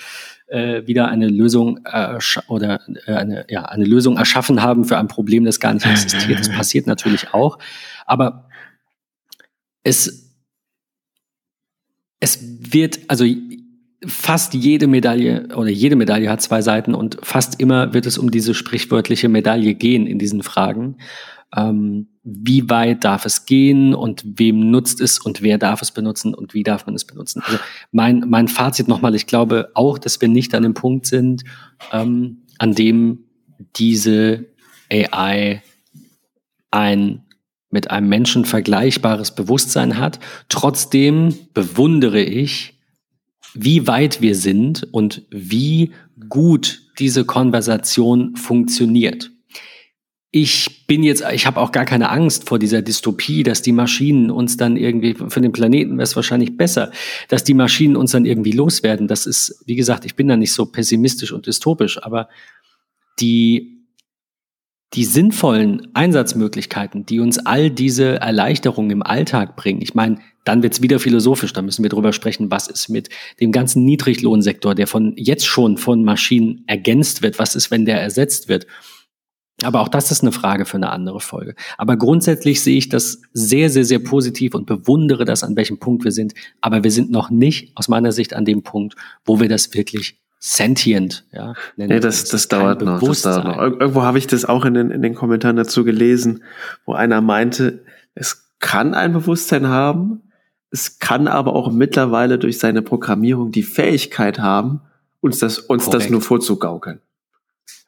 äh, 0.46 0.86
wieder 0.86 1.08
eine 1.08 1.28
Lösung 1.28 1.80
äh, 1.84 2.18
oder 2.46 2.80
äh, 3.06 3.12
eine, 3.12 3.46
ja, 3.48 3.64
eine 3.64 3.84
Lösung 3.84 4.16
erschaffen 4.16 4.62
haben 4.62 4.84
für 4.84 4.96
ein 4.96 5.08
Problem, 5.08 5.44
das 5.44 5.58
gar 5.58 5.74
nicht 5.74 5.86
existiert. 5.86 6.38
Das 6.38 6.48
passiert 6.48 6.86
natürlich 6.86 7.34
auch. 7.34 7.58
Aber 8.06 8.48
es, 9.82 10.32
es 12.20 12.38
wird, 12.42 13.00
also 13.08 13.24
fast 14.06 14.54
jede 14.54 14.86
Medaille 14.86 15.48
oder 15.56 15.70
jede 15.70 15.96
Medaille 15.96 16.30
hat 16.30 16.42
zwei 16.42 16.62
Seiten 16.62 16.94
und 16.94 17.18
fast 17.22 17.60
immer 17.60 17.94
wird 17.94 18.06
es 18.06 18.18
um 18.18 18.30
diese 18.30 18.54
sprichwörtliche 18.54 19.28
Medaille 19.28 19.74
gehen 19.74 20.06
in 20.06 20.18
diesen 20.18 20.42
Fragen. 20.42 20.96
ähm, 21.56 22.08
wie 22.22 22.68
weit 22.70 23.04
darf 23.04 23.26
es 23.26 23.44
gehen 23.44 23.94
und 23.94 24.22
wem 24.24 24.70
nutzt 24.70 25.00
es 25.00 25.18
und 25.18 25.42
wer 25.42 25.58
darf 25.58 25.82
es 25.82 25.90
benutzen 25.90 26.34
und 26.34 26.54
wie 26.54 26.62
darf 26.62 26.86
man 26.86 26.94
es 26.94 27.04
benutzen. 27.04 27.42
Also 27.44 27.58
mein, 27.92 28.24
mein 28.26 28.48
Fazit 28.48 28.88
nochmal, 28.88 29.14
ich 29.14 29.26
glaube 29.26 29.70
auch, 29.74 29.98
dass 29.98 30.20
wir 30.20 30.28
nicht 30.28 30.54
an 30.54 30.62
dem 30.62 30.74
Punkt 30.74 31.06
sind, 31.06 31.44
ähm, 31.92 32.38
an 32.58 32.74
dem 32.74 33.24
diese 33.76 34.46
AI 34.90 35.62
ein 36.70 37.20
mit 37.70 37.90
einem 37.90 38.08
Menschen 38.08 38.44
vergleichbares 38.44 39.34
Bewusstsein 39.34 39.98
hat. 39.98 40.20
Trotzdem 40.48 41.34
bewundere 41.54 42.22
ich, 42.22 42.73
wie 43.54 43.86
weit 43.86 44.20
wir 44.20 44.34
sind 44.34 44.86
und 44.92 45.22
wie 45.30 45.92
gut 46.28 46.82
diese 46.98 47.24
Konversation 47.24 48.36
funktioniert. 48.36 49.30
Ich 50.30 50.86
bin 50.88 51.04
jetzt, 51.04 51.22
ich 51.32 51.46
habe 51.46 51.60
auch 51.60 51.70
gar 51.70 51.84
keine 51.84 52.10
Angst 52.10 52.48
vor 52.48 52.58
dieser 52.58 52.82
Dystopie, 52.82 53.44
dass 53.44 53.62
die 53.62 53.70
Maschinen 53.70 54.32
uns 54.32 54.56
dann 54.56 54.76
irgendwie, 54.76 55.14
für 55.14 55.40
den 55.40 55.52
Planeten 55.52 55.92
wäre 55.92 56.02
es 56.02 56.16
wahrscheinlich 56.16 56.56
besser, 56.56 56.90
dass 57.28 57.44
die 57.44 57.54
Maschinen 57.54 57.94
uns 57.94 58.10
dann 58.10 58.24
irgendwie 58.24 58.50
loswerden. 58.50 59.06
Das 59.06 59.26
ist, 59.26 59.62
wie 59.66 59.76
gesagt, 59.76 60.04
ich 60.04 60.16
bin 60.16 60.26
da 60.26 60.36
nicht 60.36 60.52
so 60.52 60.66
pessimistisch 60.66 61.30
und 61.30 61.46
dystopisch, 61.46 62.02
aber 62.02 62.28
die 63.20 63.73
die 64.92 65.04
sinnvollen 65.04 65.88
Einsatzmöglichkeiten, 65.94 67.04
die 67.06 67.18
uns 67.18 67.38
all 67.38 67.70
diese 67.70 68.20
Erleichterungen 68.20 68.90
im 68.90 69.02
Alltag 69.02 69.56
bringen. 69.56 69.82
Ich 69.82 69.94
meine, 69.94 70.18
dann 70.44 70.62
wird's 70.62 70.82
wieder 70.82 71.00
philosophisch, 71.00 71.52
da 71.52 71.62
müssen 71.62 71.82
wir 71.82 71.88
drüber 71.88 72.12
sprechen, 72.12 72.50
was 72.50 72.68
ist 72.68 72.88
mit 72.88 73.08
dem 73.40 73.50
ganzen 73.50 73.84
Niedriglohnsektor, 73.84 74.74
der 74.74 74.86
von 74.86 75.14
jetzt 75.16 75.46
schon 75.46 75.78
von 75.78 76.04
Maschinen 76.04 76.64
ergänzt 76.66 77.22
wird, 77.22 77.38
was 77.38 77.56
ist, 77.56 77.70
wenn 77.70 77.86
der 77.86 78.00
ersetzt 78.00 78.48
wird. 78.48 78.66
Aber 79.62 79.80
auch 79.80 79.88
das 79.88 80.10
ist 80.10 80.22
eine 80.22 80.32
Frage 80.32 80.64
für 80.64 80.76
eine 80.76 80.90
andere 80.90 81.20
Folge. 81.20 81.54
Aber 81.78 81.96
grundsätzlich 81.96 82.60
sehe 82.60 82.76
ich 82.76 82.88
das 82.88 83.22
sehr, 83.32 83.70
sehr, 83.70 83.84
sehr 83.84 84.00
positiv 84.00 84.54
und 84.54 84.66
bewundere 84.66 85.24
das, 85.24 85.44
an 85.44 85.56
welchem 85.56 85.78
Punkt 85.78 86.04
wir 86.04 86.12
sind. 86.12 86.34
Aber 86.60 86.82
wir 86.82 86.90
sind 86.90 87.10
noch 87.10 87.30
nicht 87.30 87.76
aus 87.76 87.88
meiner 87.88 88.10
Sicht 88.10 88.34
an 88.34 88.44
dem 88.44 88.62
Punkt, 88.62 88.96
wo 89.24 89.40
wir 89.40 89.48
das 89.48 89.72
wirklich 89.72 90.20
sentient, 90.46 91.24
ja. 91.32 91.54
Nee, 91.76 92.00
das, 92.00 92.24
das 92.24 92.48
dauert 92.48 92.82
noch. 92.82 93.02
Das 93.02 93.22
dauert 93.22 93.44
noch. 93.44 93.56
Irgendwo 93.56 94.02
habe 94.02 94.18
ich 94.18 94.26
das 94.26 94.44
auch 94.44 94.66
in 94.66 94.74
den, 94.74 94.90
in 94.90 95.00
den 95.00 95.14
Kommentaren 95.14 95.56
dazu 95.56 95.84
gelesen, 95.84 96.44
wo 96.84 96.92
einer 96.92 97.22
meinte, 97.22 97.82
es 98.14 98.50
kann 98.60 98.92
ein 98.92 99.14
Bewusstsein 99.14 99.68
haben, 99.68 100.20
es 100.70 100.98
kann 100.98 101.28
aber 101.28 101.54
auch 101.54 101.72
mittlerweile 101.72 102.38
durch 102.38 102.58
seine 102.58 102.82
Programmierung 102.82 103.52
die 103.52 103.62
Fähigkeit 103.62 104.38
haben, 104.38 104.82
uns 105.22 105.38
das, 105.38 105.58
uns 105.58 105.88
das 105.88 106.10
nur 106.10 106.20
vorzugaukeln. 106.20 107.00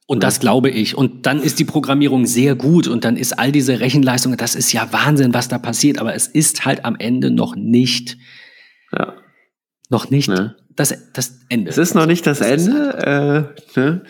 Und 0.06 0.22
das 0.22 0.40
glaube 0.40 0.70
ich. 0.70 0.96
Und 0.96 1.26
dann 1.26 1.42
ist 1.42 1.58
die 1.58 1.64
Programmierung 1.66 2.24
sehr 2.24 2.54
gut 2.54 2.88
und 2.88 3.04
dann 3.04 3.18
ist 3.18 3.38
all 3.38 3.52
diese 3.52 3.80
Rechenleistung, 3.80 4.34
das 4.38 4.54
ist 4.54 4.72
ja 4.72 4.88
Wahnsinn, 4.92 5.34
was 5.34 5.48
da 5.48 5.58
passiert, 5.58 5.98
aber 5.98 6.14
es 6.14 6.26
ist 6.26 6.64
halt 6.64 6.86
am 6.86 6.96
Ende 6.98 7.30
noch 7.30 7.54
nicht. 7.54 8.16
Noch 9.88 10.10
nicht 10.10 10.28
ne? 10.28 10.56
das, 10.76 10.94
das 11.12 11.38
Ende. 11.48 11.70
Es 11.70 11.78
ist 11.78 11.94
noch 11.94 12.06
nicht 12.06 12.26
das, 12.26 12.38
das 12.38 12.66
Ende. 12.66 13.52
Äh, 13.76 13.80
ne? 13.80 14.02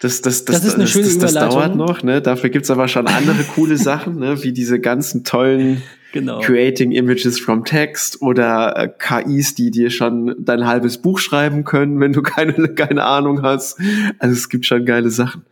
das, 0.00 0.22
das, 0.22 0.44
das, 0.44 0.62
das 0.62 0.64
ist 0.64 0.74
eine 0.76 0.86
schöne 0.86 1.04
das, 1.04 1.18
das, 1.18 1.34
das 1.34 1.48
dauert 1.48 1.76
noch. 1.76 2.02
Ne? 2.02 2.22
Dafür 2.22 2.50
gibt's 2.50 2.70
aber 2.70 2.88
schon 2.88 3.06
andere 3.08 3.42
coole 3.54 3.76
Sachen, 3.76 4.18
ne? 4.18 4.42
wie 4.42 4.52
diese 4.52 4.80
ganzen 4.80 5.24
tollen 5.24 5.82
genau. 6.12 6.40
Creating 6.40 6.92
Images 6.92 7.40
from 7.40 7.64
Text 7.64 8.22
oder 8.22 8.76
äh, 8.76 8.88
KIs, 8.88 9.56
die 9.56 9.70
dir 9.70 9.90
schon 9.90 10.36
dein 10.38 10.66
halbes 10.66 10.98
Buch 10.98 11.18
schreiben 11.18 11.64
können, 11.64 12.00
wenn 12.00 12.12
du 12.12 12.22
keine, 12.22 12.68
keine 12.74 13.04
Ahnung 13.04 13.42
hast. 13.42 13.78
Also 14.18 14.34
es 14.34 14.48
gibt 14.48 14.66
schon 14.66 14.86
geile 14.86 15.10
Sachen. 15.10 15.44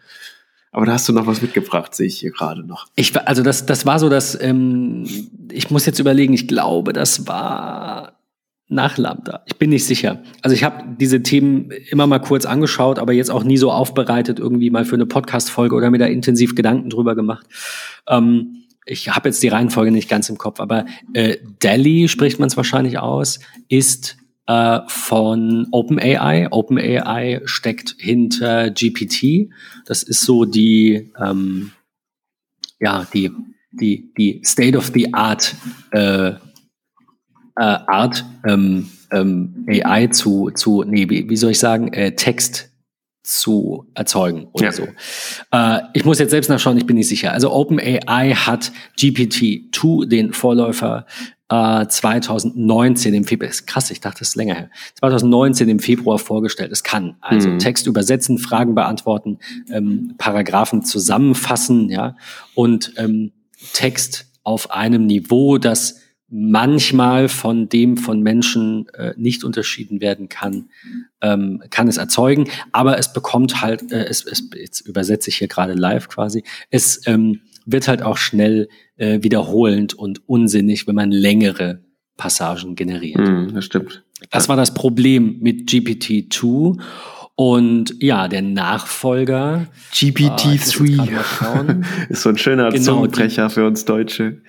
Aber 0.75 0.87
da 0.87 0.93
hast 0.93 1.07
du 1.07 1.13
noch 1.13 1.27
was 1.27 1.43
mitgebracht, 1.43 1.95
sehe 1.95 2.07
ich 2.07 2.19
hier 2.19 2.31
gerade 2.31 2.65
noch. 2.65 2.87
Ich, 2.95 3.15
also 3.27 3.43
das, 3.43 3.67
das 3.67 3.85
war 3.85 3.99
so, 3.99 4.09
dass 4.09 4.41
ähm, 4.41 5.05
ich 5.51 5.71
muss 5.71 5.85
jetzt 5.85 5.99
überlegen. 5.99 6.33
Ich 6.33 6.49
glaube, 6.49 6.95
das 6.95 7.27
war 7.27 8.12
nach 8.73 8.99
Lambda. 8.99 9.43
Ich 9.47 9.57
bin 9.57 9.71
nicht 9.71 9.85
sicher. 9.85 10.23
Also 10.41 10.55
ich 10.55 10.65
habe 10.65 10.85
diese 10.99 11.23
Themen 11.23 11.71
immer 11.91 12.07
mal 12.07 12.19
kurz 12.19 12.47
angeschaut, 12.47 12.99
aber 12.99 13.13
jetzt 13.13 13.31
auch 13.31 13.45
nie 13.45 13.59
so 13.59 13.71
aufbereitet, 13.71 14.39
irgendwie 14.39 14.71
mal 14.71 14.85
für 14.85 14.97
eine 14.97 15.07
Podcast-Folge 15.07 15.75
oder 15.75 15.91
mir 15.91 15.99
da 15.99 16.07
intensiv 16.07 16.55
Gedanken 16.55 16.91
drüber 16.91 17.15
gemacht. 17.15 17.47
Ähm, 18.09 18.65
ich 18.85 19.11
habe 19.11 19.29
jetzt 19.29 19.43
die 19.43 19.49
Reihenfolge 19.49 19.93
nicht 19.93 20.09
ganz 20.09 20.29
im 20.29 20.39
Kopf, 20.39 20.59
aber 20.59 20.87
äh, 21.13 21.37
Delhi 21.63 22.09
spricht 22.09 22.41
man 22.41 22.49
es 22.49 22.57
wahrscheinlich 22.57 22.99
aus, 22.99 23.41
ist 23.69 24.17
äh, 24.47 24.81
von 24.89 25.69
OpenAI. 25.71 26.49
OpenAI 26.51 27.43
steckt 27.45 27.95
hinter 27.99 28.71
GPT. 28.71 29.51
Das 29.87 30.03
ist 30.03 30.23
so 30.23 30.45
die, 30.45 31.13
ähm, 31.23 31.73
ja, 32.81 33.07
die, 33.13 33.31
die, 33.71 34.13
die 34.17 34.41
State 34.45 34.77
of 34.77 34.91
the 34.95 35.15
Art 35.15 35.55
äh, 35.93 36.33
äh, 37.57 37.63
Art 37.63 38.25
ähm, 38.47 38.91
ähm, 39.11 39.67
AI 39.69 40.09
zu, 40.09 40.51
zu, 40.51 40.85
nee, 40.85 41.09
wie, 41.09 41.29
wie 41.29 41.37
soll 41.37 41.53
ich 41.53 41.59
sagen, 41.59 41.93
äh, 41.93 42.15
Text 42.15 42.71
zu 43.23 43.87
erzeugen 43.95 44.49
oder 44.53 44.67
ja. 44.67 44.73
so. 44.73 44.89
Äh, 45.53 45.81
ich 45.93 46.05
muss 46.05 46.19
jetzt 46.19 46.31
selbst 46.31 46.49
nachschauen, 46.49 46.77
ich 46.77 46.87
bin 46.87 46.97
nicht 46.97 47.09
sicher. 47.09 47.33
Also 47.33 47.53
OpenAI 47.53 48.35
hat 48.35 48.73
GPT-2, 48.99 50.07
den 50.09 50.33
Vorläufer, 50.33 51.07
äh, 51.49 51.87
2019 51.87 53.15
im 53.15 53.25
Februar, 53.25 53.49
ist 53.49 53.67
krass, 53.67 53.91
ich 53.93 54.01
dachte, 54.01 54.21
das 54.21 54.31
ist 54.31 54.37
länger 54.37 54.55
her, 54.55 54.71
2019 54.99 55.69
im 55.69 55.79
Februar 55.79 56.19
vorgestellt. 56.19 56.73
Es 56.73 56.83
kann 56.83 57.17
also 57.21 57.49
mhm. 57.49 57.59
Text 57.61 57.87
übersetzen, 57.87 58.39
Fragen 58.39 58.75
beantworten, 58.75 59.39
ähm, 59.71 60.15
Paragraphen 60.19 60.83
zusammenfassen, 60.83 61.91
ja, 61.91 62.17
und 62.55 62.95
ähm, 62.97 63.33
Text 63.73 64.27
auf 64.43 64.73
einem 64.73 65.07
Niveau, 65.07 65.59
das 65.59 66.02
manchmal 66.35 67.29
von 67.29 67.69
dem 67.69 67.99
von 67.99 68.23
Menschen 68.23 68.89
äh, 68.95 69.13
nicht 69.19 69.45
unterschieden 69.45 70.01
werden 70.01 70.31
kann, 70.31 70.71
ähm, 71.21 71.63
kann 71.69 71.89
es 71.89 71.99
erzeugen. 71.99 72.49
Aber 72.73 72.99
es 72.99 73.13
bekommt 73.13 73.61
halt, 73.61 73.93
äh, 73.93 74.07
es, 74.07 74.25
es, 74.25 74.49
jetzt 74.57 74.81
übersetze 74.81 75.29
ich 75.29 75.37
hier 75.37 75.49
gerade 75.49 75.75
live 75.75 76.09
quasi, 76.09 76.43
es 76.71 77.07
ähm, 77.07 77.43
wird 77.67 77.87
halt 77.87 78.03
auch 78.03 78.17
schnell 78.17 78.69
äh, 78.97 79.23
wiederholend 79.23 79.93
und 79.93 80.27
unsinnig, 80.27 80.87
wenn 80.87 80.95
man 80.95 81.11
längere 81.11 81.85
Passagen 82.17 82.77
generiert. 82.77 83.21
Mm, 83.21 83.55
das 83.55 83.67
stimmt. 83.67 84.03
Das 84.31 84.49
war 84.49 84.57
das 84.57 84.73
Problem 84.73 85.39
mit 85.41 85.69
GPT-2. 85.69 86.81
Und 87.35 87.95
ja, 88.01 88.29
der 88.29 88.43
Nachfolger 88.43 89.67
GPT-3 89.93 91.09
äh, 91.09 91.81
ist 92.09 92.23
so 92.23 92.31
ein 92.31 92.39
schöner 92.39 92.71
genau, 92.71 92.85
Zungenbrecher 92.85 93.51
für 93.51 93.67
uns 93.67 93.85
Deutsche. 93.85 94.41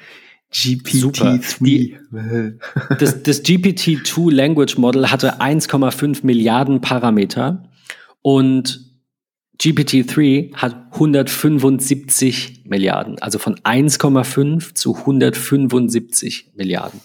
GPT-3. 0.54 1.93
Das, 2.99 3.24
das 3.24 3.43
GPT-2 3.43 4.32
Language 4.32 4.78
Model 4.78 5.10
hatte 5.10 5.41
1,5 5.41 6.20
Milliarden 6.24 6.80
Parameter 6.80 7.64
und 8.22 8.93
GPT-3 9.60 10.56
hat 10.56 10.76
175 10.93 12.64
Milliarden, 12.66 13.20
also 13.20 13.39
von 13.39 13.56
1,5 13.56 14.74
zu 14.74 14.95
175 14.95 16.51
Milliarden. 16.56 16.99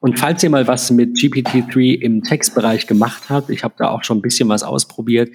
Und 0.00 0.18
falls 0.18 0.42
ihr 0.42 0.50
mal 0.50 0.68
was 0.68 0.90
mit 0.90 1.16
GPT-3 1.16 2.00
im 2.00 2.22
Textbereich 2.22 2.86
gemacht 2.86 3.24
habt, 3.28 3.50
ich 3.50 3.64
habe 3.64 3.74
da 3.78 3.88
auch 3.88 4.04
schon 4.04 4.18
ein 4.18 4.22
bisschen 4.22 4.48
was 4.48 4.62
ausprobiert, 4.62 5.30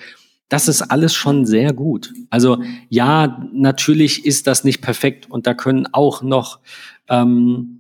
das 0.52 0.68
ist 0.68 0.82
alles 0.82 1.14
schon 1.14 1.46
sehr 1.46 1.72
gut. 1.72 2.14
Also 2.30 2.62
ja, 2.90 3.48
natürlich 3.54 4.26
ist 4.26 4.48
das 4.48 4.66
nicht 4.66 4.82
perfekt 4.82 5.32
und 5.32 5.48
da 5.48 5.54
können 5.54 5.88
auch 5.94 6.24
noch 6.24 6.60
ähm, 7.08 7.80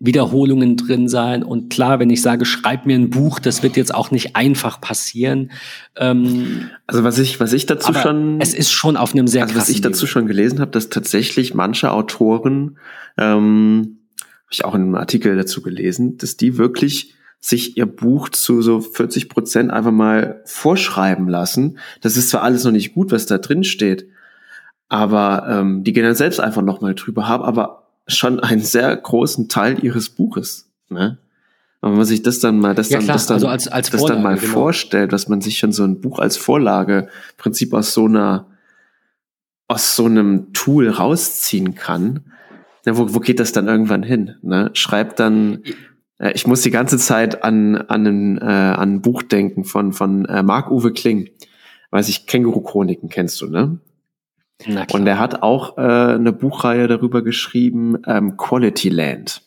Wiederholungen 0.00 0.78
drin 0.78 1.10
sein. 1.10 1.42
Und 1.42 1.68
klar, 1.68 2.00
wenn 2.00 2.08
ich 2.08 2.22
sage, 2.22 2.46
schreib 2.46 2.86
mir 2.86 2.94
ein 2.94 3.10
Buch, 3.10 3.38
das 3.38 3.62
wird 3.62 3.76
jetzt 3.76 3.94
auch 3.94 4.10
nicht 4.10 4.34
einfach 4.34 4.80
passieren. 4.80 5.52
Ähm, 5.94 6.70
also 6.86 7.04
was 7.04 7.18
ich, 7.18 7.38
was 7.38 7.52
ich 7.52 7.66
dazu 7.66 7.92
schon, 7.92 8.40
es 8.40 8.54
ist 8.54 8.72
schon 8.72 8.96
auf 8.96 9.12
einem 9.12 9.26
sehr 9.26 9.42
also 9.42 9.54
was 9.54 9.68
ich 9.68 9.82
dazu 9.82 10.06
schon 10.06 10.26
gelesen 10.26 10.58
habe, 10.58 10.70
dass 10.70 10.88
tatsächlich 10.88 11.52
manche 11.52 11.92
Autoren, 11.92 12.78
ähm, 13.18 13.98
habe 14.22 14.52
ich 14.52 14.64
auch 14.64 14.74
in 14.74 14.80
einem 14.80 14.94
Artikel 14.94 15.36
dazu 15.36 15.60
gelesen, 15.60 16.16
dass 16.16 16.38
die 16.38 16.56
wirklich 16.56 17.14
sich 17.44 17.76
ihr 17.76 17.86
Buch 17.86 18.28
zu 18.28 18.62
so 18.62 18.80
40 18.80 19.28
Prozent 19.28 19.72
einfach 19.72 19.90
mal 19.90 20.40
vorschreiben 20.46 21.28
lassen. 21.28 21.78
Das 22.00 22.16
ist 22.16 22.30
zwar 22.30 22.42
alles 22.42 22.62
noch 22.64 22.70
nicht 22.70 22.94
gut, 22.94 23.10
was 23.10 23.26
da 23.26 23.38
drin 23.38 23.64
steht, 23.64 24.06
aber 24.88 25.46
ähm, 25.48 25.82
die 25.82 25.92
gehen 25.92 26.04
dann 26.04 26.14
selbst 26.14 26.38
einfach 26.38 26.62
noch 26.62 26.80
mal 26.80 26.94
drüber 26.94 27.26
haben, 27.26 27.42
aber 27.42 27.88
schon 28.06 28.38
einen 28.38 28.60
sehr 28.60 28.96
großen 28.96 29.48
Teil 29.48 29.84
ihres 29.84 30.08
Buches. 30.08 30.70
Ne? 30.88 31.18
wenn 31.80 31.96
man 31.96 32.04
sich 32.04 32.22
das 32.22 32.38
dann 32.38 32.60
mal, 32.60 32.76
das 32.76 32.90
ja, 32.90 32.98
dann, 32.98 33.08
das 33.08 33.26
dann, 33.26 33.34
also 33.34 33.48
als, 33.48 33.66
als 33.66 33.90
das 33.90 34.04
dann 34.04 34.22
mal 34.22 34.36
genau. 34.36 34.52
vorstellt, 34.52 35.12
dass 35.12 35.28
man 35.28 35.40
sich 35.40 35.58
schon 35.58 35.72
so 35.72 35.82
ein 35.82 36.00
Buch 36.00 36.20
als 36.20 36.36
Vorlage 36.36 37.08
Prinzip 37.38 37.74
aus 37.74 37.92
so 37.92 38.04
einer, 38.04 38.46
aus 39.66 39.96
so 39.96 40.04
einem 40.04 40.52
Tool 40.52 40.88
rausziehen 40.88 41.74
kann, 41.74 42.20
ja, 42.86 42.96
wo, 42.96 43.12
wo 43.14 43.18
geht 43.18 43.40
das 43.40 43.50
dann 43.50 43.66
irgendwann 43.66 44.04
hin? 44.04 44.36
Ne? 44.42 44.70
Schreibt 44.74 45.18
dann, 45.18 45.64
ich 46.30 46.46
muss 46.46 46.62
die 46.62 46.70
ganze 46.70 46.98
Zeit 46.98 47.42
an, 47.42 47.76
an, 47.76 48.06
ein, 48.06 48.38
äh, 48.38 48.44
an 48.44 48.94
ein 48.94 49.02
Buch 49.02 49.22
denken 49.22 49.64
von, 49.64 49.92
von 49.92 50.24
äh, 50.26 50.42
Marc-Uwe 50.42 50.92
Kling. 50.92 51.30
Weiß 51.90 52.08
ich, 52.08 52.26
Känguru-Chroniken 52.26 53.08
kennst 53.08 53.40
du, 53.40 53.48
ne? 53.48 53.78
Und 54.92 55.06
er 55.06 55.18
hat 55.18 55.42
auch 55.42 55.76
äh, 55.76 55.80
eine 55.80 56.32
Buchreihe 56.32 56.86
darüber 56.86 57.22
geschrieben, 57.22 57.98
ähm, 58.06 58.36
Quality 58.36 58.88
Land. 58.88 59.42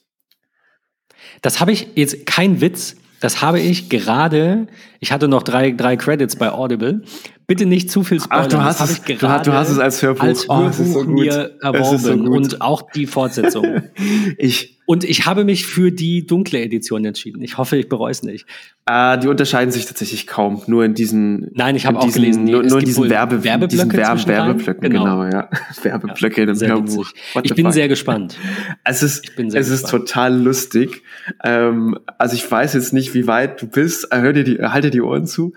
Das 1.42 1.62
habe 1.62 1.72
ich 1.72 1.88
jetzt 1.96 2.26
kein 2.26 2.62
Witz. 2.62 2.96
Das 3.22 3.42
habe 3.42 3.60
ich 3.60 3.90
gerade. 3.90 4.68
Ich 5.00 5.12
hatte 5.12 5.28
noch 5.28 5.44
drei, 5.44 5.72
drei 5.72 5.96
Credits 5.96 6.36
bei 6.36 6.52
Audible. 6.52 7.04
Bitte 7.48 7.66
nicht 7.66 7.92
zu 7.92 8.04
viel 8.04 8.20
spoilern. 8.20 8.46
Ach, 8.46 8.50
du 8.50 8.64
hast, 8.64 8.82
es, 8.82 9.02
du, 9.02 9.16
du, 9.16 9.28
hast 9.28 9.70
es 9.70 9.78
als 9.80 10.02
Hörbuch, 10.02 10.24
als 10.24 10.48
Hörbuch 10.48 10.80
oh, 10.80 10.84
so 10.84 11.04
mir 11.04 11.58
erworben 11.62 11.98
so 11.98 12.12
und 12.14 12.62
auch 12.62 12.90
die 12.92 13.06
Fortsetzung. 13.06 13.84
ich, 14.38 14.76
und 14.88 15.04
ich 15.04 15.26
habe 15.26 15.46
mich 15.46 15.66
für 15.66 15.92
die 15.92 16.26
dunkle 16.26 16.62
Edition 16.62 17.06
entschieden. 17.06 17.42
Ich 17.42 17.58
hoffe, 17.58 17.78
ich 17.78 17.90
bereue 17.90 18.12
es 18.12 18.24
nicht. 18.24 18.46
Äh, 18.88 19.18
die 19.18 19.28
unterscheiden 19.28 19.72
sich 19.72 19.88
tatsächlich 19.88 20.28
kaum. 20.28 20.62
Nur 20.68 20.86
in 20.86 20.94
diesen. 20.94 21.50
Nein, 21.56 21.76
ich 21.76 21.88
habe 21.88 21.98
auch 21.98 22.14
gelesen. 22.14 22.44
Nee, 22.44 22.52
nur, 22.52 22.64
nur 22.64 22.80
in 22.80 22.86
diesen 22.86 23.10
Werbe, 23.10 23.44
Werbeblöcke. 23.44 23.88
Diesen 23.88 23.94
Werbe, 23.94 24.28
Werbeblöcken, 24.28 24.82
genau. 24.92 25.04
genau, 25.04 25.24
ja. 25.26 25.50
Werbeblöcke 25.82 26.44
ja, 26.44 26.44
in 26.44 26.50
einem 26.50 26.70
Hörbuch. 26.70 27.12
Ich 27.44 27.56
bin 27.56 27.72
sehr 27.72 27.88
gespannt. 27.88 28.38
Es 28.84 29.02
ist, 29.02 29.26
es 29.26 29.36
gespannt. 29.36 29.56
ist 29.56 29.90
total 29.90 30.40
lustig. 30.40 31.02
Ähm, 31.44 31.98
also 32.20 32.36
ich 32.36 32.50
weiß 32.50 32.74
jetzt 32.76 32.94
nicht, 32.94 33.16
wie 33.16 33.26
weit 33.26 33.62
du 33.62 33.68
bist. 33.68 34.08
Hör 34.12 34.34
dir 34.34 34.44
die, 34.44 34.62
halte 34.62 34.92
die 34.92 35.02
Ohren 35.02 35.26
zu. 35.26 35.54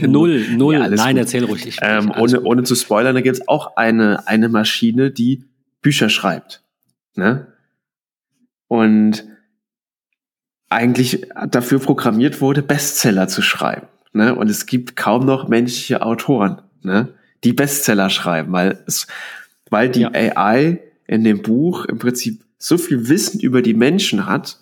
Null, 0.00 0.46
null. 0.56 0.74
Ja, 0.74 0.88
Nein, 0.88 1.07
gut. 1.16 1.22
erzähl 1.22 1.44
ruhig. 1.44 1.66
Ich, 1.66 1.78
ähm, 1.82 2.12
ohne, 2.16 2.40
ohne 2.42 2.62
zu 2.62 2.74
spoilern, 2.74 3.14
da 3.14 3.20
gibt 3.20 3.36
es 3.36 3.48
auch 3.48 3.76
eine, 3.76 4.26
eine 4.26 4.48
Maschine, 4.48 5.10
die 5.10 5.44
Bücher 5.82 6.08
schreibt. 6.08 6.62
Ne? 7.14 7.46
Und 8.68 9.24
eigentlich 10.68 11.26
dafür 11.48 11.78
programmiert 11.78 12.40
wurde, 12.40 12.62
Bestseller 12.62 13.28
zu 13.28 13.42
schreiben. 13.42 13.86
Ne? 14.12 14.34
Und 14.34 14.50
es 14.50 14.66
gibt 14.66 14.96
kaum 14.96 15.24
noch 15.24 15.48
menschliche 15.48 16.02
Autoren, 16.02 16.62
ne? 16.82 17.08
die 17.44 17.52
Bestseller 17.52 18.10
schreiben, 18.10 18.52
weil 18.52 18.82
es, 18.86 19.06
weil 19.70 19.88
die 19.88 20.00
ja. 20.00 20.12
AI 20.12 20.80
in 21.06 21.24
dem 21.24 21.42
Buch 21.42 21.84
im 21.84 21.98
Prinzip 21.98 22.42
so 22.58 22.76
viel 22.76 23.08
Wissen 23.08 23.40
über 23.40 23.62
die 23.62 23.74
Menschen 23.74 24.26
hat, 24.26 24.58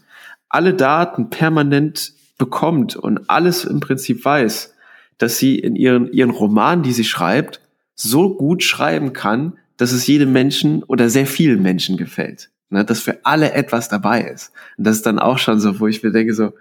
alle 0.48 0.74
Daten 0.74 1.30
permanent 1.30 2.12
bekommt 2.38 2.96
und 2.96 3.28
alles 3.28 3.64
im 3.64 3.80
Prinzip 3.80 4.24
weiß, 4.24 4.74
dass 5.18 5.38
sie 5.38 5.58
in 5.58 5.76
ihren, 5.76 6.12
ihren 6.12 6.30
Roman, 6.30 6.82
die 6.82 6.92
sie 6.92 7.04
schreibt, 7.04 7.60
so 7.94 8.36
gut 8.36 8.62
schreiben 8.62 9.12
kann, 9.12 9.58
dass 9.76 9.92
es 9.92 10.06
jedem 10.06 10.32
Menschen 10.32 10.82
oder 10.82 11.08
sehr 11.08 11.26
vielen 11.26 11.62
Menschen 11.62 11.96
gefällt 11.96 12.50
ne, 12.70 12.84
dass 12.84 13.00
für 13.00 13.24
alle 13.24 13.52
etwas 13.52 13.88
dabei 13.88 14.22
ist. 14.22 14.52
Und 14.76 14.86
das 14.86 14.96
ist 14.96 15.06
dann 15.06 15.18
auch 15.18 15.38
schon 15.38 15.60
so, 15.60 15.80
wo 15.80 15.86
ich 15.86 16.02
mir 16.02 16.12
denke 16.12 16.34
so, 16.34 16.52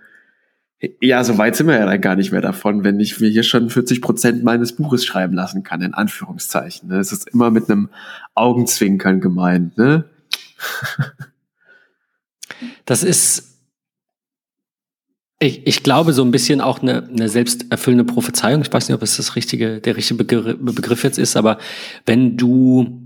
ja, 1.00 1.24
so 1.24 1.38
weit 1.38 1.56
sind 1.56 1.68
wir 1.68 1.80
ja 1.80 1.86
dann 1.86 2.02
gar 2.02 2.16
nicht 2.16 2.32
mehr 2.32 2.42
davon, 2.42 2.84
wenn 2.84 3.00
ich 3.00 3.20
mir 3.20 3.30
hier 3.30 3.44
schon 3.44 3.70
40 3.70 4.02
Prozent 4.02 4.44
meines 4.44 4.76
Buches 4.76 5.06
schreiben 5.06 5.34
lassen 5.34 5.64
kann, 5.64 5.82
in 5.82 5.94
Anführungszeichen. 5.94 6.90
Ne? 6.90 6.98
Es 6.98 7.12
ist 7.12 7.30
immer 7.30 7.50
mit 7.50 7.70
einem 7.70 7.90
Augenzwinkern 8.36 9.22
gemeint. 9.22 9.78
Ne? 9.78 10.06
Das 12.86 13.04
ist, 13.04 13.55
ich, 15.40 15.68
ich 15.68 15.84
glaube, 15.84 16.14
so 16.14 16.24
ein 16.24 16.32
bisschen 16.32 16.62
auch 16.62 16.82
eine, 16.82 17.08
eine 17.08 17.30
selbsterfüllende 17.30 18.06
Prophezeiung. 18.06 18.62
Ich 18.62 18.72
weiß 18.72 18.88
nicht, 18.88 18.96
ob 18.96 19.04
es 19.04 19.18
das 19.18 19.36
richtige, 19.36 19.82
der 19.82 19.98
richtige 19.98 20.24
Begriff, 20.24 20.58
Begriff 20.60 21.04
jetzt 21.04 21.18
ist, 21.18 21.36
aber 21.36 21.58
wenn 22.06 22.38
du, 22.38 23.02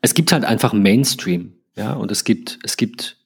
es 0.00 0.14
gibt 0.14 0.32
halt 0.32 0.44
einfach 0.44 0.72
Mainstream. 0.72 1.52
Ja, 1.74 1.94
und 1.94 2.10
es 2.10 2.24
gibt, 2.24 2.58
es 2.64 2.76
gibt 2.76 3.16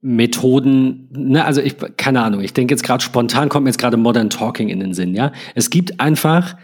Methoden, 0.00 1.08
ne, 1.12 1.44
also 1.44 1.60
ich, 1.60 1.76
keine 1.96 2.22
Ahnung, 2.22 2.40
ich 2.40 2.52
denke 2.52 2.74
jetzt 2.74 2.82
gerade 2.82 3.02
spontan 3.02 3.48
kommt 3.48 3.64
mir 3.64 3.70
jetzt 3.70 3.78
gerade 3.78 3.96
Modern 3.96 4.30
Talking 4.30 4.68
in 4.68 4.80
den 4.80 4.94
Sinn, 4.94 5.14
ja. 5.14 5.32
Es 5.54 5.70
gibt 5.70 6.00
einfach 6.00 6.56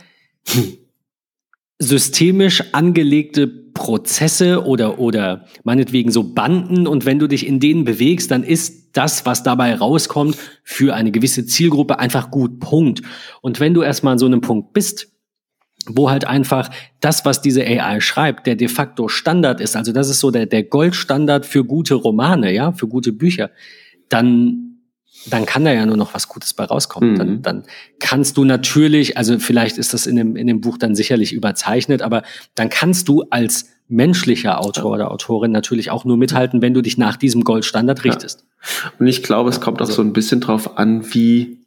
systemisch 1.81 2.62
angelegte 2.72 3.49
Prozesse 3.49 4.64
oder, 4.66 4.99
oder 4.99 5.47
meinetwegen 5.64 6.12
so 6.12 6.22
Banden 6.22 6.87
und 6.87 7.07
wenn 7.07 7.18
du 7.18 7.26
dich 7.26 7.47
in 7.47 7.59
denen 7.59 7.85
bewegst, 7.85 8.31
dann 8.31 8.45
ist 8.45 8.97
das, 8.97 9.24
was 9.24 9.43
dabei 9.43 9.74
rauskommt, 9.74 10.37
für 10.62 10.95
eine 10.95 11.11
gewisse 11.11 11.47
Zielgruppe 11.47 11.99
einfach 11.99 12.31
gut. 12.31 12.61
Punkt. 12.61 13.03
Und 13.41 13.61
wenn 13.61 13.72
du 13.72 13.83
erstmal 13.83 14.12
an 14.12 14.18
so 14.18 14.26
einem 14.26 14.43
Punkt 14.43 14.74
bist, 14.74 15.09
wo 15.87 16.11
halt 16.11 16.26
einfach 16.26 16.70
das, 17.01 17.24
was 17.24 17.41
diese 17.41 17.64
AI 17.64 18.01
schreibt, 18.01 18.47
der 18.47 18.57
de 18.57 18.68
facto 18.68 19.09
Standard 19.09 19.61
ist, 19.61 19.74
also 19.74 19.93
das 19.93 20.11
ist 20.11 20.20
so 20.20 20.31
der, 20.31 20.45
der 20.45 20.64
Goldstandard 20.64 21.47
für 21.47 21.64
gute 21.64 21.95
Romane, 21.95 22.53
ja, 22.53 22.72
für 22.72 22.89
gute 22.89 23.12
Bücher, 23.12 23.51
dann 24.11 24.70
dann 25.27 25.47
kann 25.47 25.64
da 25.64 25.73
ja 25.73 25.85
nur 25.85 25.97
noch 25.97 26.14
was 26.14 26.29
Gutes 26.29 26.55
bei 26.55 26.64
rauskommen. 26.64 27.12
Mhm. 27.12 27.16
Dann, 27.16 27.43
dann 27.43 27.62
kannst 27.99 28.37
du 28.37 28.45
natürlich, 28.45 29.16
also 29.16 29.39
vielleicht 29.39 29.79
ist 29.79 29.93
das 29.93 30.07
in 30.07 30.16
dem, 30.16 30.37
in 30.37 30.47
dem 30.47 30.61
Buch 30.61 30.79
dann 30.79 30.95
sicherlich 30.95 31.33
überzeichnet, 31.33 32.03
aber 32.03 32.23
dann 32.55 32.71
kannst 32.71 33.09
du 33.09 33.25
als 33.31 33.71
menschlicher 33.89 34.61
Autor 34.61 34.93
oder 34.93 35.11
Autorin 35.11 35.51
natürlich 35.51 35.91
auch 35.91 36.05
nur 36.05 36.16
mithalten, 36.16 36.62
wenn 36.62 36.75
du 36.75 36.81
dich 36.81 36.97
nach 36.97 37.16
diesem 37.16 37.45
Goldstandard 37.45 38.05
richtest. 38.05 38.45
Ja. 38.85 38.93
Und 38.99 39.07
ich 39.09 39.23
glaube, 39.23 39.51
es 39.51 39.61
kommt 39.61 39.79
auch 39.79 39.87
also, 39.87 39.95
so 39.95 40.03
ein 40.03 40.12
bisschen 40.12 40.41
drauf 40.41 40.79
an, 40.79 41.12
wie 41.12 41.66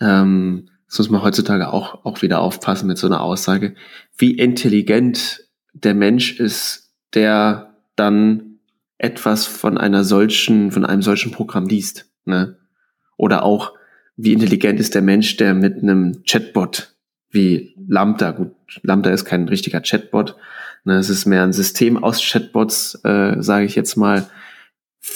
ähm, 0.00 0.68
das 0.88 0.98
muss 0.98 1.10
man 1.10 1.22
heutzutage 1.22 1.72
auch, 1.72 2.04
auch 2.04 2.22
wieder 2.22 2.40
aufpassen 2.40 2.86
mit 2.86 2.98
so 2.98 3.06
einer 3.06 3.20
Aussage, 3.20 3.74
wie 4.16 4.32
intelligent 4.32 5.44
der 5.72 5.94
Mensch 5.94 6.38
ist, 6.38 6.92
der 7.14 7.74
dann 7.96 8.58
etwas 8.98 9.46
von 9.46 9.78
einer 9.78 10.04
solchen, 10.04 10.70
von 10.70 10.84
einem 10.84 11.02
solchen 11.02 11.32
Programm 11.32 11.66
liest, 11.66 12.06
ne? 12.24 12.56
Oder 13.16 13.44
auch, 13.44 13.72
wie 14.16 14.32
intelligent 14.32 14.80
ist 14.80 14.94
der 14.94 15.02
Mensch, 15.02 15.36
der 15.36 15.54
mit 15.54 15.82
einem 15.82 16.22
Chatbot 16.24 16.96
wie 17.36 17.74
Lambda, 17.86 18.30
gut, 18.30 18.52
Lambda 18.82 19.10
ist 19.10 19.24
kein 19.24 19.48
richtiger 19.48 19.80
Chatbot, 19.80 20.36
ne, 20.84 20.96
es 20.96 21.10
ist 21.10 21.26
mehr 21.26 21.42
ein 21.42 21.52
System 21.52 22.02
aus 22.02 22.20
Chatbots, 22.20 23.00
äh, 23.04 23.36
sage 23.40 23.66
ich 23.66 23.74
jetzt 23.74 23.96
mal. 23.96 24.26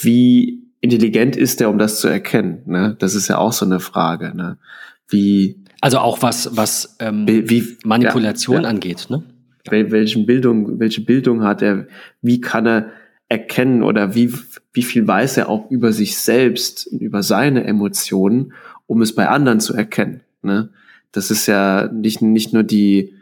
Wie 0.01 0.63
intelligent 0.79 1.35
ist 1.35 1.59
der, 1.59 1.69
um 1.69 1.77
das 1.77 1.99
zu 1.99 2.07
erkennen? 2.07 2.61
Ne? 2.65 2.95
Das 2.99 3.15
ist 3.15 3.27
ja 3.27 3.37
auch 3.37 3.53
so 3.53 3.65
eine 3.65 3.79
Frage. 3.79 4.35
Ne? 4.35 4.57
Wie 5.07 5.63
also 5.81 5.97
auch 5.97 6.21
was, 6.21 6.55
was 6.55 6.95
ähm, 6.99 7.25
wie, 7.27 7.77
Manipulation 7.83 8.57
ja, 8.57 8.61
ja. 8.63 8.69
angeht, 8.69 9.07
ne? 9.09 9.23
Welchen 9.69 10.25
Bildung, 10.25 10.79
welche 10.79 11.01
Bildung 11.01 11.43
hat 11.43 11.61
er? 11.61 11.87
Wie 12.21 12.41
kann 12.41 12.65
er 12.65 12.91
erkennen 13.31 13.81
oder 13.81 14.13
wie, 14.13 14.33
wie 14.73 14.83
viel 14.83 15.07
weiß 15.07 15.37
er 15.37 15.47
auch 15.47 15.71
über 15.71 15.93
sich 15.93 16.17
selbst 16.17 16.85
und 16.87 17.01
über 17.01 17.23
seine 17.23 17.63
Emotionen, 17.63 18.51
um 18.87 19.01
es 19.01 19.15
bei 19.15 19.29
anderen 19.29 19.61
zu 19.61 19.73
erkennen? 19.73 20.19
Ne? 20.41 20.69
Das 21.13 21.31
ist 21.31 21.47
ja 21.47 21.89
nicht, 21.93 22.21
nicht 22.21 22.51
nur 22.51 22.63
die, 22.63 23.13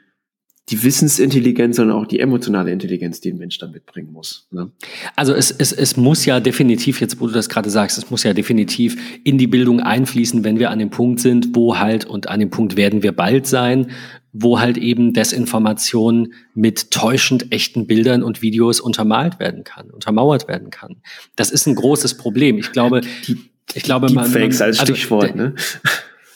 die 0.69 0.83
Wissensintelligenz, 0.83 1.77
sondern 1.77 1.97
auch 1.97 2.05
die 2.05 2.19
emotionale 2.19 2.71
Intelligenz, 2.71 3.21
die 3.21 3.31
ein 3.31 3.37
Mensch 3.37 3.57
da 3.57 3.67
mitbringen 3.67 4.11
muss. 4.11 4.47
Ne? 4.51 4.71
Also 5.15 5.33
es, 5.33 5.51
es, 5.51 5.71
es 5.71 5.97
muss 5.97 6.25
ja 6.25 6.39
definitiv, 6.39 7.01
jetzt 7.01 7.19
wo 7.19 7.27
du 7.27 7.33
das 7.33 7.49
gerade 7.49 7.69
sagst, 7.69 7.97
es 7.97 8.11
muss 8.11 8.23
ja 8.23 8.33
definitiv 8.33 9.19
in 9.23 9.37
die 9.37 9.47
Bildung 9.47 9.79
einfließen, 9.79 10.43
wenn 10.43 10.59
wir 10.59 10.69
an 10.69 10.79
dem 10.79 10.89
Punkt 10.91 11.19
sind, 11.19 11.55
wo 11.55 11.77
halt, 11.77 12.05
und 12.05 12.29
an 12.29 12.39
dem 12.39 12.49
Punkt 12.49 12.75
werden 12.75 13.01
wir 13.01 13.11
bald 13.11 13.47
sein, 13.47 13.87
wo 14.31 14.59
halt 14.59 14.77
eben 14.77 15.13
Desinformation 15.13 16.33
mit 16.53 16.91
täuschend 16.91 17.51
echten 17.51 17.87
Bildern 17.87 18.21
und 18.21 18.41
Videos 18.43 18.79
untermalt 18.79 19.39
werden 19.39 19.63
kann, 19.63 19.89
untermauert 19.89 20.47
werden 20.47 20.69
kann. 20.69 20.97
Das 21.35 21.49
ist 21.49 21.65
ein 21.65 21.73
großes 21.73 22.17
Problem. 22.17 22.59
Ich 22.59 22.71
glaube, 22.71 23.01
die, 23.27 23.37
ich 23.73 23.83
glaube, 23.83 24.11
man, 24.11 24.31
man, 24.31 24.43
als 24.43 24.61
also 24.61 24.85
Stichwort, 24.85 25.31
also, 25.31 25.35
ne? 25.35 25.55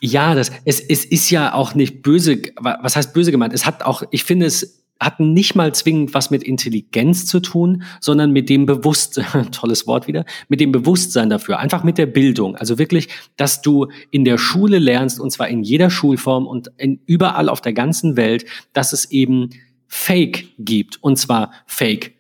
Ja, 0.05 0.35
das, 0.35 0.51
es, 0.65 0.81
es 0.81 1.05
ist 1.05 1.29
ja 1.29 1.53
auch 1.53 1.75
nicht 1.75 2.01
böse, 2.01 2.41
was 2.59 2.97
heißt 2.97 3.13
böse 3.13 3.31
gemeint? 3.31 3.53
Es 3.53 3.65
hat 3.65 3.83
auch, 3.83 4.03
ich 4.11 4.25
finde, 4.25 4.45
es 4.45 4.83
hat 4.99 5.21
nicht 5.21 5.55
mal 5.55 5.73
zwingend 5.73 6.13
was 6.13 6.29
mit 6.29 6.43
Intelligenz 6.43 7.25
zu 7.25 7.39
tun, 7.39 7.83
sondern 8.01 8.31
mit 8.31 8.49
dem 8.49 8.65
Bewusstsein, 8.65 9.49
tolles 9.53 9.87
Wort 9.87 10.07
wieder, 10.07 10.25
mit 10.49 10.59
dem 10.59 10.73
Bewusstsein 10.73 11.29
dafür, 11.29 11.57
einfach 11.57 11.85
mit 11.85 11.97
der 11.97 12.05
Bildung. 12.05 12.57
Also 12.57 12.77
wirklich, 12.77 13.07
dass 13.37 13.61
du 13.61 13.87
in 14.11 14.25
der 14.25 14.37
Schule 14.37 14.77
lernst, 14.77 15.21
und 15.21 15.31
zwar 15.31 15.47
in 15.47 15.63
jeder 15.63 15.89
Schulform 15.89 16.47
und 16.47 16.69
in, 16.75 16.99
überall 17.05 17.47
auf 17.47 17.61
der 17.61 17.71
ganzen 17.71 18.17
Welt, 18.17 18.43
dass 18.73 18.91
es 18.91 19.09
eben 19.09 19.51
Fake 19.87 20.49
gibt. 20.59 21.01
Und 21.01 21.15
zwar 21.15 21.53
Fake 21.65 22.13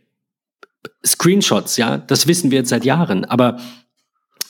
Screenshots, 1.05 1.75
ja, 1.75 1.97
das 1.97 2.27
wissen 2.27 2.49
wir 2.49 2.59
jetzt 2.59 2.69
seit 2.69 2.85
Jahren, 2.85 3.25
aber 3.25 3.59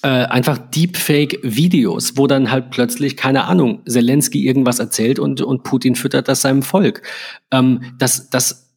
äh, 0.03 0.25
einfach 0.25 0.57
Deepfake-Videos, 0.57 2.17
wo 2.17 2.27
dann 2.27 2.51
halt 2.51 2.71
plötzlich, 2.71 3.15
keine 3.15 3.45
Ahnung, 3.45 3.81
Zelensky 3.87 4.45
irgendwas 4.45 4.79
erzählt 4.79 5.17
und, 5.17 5.41
und 5.41 5.63
Putin 5.63 5.95
füttert 5.95 6.27
das 6.27 6.41
seinem 6.41 6.61
Volk. 6.61 7.03
Ähm, 7.51 7.93
das, 7.97 8.29
das, 8.29 8.69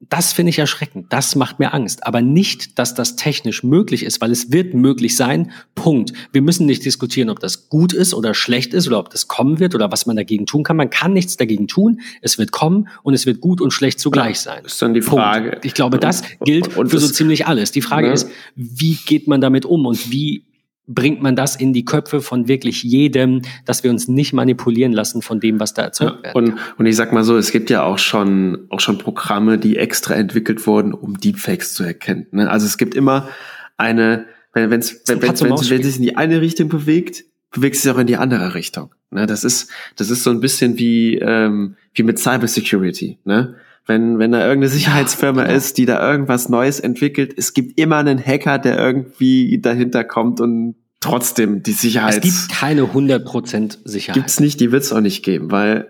das 0.00 0.32
finde 0.32 0.50
ich 0.50 0.58
erschreckend. 0.58 1.12
Das 1.12 1.36
macht 1.36 1.60
mir 1.60 1.74
Angst. 1.74 2.04
Aber 2.04 2.22
nicht, 2.22 2.76
dass 2.80 2.92
das 2.92 3.14
technisch 3.14 3.62
möglich 3.62 4.04
ist, 4.04 4.20
weil 4.20 4.32
es 4.32 4.50
wird 4.50 4.74
möglich 4.74 5.16
sein. 5.16 5.52
Punkt. 5.76 6.12
Wir 6.32 6.42
müssen 6.42 6.66
nicht 6.66 6.84
diskutieren, 6.84 7.30
ob 7.30 7.38
das 7.38 7.68
gut 7.68 7.92
ist 7.92 8.12
oder 8.12 8.34
schlecht 8.34 8.74
ist 8.74 8.88
oder 8.88 8.98
ob 8.98 9.10
das 9.10 9.28
kommen 9.28 9.60
wird 9.60 9.76
oder 9.76 9.92
was 9.92 10.06
man 10.06 10.16
dagegen 10.16 10.44
tun 10.44 10.64
kann. 10.64 10.76
Man 10.76 10.90
kann 10.90 11.12
nichts 11.12 11.36
dagegen 11.36 11.68
tun. 11.68 12.00
Es 12.20 12.36
wird 12.36 12.50
kommen 12.50 12.88
und 13.04 13.14
es 13.14 13.26
wird 13.26 13.40
gut 13.40 13.60
und 13.60 13.70
schlecht 13.70 14.00
zugleich 14.00 14.40
sein. 14.40 14.64
Das 14.64 14.72
ist 14.72 14.82
dann 14.82 14.92
die 14.92 15.02
Frage. 15.02 15.50
Punkt. 15.50 15.64
Ich 15.66 15.74
glaube, 15.74 16.00
das 16.00 16.24
gilt 16.44 16.66
und, 16.68 16.76
und 16.76 16.88
für 16.88 16.98
so 16.98 17.06
ziemlich 17.06 17.46
alles. 17.46 17.70
Die 17.70 17.82
Frage 17.82 18.08
ne? 18.08 18.14
ist, 18.14 18.28
wie 18.56 18.98
geht 19.06 19.28
man 19.28 19.40
damit 19.40 19.66
um 19.66 19.86
und 19.86 20.10
wie 20.10 20.44
bringt 20.86 21.22
man 21.22 21.34
das 21.34 21.56
in 21.56 21.72
die 21.72 21.84
Köpfe 21.84 22.20
von 22.20 22.46
wirklich 22.46 22.82
jedem, 22.82 23.42
dass 23.64 23.84
wir 23.84 23.90
uns 23.90 24.06
nicht 24.08 24.32
manipulieren 24.32 24.92
lassen 24.92 25.22
von 25.22 25.40
dem, 25.40 25.58
was 25.58 25.72
da 25.72 25.82
erzeugt 25.82 26.24
wird. 26.24 26.34
Und, 26.34 26.54
und 26.76 26.86
ich 26.86 26.96
sag 26.96 27.12
mal 27.12 27.24
so, 27.24 27.36
es 27.36 27.52
gibt 27.52 27.70
ja 27.70 27.82
auch 27.82 27.98
schon, 27.98 28.66
auch 28.68 28.80
schon 28.80 28.98
Programme, 28.98 29.58
die 29.58 29.76
extra 29.76 30.14
entwickelt 30.14 30.66
wurden, 30.66 30.92
um 30.92 31.18
Deepfakes 31.18 31.74
zu 31.74 31.84
erkennen. 31.84 32.26
Ne? 32.32 32.50
Also 32.50 32.66
es 32.66 32.76
gibt 32.76 32.94
immer 32.94 33.28
eine, 33.76 34.26
wenn 34.52 34.70
es 34.72 35.02
wenn, 35.06 35.22
wenn, 35.22 35.40
wenn, 35.40 35.50
wenn 35.50 35.82
sich 35.82 35.96
in 35.96 36.02
die 36.02 36.16
eine 36.16 36.40
Richtung 36.40 36.68
bewegt, 36.68 37.24
bewegt 37.50 37.76
sich 37.76 37.90
auch 37.90 37.98
in 37.98 38.06
die 38.06 38.16
andere 38.16 38.54
Richtung. 38.54 38.94
Ne? 39.10 39.26
Das 39.26 39.42
ist 39.44 39.70
das 39.96 40.10
ist 40.10 40.22
so 40.22 40.30
ein 40.30 40.40
bisschen 40.40 40.78
wie 40.78 41.16
ähm, 41.16 41.76
wie 41.94 42.02
mit 42.02 42.18
Cybersecurity. 42.18 43.18
Ne? 43.24 43.54
Wenn 43.86 44.18
wenn 44.18 44.32
da 44.32 44.40
irgendeine 44.40 44.70
Sicherheitsfirma 44.70 45.42
ja, 45.42 45.46
genau. 45.48 45.56
ist, 45.58 45.76
die 45.76 45.86
da 45.86 46.10
irgendwas 46.10 46.48
Neues 46.48 46.80
entwickelt, 46.80 47.34
es 47.36 47.52
gibt 47.52 47.78
immer 47.78 47.98
einen 47.98 48.24
Hacker, 48.24 48.58
der 48.58 48.78
irgendwie 48.78 49.60
dahinter 49.60 50.04
kommt 50.04 50.40
und 50.40 50.76
trotzdem 51.00 51.62
die 51.62 51.72
Sicherheit. 51.72 52.24
Es 52.24 52.48
gibt 52.48 52.58
keine 52.58 52.82
100% 52.82 53.78
Sicherheit. 53.84 54.14
Gibt's 54.14 54.40
nicht, 54.40 54.58
die 54.60 54.72
wird's 54.72 54.92
auch 54.92 55.00
nicht 55.00 55.22
geben, 55.22 55.50
weil 55.50 55.88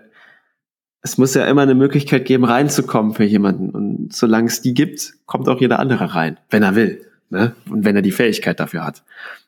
es 1.01 1.17
muss 1.17 1.35
ja 1.35 1.45
immer 1.45 1.61
eine 1.61 1.75
Möglichkeit 1.75 2.25
geben, 2.25 2.45
reinzukommen 2.45 3.13
für 3.13 3.23
jemanden. 3.23 3.69
Und 3.69 4.13
solange 4.13 4.47
es 4.47 4.61
die 4.61 4.73
gibt, 4.73 5.13
kommt 5.25 5.47
auch 5.47 5.61
jeder 5.61 5.79
andere 5.79 6.15
rein, 6.15 6.39
wenn 6.49 6.63
er 6.63 6.75
will. 6.75 7.05
Ne? 7.29 7.55
Und 7.69 7.85
wenn 7.85 7.95
er 7.95 8.01
die 8.01 8.11
Fähigkeit 8.11 8.59
dafür 8.59 8.83
hat. 8.83 9.03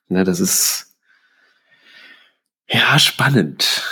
Ne, 0.07 0.23
das 0.23 0.39
ist 0.39 0.95
ja 2.69 2.97
spannend. 2.99 3.83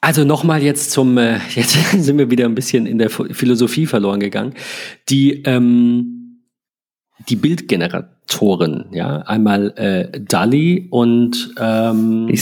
Also 0.00 0.24
nochmal 0.24 0.62
jetzt 0.62 0.90
zum, 0.90 1.18
äh, 1.18 1.38
jetzt 1.54 1.76
sind 1.92 2.18
wir 2.18 2.30
wieder 2.30 2.46
ein 2.46 2.54
bisschen 2.54 2.86
in 2.86 2.98
der 2.98 3.10
Philosophie 3.10 3.86
verloren 3.86 4.20
gegangen. 4.20 4.54
Die, 5.08 5.42
ähm, 5.42 6.42
die 7.28 7.36
Bildgeneratoren, 7.36 8.86
ja, 8.92 9.18
einmal 9.18 9.72
äh, 9.76 10.20
DALI 10.20 10.88
und 10.90 11.54
ähm, 11.58 12.32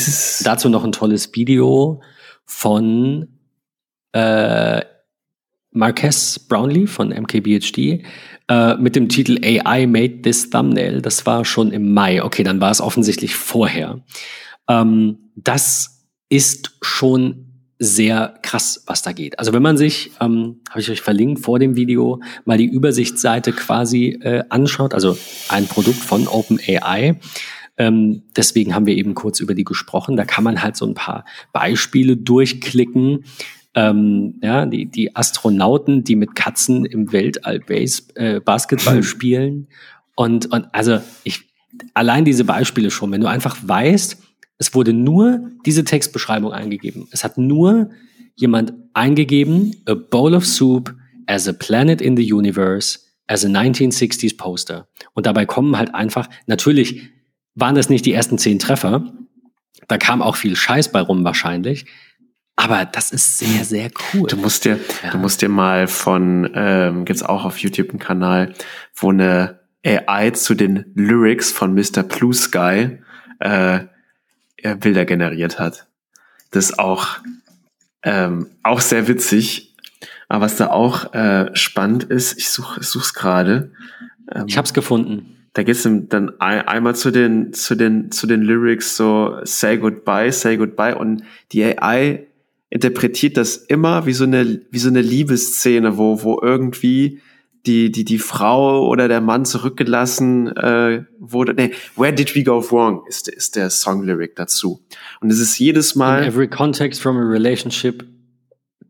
dazu 0.45 0.69
noch 0.69 0.85
ein 0.85 0.93
tolles 0.93 1.35
Video 1.35 2.01
von 2.45 3.27
äh, 4.13 4.83
Marques 5.73 6.39
Brownlee 6.39 6.87
von 6.87 7.09
MKBHD 7.09 8.05
äh, 8.49 8.77
mit 8.77 8.97
dem 8.97 9.09
Titel 9.09 9.39
AI 9.45 9.87
Made 9.87 10.23
This 10.23 10.49
Thumbnail. 10.49 11.03
Das 11.03 11.27
war 11.27 11.45
schon 11.45 11.73
im 11.73 11.93
Mai. 11.93 12.23
Okay, 12.23 12.45
dann 12.45 12.61
war 12.61 12.71
es 12.71 12.81
offensichtlich 12.81 13.35
vorher. 13.35 14.01
Ähm, 14.69 15.19
das 15.35 16.07
ist 16.31 16.77
schon 16.83 17.48
sehr 17.79 18.35
krass, 18.43 18.83
was 18.87 19.03
da 19.03 19.13
geht. 19.13 19.39
Also 19.39 19.53
wenn 19.53 19.63
man 19.63 19.77
sich, 19.77 20.11
ähm, 20.21 20.61
habe 20.71 20.81
ich 20.81 20.91
euch 20.91 21.01
verlinkt 21.01 21.45
vor 21.45 21.59
dem 21.59 21.77
Video, 21.77 22.21
mal 22.45 22.59
die 22.59 22.67
Übersichtsseite 22.67 23.53
quasi 23.53 24.19
äh, 24.21 24.43
anschaut, 24.49 24.95
also 24.95 25.17
ein 25.49 25.67
Produkt 25.67 25.99
von 25.99 26.27
OpenAI, 26.27 27.19
ähm, 27.79 28.25
deswegen 28.37 28.75
haben 28.75 28.87
wir 28.87 28.97
eben 28.97 29.15
kurz 29.15 29.39
über 29.39 29.55
die 29.55 29.65
gesprochen. 29.65 30.17
Da 30.17 30.25
kann 30.25 30.43
man 30.43 30.63
halt 30.63 30.77
so 30.77 30.85
ein 30.85 30.95
paar 30.95 31.25
Beispiele 31.53 32.17
durchklicken, 32.17 33.25
ähm, 33.75 34.41
ja, 34.43 34.67
die, 34.67 34.87
die 34.87 35.15
Astronauten, 35.15 36.03
die 36.03 36.17
mit 36.17 36.35
Katzen 36.35 36.85
im 36.85 37.13
Weltall 37.13 37.61
Base, 37.61 38.03
äh, 38.17 38.41
Basketball 38.41 39.03
spielen. 39.05 39.69
Und, 40.17 40.47
und 40.47 40.67
also 40.73 41.01
ich, 41.23 41.49
allein 41.95 42.25
diese 42.25 42.45
Beispiele 42.45 42.91
schon, 42.91 43.13
wenn 43.13 43.21
du 43.21 43.29
einfach 43.29 43.57
weißt, 43.63 44.28
es 44.59 44.75
wurde 44.75 44.93
nur 44.93 45.51
diese 45.65 45.85
Textbeschreibung 45.85 46.53
eingegeben. 46.53 47.07
Es 47.13 47.25
hat 47.25 47.39
nur 47.39 47.91
jemand 48.35 48.73
eingegeben, 48.93 49.77
a 49.87 49.95
bowl 49.95 50.35
of 50.35 50.45
soup 50.45 50.95
as 51.27 51.49
a 51.49 51.53
planet 51.53 52.01
in 52.01 52.17
the 52.17 52.33
universe, 52.33 52.99
as 53.27 53.45
a 53.45 53.49
1960s 53.49 54.37
poster. 54.37 54.89
Und 55.15 55.27
dabei 55.27 55.47
kommen 55.47 55.77
halt 55.77 55.95
einfach, 55.95 56.29
natürlich 56.47 57.11
waren 57.55 57.75
das 57.75 57.89
nicht 57.89 58.07
die 58.07 58.13
ersten 58.13 58.39
zehn 58.39 58.59
Treffer, 58.59 59.13
da 59.87 59.99
kam 59.99 60.23
auch 60.23 60.37
viel 60.37 60.57
Scheiß 60.57 60.91
bei 60.91 61.01
rum 61.01 61.25
wahrscheinlich, 61.25 61.87
aber 62.57 62.85
das 62.85 63.13
ist 63.13 63.39
sehr, 63.39 63.65
sehr 63.65 63.91
cool. 64.13 64.27
Du 64.29 64.37
musst 64.37 64.65
dir, 64.65 64.81
ja. 65.05 65.11
du 65.11 65.19
musst 65.19 65.43
dir 65.43 65.49
mal 65.49 65.87
von, 65.87 66.51
ähm, 66.55 67.05
gibt's 67.05 67.23
auch 67.23 67.45
auf 67.45 67.59
YouTube 67.59 67.91
einen 67.91 68.01
Kanal, 68.01 68.55
wo 68.97 69.11
eine 69.11 69.61
AI 69.85 70.31
zu 70.31 70.55
den 70.55 70.87
Lyrics 70.95 71.53
von 71.53 71.75
Mr. 71.75 72.03
Blue 72.03 72.35
Sky 72.35 72.99
äh, 73.39 73.81
Bilder 74.81 75.05
generiert 75.05 75.59
hat. 75.59 75.87
Das 76.51 76.71
ist 76.71 76.79
auch, 76.79 77.19
ähm, 78.03 78.47
auch 78.63 78.81
sehr 78.81 79.09
witzig. 79.09 79.77
Aber 80.29 80.45
was 80.45 80.57
da 80.57 80.69
auch 80.69 81.15
äh, 81.15 81.55
spannend 81.55 82.05
ist, 82.05 82.39
ich 82.39 82.51
suche 82.51 82.81
ich 82.81 82.87
such's 82.87 83.15
gerade. 83.15 83.73
Ähm, 84.33 84.45
ich 84.47 84.59
hab's 84.59 84.75
gefunden. 84.75 85.37
Da 85.55 85.63
geht's 85.63 85.83
dann 85.83 86.39
einmal 86.41 86.95
zu 86.95 87.11
den, 87.11 87.53
zu 87.53 87.75
den, 87.75 88.13
zu 88.13 88.27
den 88.27 88.43
Lyrics 88.43 88.97
so 88.97 89.39
Say 89.43 89.79
Goodbye, 89.79 90.31
Say 90.31 90.57
Goodbye 90.57 90.97
und 90.97 91.25
die 91.51 91.65
AI 91.65 92.27
interpretiert 92.71 93.37
das 93.37 93.57
immer 93.57 94.07
wie 94.07 94.13
so 94.13 94.25
eine, 94.25 94.61
wie 94.71 94.79
so 94.79 94.89
eine 94.89 95.01
Liebesszene, 95.01 95.97
wo, 95.97 96.23
wo 96.23 96.39
irgendwie 96.41 97.21
die, 97.67 97.91
die, 97.91 98.05
die 98.05 98.19
Frau 98.19 98.87
oder 98.89 99.09
der 99.09 99.21
Mann 99.21 99.45
zurückgelassen 99.45 100.49
äh, 100.57 101.05
wurde. 101.19 101.55
Nee, 101.55 101.73
Where 101.97 102.13
Did 102.13 102.35
We 102.35 102.45
Go 102.45 102.65
Wrong 102.71 103.03
ist, 103.09 103.29
ist 103.29 103.57
der 103.57 103.71
Song-Lyric 103.71 104.37
dazu. 104.37 104.81
Und 105.21 105.31
es 105.31 105.39
ist 105.39 105.59
jedes 105.59 105.95
Mal. 105.95 106.23
In 106.23 106.29
every 106.29 106.49
context 106.49 107.01
from 107.01 107.17
a 107.17 107.29
relationship 107.29 108.05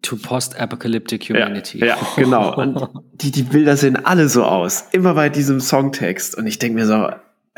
to 0.02 0.16
post-apocalyptic 0.16 1.28
humanity. 1.28 1.78
Ja, 1.78 1.86
ja 1.86 1.96
genau. 2.16 2.54
Und 2.56 2.88
die, 3.14 3.30
die 3.30 3.42
Bilder 3.42 3.76
sehen 3.76 3.96
alle 3.96 4.28
so 4.28 4.44
aus. 4.44 4.84
Immer 4.92 5.14
bei 5.14 5.28
diesem 5.28 5.60
Songtext. 5.60 6.36
Und 6.36 6.46
ich 6.46 6.58
denke 6.58 6.78
mir 6.78 6.86
so, 6.86 7.08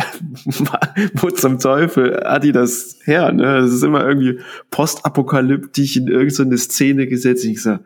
wo 1.15 1.31
zum 1.31 1.59
Teufel 1.59 2.23
hat 2.25 2.45
die 2.45 2.53
das 2.53 2.99
her? 3.05 3.33
Ne? 3.33 3.59
Es 3.59 3.73
ist 3.73 3.83
immer 3.83 4.07
irgendwie 4.07 4.41
postapokalyptisch 4.71 5.97
in 5.97 6.09
irgendeine 6.09 6.57
Szene 6.57 7.07
gesetzt. 7.07 7.45
Ich 7.45 7.63
so, 7.63 7.79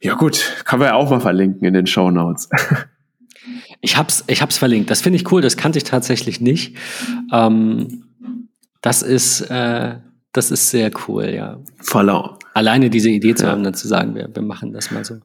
ja 0.00 0.14
gut, 0.14 0.62
kann 0.64 0.78
man 0.78 0.88
ja 0.88 0.94
auch 0.94 1.10
mal 1.10 1.20
verlinken 1.20 1.66
in 1.66 1.74
den 1.74 1.86
Show 1.86 2.10
Notes. 2.10 2.48
Ich 3.80 3.96
hab's, 3.96 4.24
ich 4.26 4.42
hab's 4.42 4.58
verlinkt. 4.58 4.90
Das 4.90 5.02
finde 5.02 5.18
ich 5.18 5.30
cool. 5.30 5.40
Das 5.40 5.56
kannte 5.56 5.78
ich 5.78 5.84
tatsächlich 5.84 6.40
nicht. 6.40 6.76
Ähm, 7.32 8.04
das 8.80 9.02
ist, 9.02 9.42
äh, 9.42 9.96
das 10.32 10.50
ist 10.50 10.70
sehr 10.70 10.90
cool, 11.06 11.26
ja. 11.30 11.60
Voller. 11.80 12.38
Alleine 12.54 12.90
diese 12.90 13.10
Idee 13.10 13.34
zu 13.34 13.44
ja. 13.44 13.52
haben, 13.52 13.62
dann 13.62 13.74
zu 13.74 13.86
sagen, 13.86 14.14
wir, 14.14 14.28
wir 14.32 14.42
machen 14.42 14.72
das 14.72 14.90
mal 14.90 15.04
so. 15.04 15.20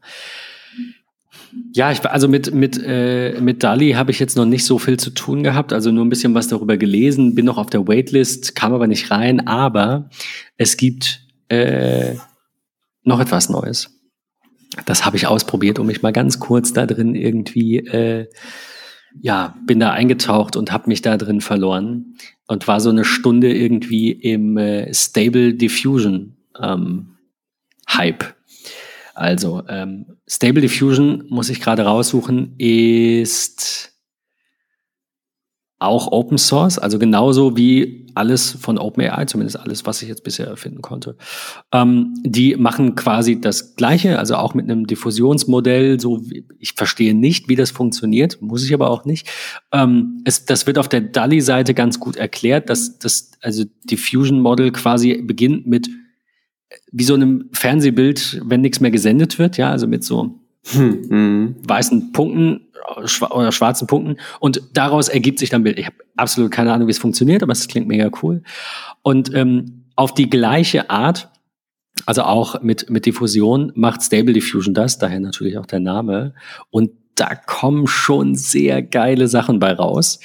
Ja, 1.74 1.91
ich, 1.91 2.03
also 2.05 2.28
mit, 2.28 2.53
mit, 2.53 2.80
äh, 2.84 3.39
mit 3.39 3.63
Dali 3.63 3.91
habe 3.91 4.11
ich 4.11 4.19
jetzt 4.19 4.36
noch 4.38 4.45
nicht 4.45 4.65
so 4.65 4.80
viel 4.80 4.97
zu 4.97 5.11
tun 5.11 5.43
gehabt, 5.43 5.71
also 5.71 5.91
nur 5.91 6.03
ein 6.03 6.09
bisschen 6.09 6.34
was 6.34 6.47
darüber 6.47 6.78
gelesen, 6.78 7.36
bin 7.36 7.45
noch 7.45 7.57
auf 7.57 7.69
der 7.69 7.88
Waitlist, 7.88 8.55
kam 8.55 8.74
aber 8.74 8.88
nicht 8.88 9.11
rein, 9.11 9.47
aber 9.47 10.09
es 10.57 10.78
gibt 10.78 11.28
äh, 11.49 12.15
noch 13.03 13.19
etwas 13.19 13.49
Neues. 13.49 14.03
Das 14.86 15.05
habe 15.05 15.17
ich 15.17 15.28
ausprobiert, 15.28 15.80
um 15.80 15.88
mich 15.88 16.01
mal 16.01 16.13
ganz 16.13 16.39
kurz 16.39 16.74
da 16.74 16.86
drin 16.86 17.15
irgendwie, 17.15 17.78
äh, 17.78 18.28
ja, 19.21 19.55
bin 19.65 19.80
da 19.80 19.91
eingetaucht 19.91 20.55
und 20.55 20.71
habe 20.71 20.88
mich 20.88 21.01
da 21.01 21.17
drin 21.17 21.41
verloren 21.41 22.15
und 22.47 22.67
war 22.67 22.80
so 22.80 22.89
eine 22.89 23.05
Stunde 23.05 23.53
irgendwie 23.53 24.11
im 24.11 24.57
äh, 24.57 24.93
Stable 24.93 25.53
Diffusion 25.53 26.38
ähm, 26.59 27.17
Hype. 27.88 28.36
Also 29.13 29.61
ähm, 29.67 30.17
Stable 30.28 30.61
Diffusion 30.61 31.26
muss 31.30 31.49
ich 31.49 31.61
gerade 31.61 31.84
raussuchen, 31.84 32.55
ist 32.57 33.93
auch 35.84 36.12
Open 36.12 36.38
Source, 36.38 36.80
also 36.80 36.98
genauso 37.00 37.58
wie 37.58 38.08
alles 38.16 38.52
von 38.52 38.78
OpenAI, 38.78 39.26
zumindest 39.26 39.60
alles, 39.60 39.86
was 39.86 40.02
ich 40.02 40.10
jetzt 40.10 40.24
bisher 40.24 40.48
erfinden 40.48 40.82
konnte. 40.82 41.18
Ähm, 41.72 42.14
die 42.24 42.56
machen 42.56 42.96
quasi 42.96 43.42
das 43.42 43.76
Gleiche, 43.76 44.20
also 44.20 44.36
auch 44.36 44.54
mit 44.54 44.70
einem 44.70 44.88
Diffusionsmodell. 44.88 46.00
So, 46.00 46.24
ich 46.60 46.74
verstehe 46.74 47.14
nicht, 47.14 47.50
wie 47.50 47.56
das 47.56 47.72
funktioniert, 47.72 48.42
muss 48.42 48.64
ich 48.64 48.74
aber 48.74 48.90
auch 48.90 49.06
nicht. 49.06 49.30
Ähm, 49.72 50.22
es, 50.26 50.46
das 50.46 50.68
wird 50.68 50.78
auf 50.78 50.90
der 50.90 51.02
DALI-Seite 51.02 51.74
ganz 51.74 52.00
gut 52.00 52.16
erklärt, 52.16 52.70
dass 52.70 53.00
das 53.00 53.32
also 53.42 53.64
Diffusion 53.84 54.40
Model 54.40 54.72
quasi 54.72 55.22
beginnt 55.22 55.68
mit 55.68 55.90
wie 56.92 57.04
so 57.04 57.14
einem 57.14 57.50
Fernsehbild, 57.52 58.42
wenn 58.46 58.62
nichts 58.62 58.80
mehr 58.80 58.92
gesendet 58.92 59.38
wird, 59.40 59.58
ja, 59.58 59.70
also 59.70 59.88
mit 59.88 60.04
so 60.04 60.40
hm, 60.66 61.10
hm. 61.10 61.56
weißen 61.68 62.14
Punkten 62.14 62.62
oder 63.30 63.52
schwarzen 63.52 63.88
Punkten 63.88 64.18
und 64.40 64.62
daraus 64.74 65.08
ergibt 65.08 65.40
sich 65.40 65.50
dann 65.50 65.64
Bild. 65.64 65.80
Ich 65.80 65.86
habe 65.86 65.98
absolut 66.16 66.52
keine 66.52 66.74
Ahnung, 66.74 66.88
wie 66.88 66.92
es 66.92 66.98
funktioniert, 67.00 67.44
aber 67.44 67.52
es 67.52 67.68
klingt 67.68 67.88
mega 67.88 68.10
cool. 68.22 68.44
Und 69.02 69.34
ähm, 69.34 69.86
auf 69.96 70.14
die 70.14 70.30
gleiche 70.30 70.90
Art, 70.90 71.30
also 72.06 72.24
auch 72.24 72.62
mit, 72.62 72.90
mit 72.90 73.06
Diffusion, 73.06 73.72
macht 73.76 74.02
Stable 74.02 74.34
Diffusion 74.34 74.74
das, 74.74 74.98
daher 74.98 75.20
natürlich 75.20 75.58
auch 75.58 75.66
der 75.66 75.80
Name. 75.80 76.34
Und 76.70 76.92
da 77.16 77.36
kommen 77.36 77.88
schon 77.88 78.36
sehr 78.36 78.82
geile 78.82 79.28
Sachen 79.28 79.60
bei 79.60 79.74
raus. 79.74 80.20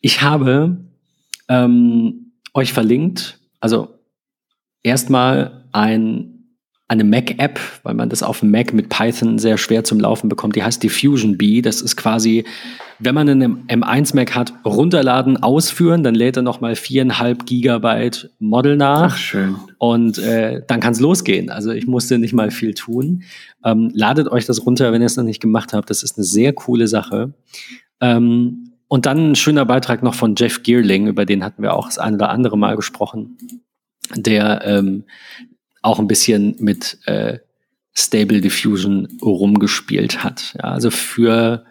Ich 0.00 0.22
habe 0.22 0.78
ähm, 1.48 2.32
euch 2.52 2.72
verlinkt, 2.72 3.38
also 3.60 4.00
erstmal 4.82 5.64
ein 5.72 6.35
eine 6.88 7.02
Mac-App, 7.02 7.58
weil 7.82 7.94
man 7.94 8.08
das 8.08 8.22
auf 8.22 8.40
dem 8.40 8.52
Mac 8.52 8.72
mit 8.72 8.88
Python 8.88 9.38
sehr 9.38 9.58
schwer 9.58 9.82
zum 9.82 9.98
Laufen 9.98 10.28
bekommt. 10.28 10.54
Die 10.54 10.62
heißt 10.62 10.82
Diffusion 10.82 11.36
B. 11.36 11.60
Das 11.60 11.82
ist 11.82 11.96
quasi, 11.96 12.44
wenn 13.00 13.14
man 13.14 13.28
einen 13.28 13.66
M1 13.66 14.14
Mac 14.14 14.36
hat, 14.36 14.52
runterladen, 14.64 15.42
ausführen, 15.42 16.04
dann 16.04 16.14
lädt 16.14 16.36
er 16.36 16.44
nochmal 16.44 16.76
viereinhalb 16.76 17.44
Gigabyte 17.44 18.30
Model 18.38 18.76
nach. 18.76 19.14
Ach, 19.14 19.16
schön. 19.16 19.56
Und 19.78 20.18
äh, 20.18 20.62
dann 20.68 20.78
kann 20.78 20.92
es 20.92 21.00
losgehen. 21.00 21.50
Also 21.50 21.72
ich 21.72 21.88
musste 21.88 22.18
nicht 22.18 22.32
mal 22.32 22.52
viel 22.52 22.72
tun. 22.74 23.24
Ähm, 23.64 23.90
ladet 23.92 24.28
euch 24.28 24.46
das 24.46 24.64
runter, 24.64 24.92
wenn 24.92 25.02
ihr 25.02 25.06
es 25.06 25.16
noch 25.16 25.24
nicht 25.24 25.40
gemacht 25.40 25.72
habt. 25.72 25.90
Das 25.90 26.04
ist 26.04 26.16
eine 26.16 26.24
sehr 26.24 26.52
coole 26.52 26.86
Sache. 26.86 27.34
Ähm, 28.00 28.70
und 28.86 29.06
dann 29.06 29.32
ein 29.32 29.34
schöner 29.34 29.64
Beitrag 29.64 30.04
noch 30.04 30.14
von 30.14 30.36
Jeff 30.36 30.62
Geerling, 30.62 31.08
über 31.08 31.24
den 31.24 31.42
hatten 31.42 31.62
wir 31.62 31.74
auch 31.74 31.86
das 31.86 31.98
ein 31.98 32.14
oder 32.14 32.30
andere 32.30 32.56
Mal 32.56 32.76
gesprochen, 32.76 33.36
der 34.14 34.62
ähm, 34.64 35.02
auch 35.86 35.98
ein 35.98 36.08
bisschen 36.08 36.56
mit 36.58 36.98
äh, 37.06 37.38
Stable 37.94 38.40
Diffusion 38.40 39.08
rumgespielt 39.22 40.22
hat. 40.22 40.54
Ja, 40.58 40.64
also 40.64 40.90
für, 40.90 41.64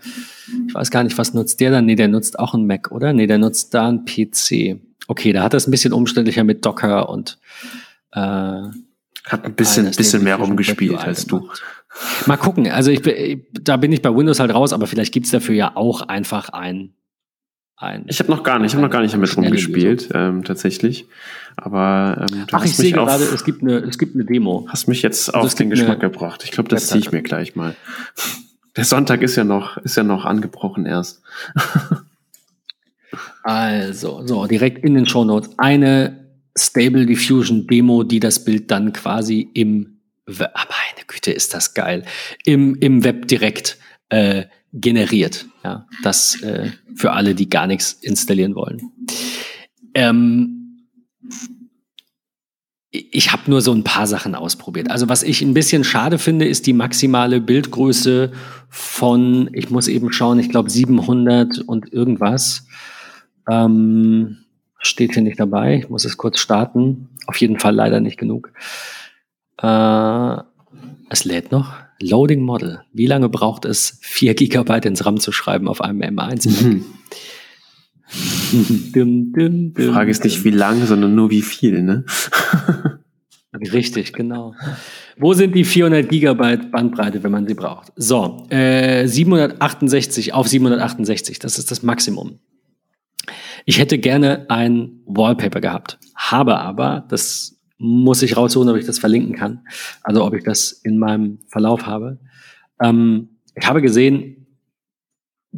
ich 0.67 0.73
weiß 0.73 0.89
gar 0.89 1.03
nicht, 1.03 1.17
was 1.17 1.33
nutzt 1.33 1.59
der 1.59 1.71
dann? 1.71 1.85
Nee, 1.85 1.95
der 1.95 2.07
nutzt 2.07 2.39
auch 2.39 2.53
einen 2.53 2.65
Mac, 2.65 2.91
oder? 2.91 3.13
Nee, 3.13 3.27
der 3.27 3.37
nutzt 3.37 3.73
da 3.73 3.87
einen 3.87 4.05
PC. 4.05 4.79
Okay, 5.07 5.33
da 5.33 5.43
hat 5.43 5.53
das 5.53 5.67
ein 5.67 5.71
bisschen 5.71 5.93
umständlicher 5.93 6.43
mit 6.43 6.65
Docker 6.65 7.09
und 7.09 7.37
äh, 8.13 8.19
hat 8.19 9.43
ein 9.43 9.53
bisschen, 9.53 9.91
bisschen 9.91 10.23
mehr 10.23 10.37
rumgespielt 10.37 10.97
als 10.97 11.27
du. 11.27 11.49
Mal 12.25 12.37
gucken. 12.37 12.69
Also 12.71 12.91
ich, 12.91 13.01
da 13.51 13.77
bin 13.77 13.91
ich 13.91 14.01
bei 14.01 14.13
Windows 14.13 14.39
halt 14.39 14.53
raus, 14.53 14.73
aber 14.73 14.87
vielleicht 14.87 15.13
gibt's 15.13 15.31
dafür 15.31 15.55
ja 15.55 15.75
auch 15.75 16.01
einfach 16.01 16.49
ein 16.49 16.95
ein. 17.77 18.05
Ich 18.07 18.19
habe 18.19 18.31
noch 18.31 18.43
gar 18.43 18.59
nicht, 18.59 18.71
ich 18.71 18.75
habe 18.75 18.83
noch 18.83 18.91
gar 18.91 19.01
nicht 19.01 19.13
damit 19.13 19.35
rumgespielt, 19.35 20.09
ähm, 20.13 20.43
tatsächlich. 20.43 21.07
Aber 21.57 22.27
ähm, 22.31 22.45
du 22.47 22.55
Ach, 22.55 22.65
ich 22.65 22.75
sehe 22.75 22.91
gerade, 22.91 23.23
es 23.23 23.43
gibt 23.43 23.61
eine, 23.61 23.77
es 23.77 23.97
gibt 23.97 24.15
eine 24.15 24.25
Demo. 24.25 24.67
Hast 24.69 24.87
mich 24.87 25.01
jetzt 25.01 25.33
also 25.33 25.47
auf 25.47 25.55
den 25.55 25.69
Geschmack 25.69 25.99
gebracht. 25.99 26.43
Ich 26.43 26.51
glaube, 26.51 26.69
das 26.69 26.87
ziehe 26.87 26.99
ich 26.99 27.11
mir 27.11 27.21
gleich 27.21 27.55
mal. 27.55 27.75
Der 28.75 28.83
Sonntag 28.83 29.21
ist 29.21 29.35
ja 29.35 29.43
noch, 29.43 29.77
ist 29.77 29.95
ja 29.95 30.03
noch 30.03 30.25
angebrochen 30.25 30.85
erst. 30.85 31.21
also, 33.43 34.25
so 34.25 34.45
direkt 34.47 34.83
in 34.83 34.95
den 34.95 35.07
Show 35.07 35.23
Notes 35.23 35.51
eine 35.57 36.25
Stable 36.57 37.05
Diffusion 37.05 37.67
Demo, 37.67 38.03
die 38.03 38.19
das 38.19 38.43
Bild 38.43 38.71
dann 38.71 38.91
quasi 38.93 39.49
im, 39.53 39.99
ah, 40.27 40.33
meine 40.55 41.05
Güte, 41.07 41.31
ist 41.31 41.53
das 41.53 41.73
geil, 41.73 42.03
im 42.43 42.75
im 42.75 43.03
Web 43.03 43.27
direkt 43.27 43.77
äh, 44.09 44.45
generiert. 44.73 45.45
Ja, 45.63 45.87
das 46.03 46.41
äh, 46.41 46.71
für 46.95 47.13
alle, 47.13 47.33
die 47.33 47.49
gar 47.49 47.67
nichts 47.67 47.93
installieren 47.93 48.55
wollen. 48.55 48.91
Ähm, 49.93 50.54
ich 53.11 53.31
habe 53.31 53.43
nur 53.47 53.61
so 53.61 53.71
ein 53.73 53.83
paar 53.83 54.07
Sachen 54.07 54.35
ausprobiert. 54.35 54.91
Also 54.91 55.09
was 55.09 55.23
ich 55.23 55.41
ein 55.41 55.53
bisschen 55.53 55.83
schade 55.83 56.17
finde, 56.17 56.45
ist 56.45 56.67
die 56.67 56.73
maximale 56.73 57.41
Bildgröße 57.41 58.31
von, 58.69 59.49
ich 59.53 59.69
muss 59.69 59.87
eben 59.87 60.11
schauen, 60.11 60.39
ich 60.39 60.49
glaube 60.49 60.69
700 60.69 61.59
und 61.59 61.91
irgendwas. 61.91 62.67
Ähm, 63.49 64.37
steht 64.79 65.13
hier 65.13 65.23
nicht 65.23 65.39
dabei. 65.39 65.79
Ich 65.79 65.89
muss 65.89 66.05
es 66.05 66.17
kurz 66.17 66.39
starten. 66.39 67.09
Auf 67.27 67.37
jeden 67.37 67.59
Fall 67.59 67.75
leider 67.75 67.99
nicht 67.99 68.17
genug. 68.17 68.51
Äh, 69.61 70.37
es 71.09 71.25
lädt 71.25 71.51
noch. 71.51 71.73
Loading 72.01 72.41
Model. 72.41 72.81
Wie 72.93 73.07
lange 73.07 73.29
braucht 73.29 73.65
es, 73.65 73.99
4 74.01 74.35
Gigabyte 74.35 74.85
ins 74.85 75.05
RAM 75.05 75.19
zu 75.19 75.31
schreiben 75.31 75.67
auf 75.67 75.81
einem 75.81 76.01
M1? 76.01 76.49
Mhm. 76.49 76.85
Dum, 78.93 79.31
dum, 79.33 79.73
dum, 79.73 79.93
Frage 79.93 80.11
ist 80.11 80.23
nicht 80.23 80.43
wie 80.43 80.51
lang, 80.51 80.85
sondern 80.85 81.15
nur 81.15 81.29
wie 81.29 81.41
viel, 81.41 81.81
ne? 81.81 82.05
Richtig, 83.73 84.13
genau. 84.13 84.53
Wo 85.17 85.33
sind 85.33 85.55
die 85.55 85.63
400 85.63 86.09
Gigabyte 86.09 86.71
Bandbreite, 86.71 87.23
wenn 87.23 87.31
man 87.31 87.47
sie 87.47 87.53
braucht? 87.53 87.93
So, 87.95 88.45
äh, 88.49 89.07
768 89.07 90.33
auf 90.33 90.47
768, 90.47 91.39
das 91.39 91.57
ist 91.57 91.71
das 91.71 91.81
Maximum. 91.81 92.39
Ich 93.65 93.79
hätte 93.79 93.97
gerne 93.97 94.45
ein 94.49 94.99
Wallpaper 95.05 95.61
gehabt, 95.61 95.97
habe 96.15 96.59
aber, 96.59 97.05
das 97.09 97.55
muss 97.77 98.21
ich 98.21 98.37
raussuchen, 98.37 98.69
ob 98.69 98.77
ich 98.77 98.85
das 98.85 98.99
verlinken 98.99 99.35
kann. 99.35 99.61
Also 100.03 100.23
ob 100.23 100.33
ich 100.33 100.43
das 100.43 100.71
in 100.71 100.97
meinem 100.97 101.39
Verlauf 101.47 101.85
habe. 101.85 102.19
Ähm, 102.81 103.29
ich 103.55 103.67
habe 103.67 103.81
gesehen, 103.81 104.44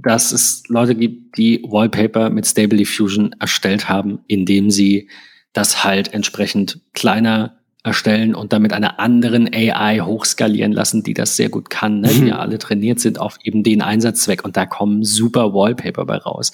dass 0.02 0.32
es 0.32 0.64
Leute 0.68 0.96
gibt, 0.96 1.38
die 1.38 1.64
Wallpaper 1.64 2.30
mit 2.30 2.46
Stable 2.46 2.78
Diffusion 2.78 3.34
erstellt 3.40 3.90
haben, 3.90 4.20
indem 4.28 4.70
sie 4.70 5.10
das 5.54 5.84
halt 5.84 6.14
entsprechend 6.14 6.82
kleiner 6.94 7.58
erstellen 7.84 8.36
und 8.36 8.52
damit 8.54 8.74
einer 8.74 9.00
anderen 9.00 9.48
AI 9.52 10.00
hochskalieren 10.00 10.74
lassen, 10.74 11.04
die 11.04 11.14
das 11.14 11.38
sehr 11.38 11.50
gut 11.50 11.70
kann, 11.70 12.02
ne? 12.02 12.10
die 12.10 12.22
mhm. 12.22 12.28
ja 12.28 12.40
alle 12.40 12.58
trainiert 12.58 13.00
sind 13.00 13.20
auf 13.20 13.38
eben 13.44 13.64
den 13.64 13.82
Einsatzzweck 13.82 14.44
und 14.44 14.58
da 14.58 14.66
kommen 14.66 15.04
super 15.04 15.54
Wallpaper 15.54 16.06
bei 16.06 16.18
raus. 16.18 16.52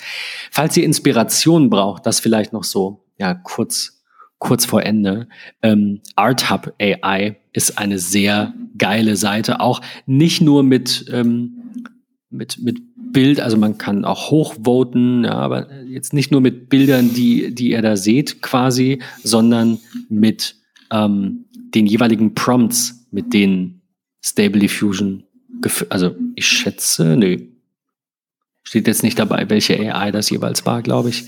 Falls 0.51 0.77
ihr 0.77 0.83
Inspiration 0.83 1.69
braucht, 1.69 2.05
das 2.05 2.19
vielleicht 2.19 2.53
noch 2.53 2.63
so, 2.63 3.03
ja, 3.17 3.33
kurz 3.33 4.03
kurz 4.43 4.65
vor 4.65 4.83
Ende. 4.83 5.29
Ähm, 5.61 6.01
ArtHub 6.17 6.73
AI 6.79 7.37
ist 7.53 7.77
eine 7.77 7.97
sehr 7.97 8.53
geile 8.77 9.15
Seite, 9.15 9.61
auch 9.61 9.81
nicht 10.05 10.41
nur 10.41 10.63
mit, 10.63 11.05
ähm, 11.11 11.71
mit, 12.29 12.59
mit 12.61 12.81
Bild, 13.14 13.39
also 13.39 13.55
man 13.55 13.78
kann 13.78 14.03
auch 14.03 14.32
hochvoten, 14.32 15.24
ja, 15.24 15.34
aber 15.34 15.68
jetzt 15.84 16.14
nicht 16.14 16.32
nur 16.32 16.41
mit 16.41 16.70
Bildern, 16.70 17.14
die, 17.14 17.53
die 17.55 17.70
ihr 17.72 17.82
da 17.82 17.95
seht 17.95 18.41
quasi, 18.41 18.99
sondern 19.24 19.80
mit 20.09 20.55
ähm, 20.91 21.45
den 21.53 21.86
jeweiligen 21.86 22.34
Prompts, 22.34 23.07
mit 23.11 23.34
denen 23.34 23.82
Stable 24.22 24.59
Diffusion, 24.59 25.24
also 25.89 26.16
ich 26.36 26.47
schätze, 26.47 27.16
nee, 27.16 27.53
steht 28.64 28.88
jetzt 28.88 29.03
nicht 29.03 29.20
dabei, 29.20 29.49
welche 29.49 29.78
AI 29.78 30.11
das 30.11 30.30
jeweils 30.30 30.66
war, 30.66 30.82
glaube 30.82 31.09
ich, 31.09 31.26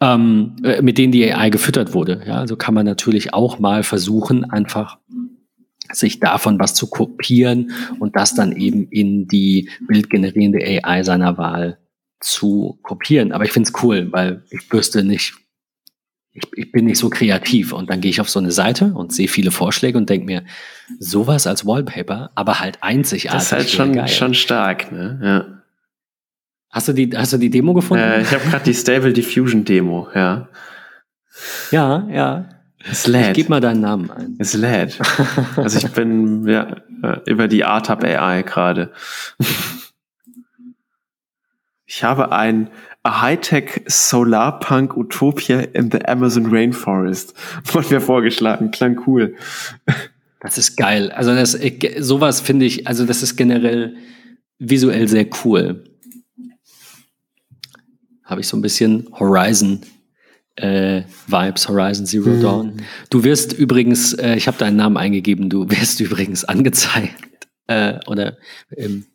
ähm, 0.00 0.56
äh, 0.62 0.82
mit 0.82 0.98
denen 0.98 1.12
die 1.12 1.32
AI 1.32 1.50
gefüttert 1.50 1.94
wurde. 1.94 2.22
Ja, 2.26 2.36
also 2.36 2.56
kann 2.56 2.74
man 2.74 2.84
natürlich 2.84 3.32
auch 3.32 3.58
mal 3.58 3.82
versuchen, 3.82 4.44
einfach 4.44 4.98
sich 5.92 6.20
davon 6.20 6.58
was 6.58 6.74
zu 6.74 6.88
kopieren 6.88 7.72
und 7.98 8.16
das 8.16 8.34
dann 8.34 8.52
eben 8.52 8.88
in 8.88 9.26
die 9.26 9.70
bildgenerierende 9.86 10.60
AI 10.64 11.02
seiner 11.02 11.36
Wahl 11.38 11.78
zu 12.20 12.78
kopieren. 12.82 13.32
Aber 13.32 13.44
ich 13.44 13.52
finde 13.52 13.68
es 13.68 13.82
cool, 13.82 14.10
weil 14.10 14.42
ich 14.50 14.70
wüsste 14.72 15.04
nicht, 15.04 15.34
ich, 16.32 16.44
ich 16.56 16.72
bin 16.72 16.86
nicht 16.86 16.98
so 16.98 17.10
kreativ 17.10 17.72
und 17.72 17.90
dann 17.90 18.00
gehe 18.00 18.10
ich 18.10 18.20
auf 18.20 18.30
so 18.30 18.40
eine 18.40 18.50
Seite 18.50 18.92
und 18.94 19.12
sehe 19.12 19.28
viele 19.28 19.50
Vorschläge 19.50 19.98
und 19.98 20.10
denke 20.10 20.26
mir, 20.26 20.44
sowas 20.98 21.46
als 21.46 21.66
Wallpaper, 21.66 22.30
aber 22.34 22.60
halt 22.60 22.78
einzigartig. 22.82 23.30
Das 23.30 23.44
ist 23.44 23.52
halt 23.52 23.70
schon, 23.70 24.08
schon 24.08 24.34
stark, 24.34 24.90
ne? 24.90 25.20
Ja. 25.22 25.62
Hast 26.70 26.88
du 26.88 26.92
die, 26.92 27.10
hast 27.16 27.32
du 27.32 27.38
die 27.38 27.50
Demo 27.50 27.72
gefunden? 27.72 28.02
Äh, 28.02 28.22
ich 28.22 28.32
habe 28.32 28.44
gerade 28.48 28.64
die 28.64 28.74
Stable 28.74 29.12
Diffusion 29.12 29.64
Demo, 29.64 30.08
ja. 30.12 30.48
Ja, 31.70 32.08
ja. 32.10 32.48
Es 32.90 33.06
lädt. 33.06 33.28
Ich 33.28 33.32
gib 33.34 33.48
mal 33.48 33.60
deinen 33.60 33.80
Namen 33.80 34.10
ein. 34.10 34.36
Es 34.38 34.54
lädt. 34.54 34.98
Also 35.56 35.78
ich 35.78 35.92
bin 35.92 36.46
ja, 36.46 36.76
äh, 37.02 37.20
über 37.26 37.48
die 37.48 37.64
ARTAP 37.64 38.04
AI 38.04 38.42
gerade. 38.42 38.92
Ich 41.86 42.02
habe 42.02 42.32
ein 42.32 42.70
Hightech 43.06 43.82
Solarpunk 43.86 44.96
Utopia 44.96 45.60
in 45.60 45.90
the 45.90 46.04
Amazon 46.06 46.46
Rainforest. 46.46 47.34
Wurde 47.72 47.94
mir 47.94 48.00
vorgeschlagen. 48.00 48.70
Klang 48.70 49.00
cool. 49.06 49.36
Das 50.40 50.58
ist 50.58 50.76
geil. 50.76 51.10
Also 51.10 51.34
das, 51.34 51.58
sowas 51.98 52.40
finde 52.40 52.66
ich, 52.66 52.86
also 52.86 53.06
das 53.06 53.22
ist 53.22 53.36
generell 53.36 53.96
visuell 54.58 55.08
sehr 55.08 55.26
cool 55.44 55.84
habe 58.24 58.40
ich 58.40 58.48
so 58.48 58.56
ein 58.56 58.62
bisschen 58.62 59.06
Horizon 59.12 59.80
äh, 60.56 61.02
Vibes, 61.26 61.68
Horizon 61.68 62.06
Zero 62.06 62.30
mhm. 62.30 62.40
Dawn. 62.40 62.82
Du 63.10 63.24
wirst 63.24 63.52
übrigens, 63.52 64.12
äh, 64.14 64.36
ich 64.36 64.46
habe 64.46 64.58
deinen 64.58 64.76
Namen 64.76 64.96
eingegeben, 64.96 65.50
du 65.50 65.68
wirst 65.70 66.00
übrigens 66.00 66.44
angezeigt 66.44 67.14
äh, 67.66 67.98
oder 68.06 68.36
ähm, 68.76 69.06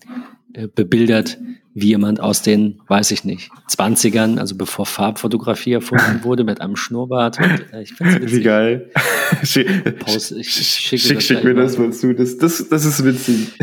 äh, 0.53 0.67
bebildert 0.67 1.37
wie 1.75 1.87
jemand 1.87 2.19
aus 2.19 2.41
den, 2.41 2.81
weiß 2.87 3.11
ich 3.11 3.23
nicht, 3.23 3.51
20ern, 3.69 4.37
also 4.37 4.55
bevor 4.55 4.85
Farbfotografie 4.85 5.73
erfunden 5.73 6.19
wurde, 6.23 6.43
mit 6.43 6.59
einem 6.61 6.75
Schnurrbart. 6.75 7.39
Und, 7.39 7.73
äh, 7.73 7.83
ich 7.83 7.93
find's 7.93 8.33
Wie 8.33 8.41
geil. 8.41 8.89
Post, 9.99 10.31
ich, 10.31 10.49
schicke 10.49 10.97
schick, 10.97 11.21
schick 11.21 11.43
mir 11.43 11.53
das 11.53 11.77
mal 11.77 11.93
zu. 11.93 12.13
Das, 12.13 12.37
das, 12.37 12.67
das 12.67 12.85
ist 12.85 13.05
witzig. 13.05 13.53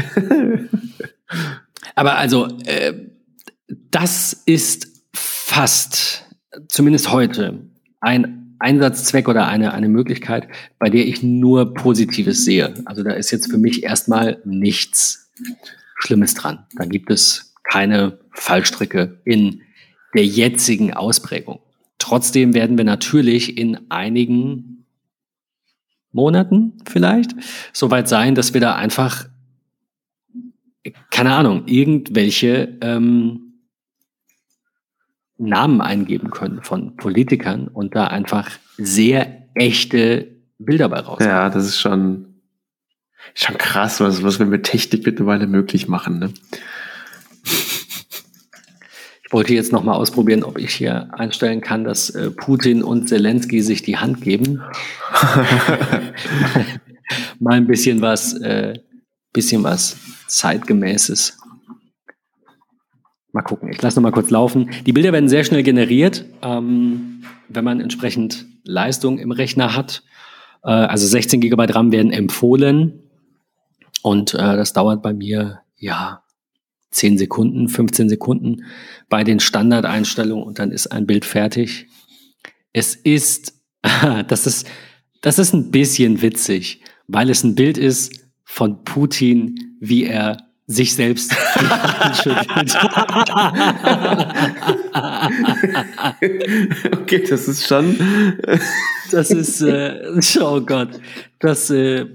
Aber 1.95 2.17
also, 2.17 2.49
äh, 2.65 2.95
das 3.91 4.43
ist 4.47 4.89
fast, 5.13 6.26
zumindest 6.69 7.13
heute, 7.13 7.61
ein 8.01 8.57
Einsatzzweck 8.59 9.29
oder 9.29 9.47
eine, 9.49 9.73
eine 9.75 9.89
Möglichkeit, 9.89 10.49
bei 10.79 10.89
der 10.89 11.07
ich 11.07 11.23
nur 11.23 11.75
Positives 11.75 12.45
sehe. 12.45 12.75
Also 12.87 13.03
da 13.03 13.13
ist 13.13 13.31
jetzt 13.31 13.51
für 13.51 13.59
mich 13.59 13.83
erstmal 13.83 14.41
nichts 14.45 15.31
Schlimmes 15.99 16.35
dran. 16.35 16.67
Da 16.77 16.85
gibt 16.85 17.11
es 17.11 17.55
keine 17.65 18.19
Fallstricke 18.33 19.21
in 19.25 19.63
der 20.15 20.25
jetzigen 20.25 20.95
Ausprägung. 20.95 21.61
Trotzdem 21.99 22.55
werden 22.55 22.79
wir 22.79 22.85
natürlich 22.85 23.59
in 23.59 23.91
einigen 23.91 24.85
Monaten 26.13 26.79
vielleicht 26.87 27.33
soweit 27.73 28.09
sein, 28.09 28.35
dass 28.35 28.55
wir 28.55 28.61
da 28.61 28.75
einfach, 28.75 29.27
keine 31.11 31.35
Ahnung, 31.35 31.65
irgendwelche 31.67 32.79
ähm, 32.81 33.46
Namen 35.39 35.81
eingeben 35.81 36.31
können 36.31 36.63
von 36.63 36.97
Politikern 36.97 37.69
und 37.69 37.95
da 37.95 38.07
einfach 38.07 38.51
sehr 38.79 39.45
echte 39.55 40.29
Bilder 40.59 40.89
bei 40.89 41.01
raus. 41.01 41.19
Ja, 41.21 41.51
das 41.51 41.67
ist 41.67 41.79
schon, 41.81 42.41
schon 43.35 43.59
krass, 43.59 44.01
was, 44.01 44.23
was 44.23 44.39
wir 44.39 44.47
mit 44.47 44.65
Technik 44.65 45.05
mittlerweile 45.05 45.47
möglich 45.47 45.89
machen. 45.89 46.19
Ne? 46.19 46.33
Ich 49.25 49.33
wollte 49.33 49.55
jetzt 49.55 49.73
noch 49.73 49.83
mal 49.83 49.95
ausprobieren, 49.95 50.45
ob 50.45 50.57
ich 50.57 50.73
hier 50.73 51.13
einstellen 51.13 51.61
kann, 51.61 51.85
dass 51.85 52.11
äh, 52.11 52.31
Putin 52.31 52.83
und 52.83 53.09
Zelensky 53.09 53.61
sich 53.61 53.83
die 53.83 53.97
Hand 53.97 54.23
geben. 54.23 54.63
mal 57.41 57.55
ein 57.55 57.67
bisschen 57.67 58.01
was, 58.01 58.35
äh, 58.35 58.79
bisschen 59.33 59.65
was 59.65 59.97
zeitgemäßes. 60.29 61.39
Mal 63.37 63.43
gucken. 63.43 63.69
Ich 63.71 63.83
lasse 63.83 64.01
noch 64.01 64.03
mal 64.03 64.13
kurz 64.13 64.31
laufen. 64.31 64.71
Die 64.87 64.95
Bilder 64.95 65.13
werden 65.13 65.29
sehr 65.29 65.45
schnell 65.45 65.63
generiert, 65.63 66.25
ähm, 66.41 67.23
wenn 67.51 67.65
man 67.65 67.81
entsprechend 67.83 68.47
Leistung 68.65 69.19
im 69.19 69.31
Rechner 69.31 69.77
hat. 69.77 70.05
Äh, 70.65 70.71
also 70.71 71.07
16 71.07 71.43
GB 71.43 71.67
RAM 71.67 71.93
werden 71.93 72.13
empfohlen 72.13 73.03
und 74.01 74.33
äh, 74.33 74.39
das 74.39 74.73
dauert 74.73 75.03
bei 75.03 75.13
mir 75.13 75.61
ja 75.77 76.23
10 76.93 77.19
Sekunden, 77.19 77.69
15 77.69 78.09
Sekunden 78.09 78.65
bei 79.11 79.23
den 79.23 79.39
Standardeinstellungen 79.39 80.43
und 80.43 80.59
dann 80.59 80.71
ist 80.71 80.87
ein 80.87 81.07
Bild 81.07 81.27
fertig. 81.27 81.89
Es 82.73 82.95
ist, 82.95 83.53
das 84.29 84.47
ist, 84.47 84.67
das 85.21 85.39
ist 85.39 85.53
ein 85.53 85.71
bisschen 85.71 86.23
witzig, 86.23 86.81
weil 87.07 87.29
es 87.29 87.45
ein 87.45 87.55
Bild 87.55 87.77
ist 87.77 88.19
von 88.45 88.83
Putin, 88.83 89.77
wie 89.79 90.05
er 90.05 90.39
sich 90.67 90.95
selbst 90.95 91.37
okay, 97.01 97.25
das 97.29 97.49
ist 97.49 97.67
schon. 97.67 97.97
das 99.11 99.31
ist, 99.31 99.63
äh, 99.63 100.01
oh 100.41 100.61
Gott, 100.61 100.91
das, 101.39 101.71
äh, 101.71 102.07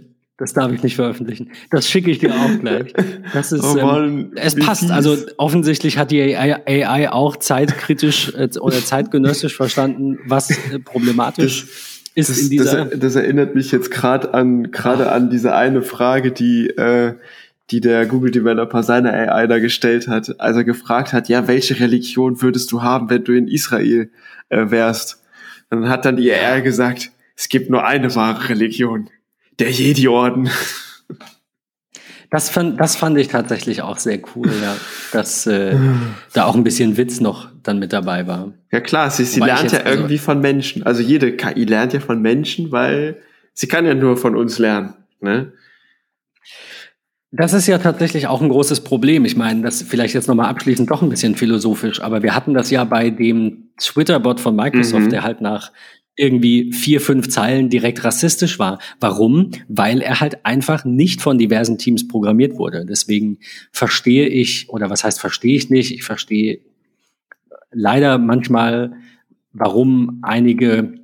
das 0.41 0.53
darf 0.53 0.71
ich 0.71 0.81
nicht 0.81 0.95
veröffentlichen. 0.95 1.51
Das 1.69 1.87
schicke 1.87 2.09
ich 2.09 2.17
dir 2.17 2.33
auch 2.33 2.59
gleich. 2.59 2.93
Das 3.31 3.51
ist, 3.51 3.63
oh 3.63 3.77
ähm, 3.77 4.31
es 4.35 4.55
passt. 4.55 4.81
Fies. 4.81 4.89
Also 4.89 5.15
offensichtlich 5.37 5.99
hat 5.99 6.09
die 6.09 6.35
AI 6.35 7.11
auch 7.11 7.37
zeitkritisch 7.37 8.33
äh, 8.33 8.49
oder 8.59 8.83
zeitgenössisch 8.83 9.55
verstanden, 9.55 10.17
was 10.25 10.49
äh, 10.49 10.79
problematisch 10.83 11.67
das, 12.15 12.27
ist 12.27 12.29
das, 12.31 12.39
in 12.39 12.49
dieser. 12.49 12.85
Das, 12.85 12.99
das, 12.99 13.15
erinnert 13.15 13.53
mich 13.53 13.71
jetzt 13.71 13.91
gerade 13.91 14.33
an 14.33 14.71
gerade 14.71 15.11
an 15.11 15.29
diese 15.29 15.53
eine 15.53 15.83
Frage, 15.83 16.31
die 16.31 16.69
äh, 16.69 17.13
die 17.71 17.81
der 17.81 18.05
Google 18.05 18.31
Developer 18.31 18.83
seiner 18.83 19.13
AI 19.13 19.47
da 19.47 19.59
gestellt 19.59 20.07
hat, 20.07 20.39
als 20.39 20.57
er 20.57 20.63
gefragt 20.63 21.13
hat, 21.13 21.29
ja, 21.29 21.47
welche 21.47 21.79
Religion 21.79 22.41
würdest 22.41 22.71
du 22.71 22.81
haben, 22.81 23.09
wenn 23.09 23.23
du 23.23 23.31
in 23.31 23.47
Israel 23.47 24.09
äh, 24.49 24.69
wärst? 24.69 25.23
Dann 25.69 25.87
hat 25.87 26.05
dann 26.05 26.17
die 26.17 26.31
AI 26.31 26.61
gesagt, 26.61 27.11
es 27.35 27.47
gibt 27.49 27.69
nur 27.69 27.85
eine 27.85 28.13
wahre 28.15 28.49
Religion 28.49 29.09
der 29.59 29.71
Jedi-Orden. 29.71 30.49
Das 32.29 32.49
fand, 32.49 32.79
das 32.79 32.95
fand 32.95 33.17
ich 33.17 33.27
tatsächlich 33.27 33.81
auch 33.81 33.97
sehr 33.97 34.19
cool, 34.35 34.49
ja, 34.61 34.75
dass 35.11 35.47
äh, 35.47 35.75
da 36.33 36.45
auch 36.45 36.55
ein 36.55 36.63
bisschen 36.63 36.97
Witz 36.97 37.19
noch 37.19 37.49
dann 37.63 37.79
mit 37.79 37.93
dabei 37.93 38.27
war. 38.27 38.53
Ja 38.71 38.79
klar, 38.79 39.09
sie, 39.11 39.25
sie 39.25 39.39
lernt 39.39 39.63
jetzt, 39.63 39.73
ja 39.73 39.79
also 39.79 39.97
irgendwie 39.97 40.17
von 40.17 40.39
Menschen. 40.39 40.83
Also 40.83 41.01
jede 41.01 41.35
KI 41.35 41.65
lernt 41.65 41.93
ja 41.93 41.99
von 41.99 42.21
Menschen, 42.21 42.71
weil 42.71 43.17
sie 43.53 43.67
kann 43.67 43.85
ja 43.85 43.93
nur 43.93 44.17
von 44.17 44.35
uns 44.35 44.59
lernen. 44.59 44.93
Ne? 45.19 45.51
Das 47.33 47.53
ist 47.53 47.67
ja 47.67 47.77
tatsächlich 47.77 48.27
auch 48.27 48.41
ein 48.41 48.49
großes 48.49 48.81
Problem. 48.83 49.23
Ich 49.23 49.37
meine, 49.37 49.61
das 49.61 49.81
vielleicht 49.81 50.13
jetzt 50.13 50.27
nochmal 50.27 50.49
abschließend 50.49 50.91
doch 50.91 51.01
ein 51.01 51.09
bisschen 51.09 51.35
philosophisch, 51.35 52.01
aber 52.01 52.23
wir 52.23 52.35
hatten 52.35 52.53
das 52.53 52.69
ja 52.71 52.83
bei 52.83 53.09
dem 53.09 53.69
Twitter-Bot 53.79 54.41
von 54.41 54.55
Microsoft, 54.55 55.05
mhm. 55.05 55.09
der 55.09 55.23
halt 55.23 55.39
nach 55.39 55.71
irgendwie 56.17 56.73
vier, 56.73 56.99
fünf 56.99 57.29
Zeilen 57.29 57.69
direkt 57.69 58.03
rassistisch 58.03 58.59
war. 58.59 58.79
Warum? 58.99 59.51
Weil 59.69 60.01
er 60.01 60.19
halt 60.19 60.45
einfach 60.45 60.83
nicht 60.83 61.21
von 61.21 61.37
diversen 61.37 61.77
Teams 61.77 62.07
programmiert 62.07 62.57
wurde. 62.57 62.85
Deswegen 62.85 63.39
verstehe 63.71 64.27
ich, 64.27 64.69
oder 64.69 64.89
was 64.89 65.05
heißt 65.05 65.19
verstehe 65.19 65.55
ich 65.55 65.69
nicht? 65.69 65.91
Ich 65.91 66.03
verstehe 66.03 66.59
leider 67.71 68.17
manchmal, 68.17 68.93
warum 69.53 70.19
einige 70.21 71.00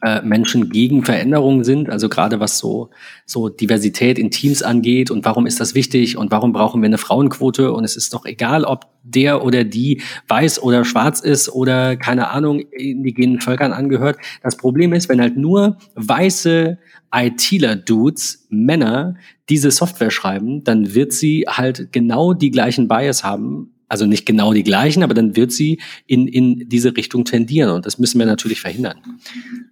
äh, 0.00 0.22
Menschen 0.22 0.70
gegen 0.70 1.04
Veränderungen 1.04 1.64
sind, 1.64 1.90
also 1.90 2.08
gerade 2.08 2.38
was 2.38 2.58
so, 2.58 2.90
so 3.26 3.48
Diversität 3.48 4.16
in 4.16 4.30
Teams 4.30 4.62
angeht 4.62 5.10
und 5.10 5.24
warum 5.24 5.44
ist 5.44 5.58
das 5.58 5.74
wichtig 5.74 6.16
und 6.16 6.30
warum 6.30 6.52
brauchen 6.52 6.82
wir 6.82 6.86
eine 6.86 6.98
Frauenquote 6.98 7.72
und 7.72 7.82
es 7.82 7.96
ist 7.96 8.14
doch 8.14 8.24
egal, 8.24 8.64
ob 8.64 8.86
der 9.02 9.44
oder 9.44 9.64
die 9.64 10.00
weiß 10.28 10.62
oder 10.62 10.84
schwarz 10.84 11.18
ist 11.18 11.48
oder 11.48 11.96
keine 11.96 12.28
Ahnung, 12.28 12.60
indigenen 12.60 13.40
Völkern 13.40 13.72
angehört. 13.72 14.18
Das 14.44 14.56
Problem 14.56 14.92
ist, 14.92 15.08
wenn 15.08 15.20
halt 15.20 15.36
nur 15.36 15.78
weiße 15.96 16.78
ITler-Dudes, 17.12 18.46
Männer, 18.50 19.16
diese 19.48 19.72
Software 19.72 20.12
schreiben, 20.12 20.62
dann 20.62 20.94
wird 20.94 21.12
sie 21.12 21.44
halt 21.48 21.92
genau 21.92 22.34
die 22.34 22.52
gleichen 22.52 22.86
Bias 22.86 23.24
haben 23.24 23.71
also 23.92 24.06
nicht 24.06 24.24
genau 24.24 24.54
die 24.54 24.62
gleichen, 24.62 25.02
aber 25.02 25.12
dann 25.12 25.36
wird 25.36 25.52
sie 25.52 25.78
in, 26.06 26.26
in 26.26 26.66
diese 26.70 26.96
Richtung 26.96 27.26
tendieren. 27.26 27.70
Und 27.70 27.84
das 27.84 27.98
müssen 27.98 28.18
wir 28.18 28.24
natürlich 28.24 28.58
verhindern. 28.58 28.96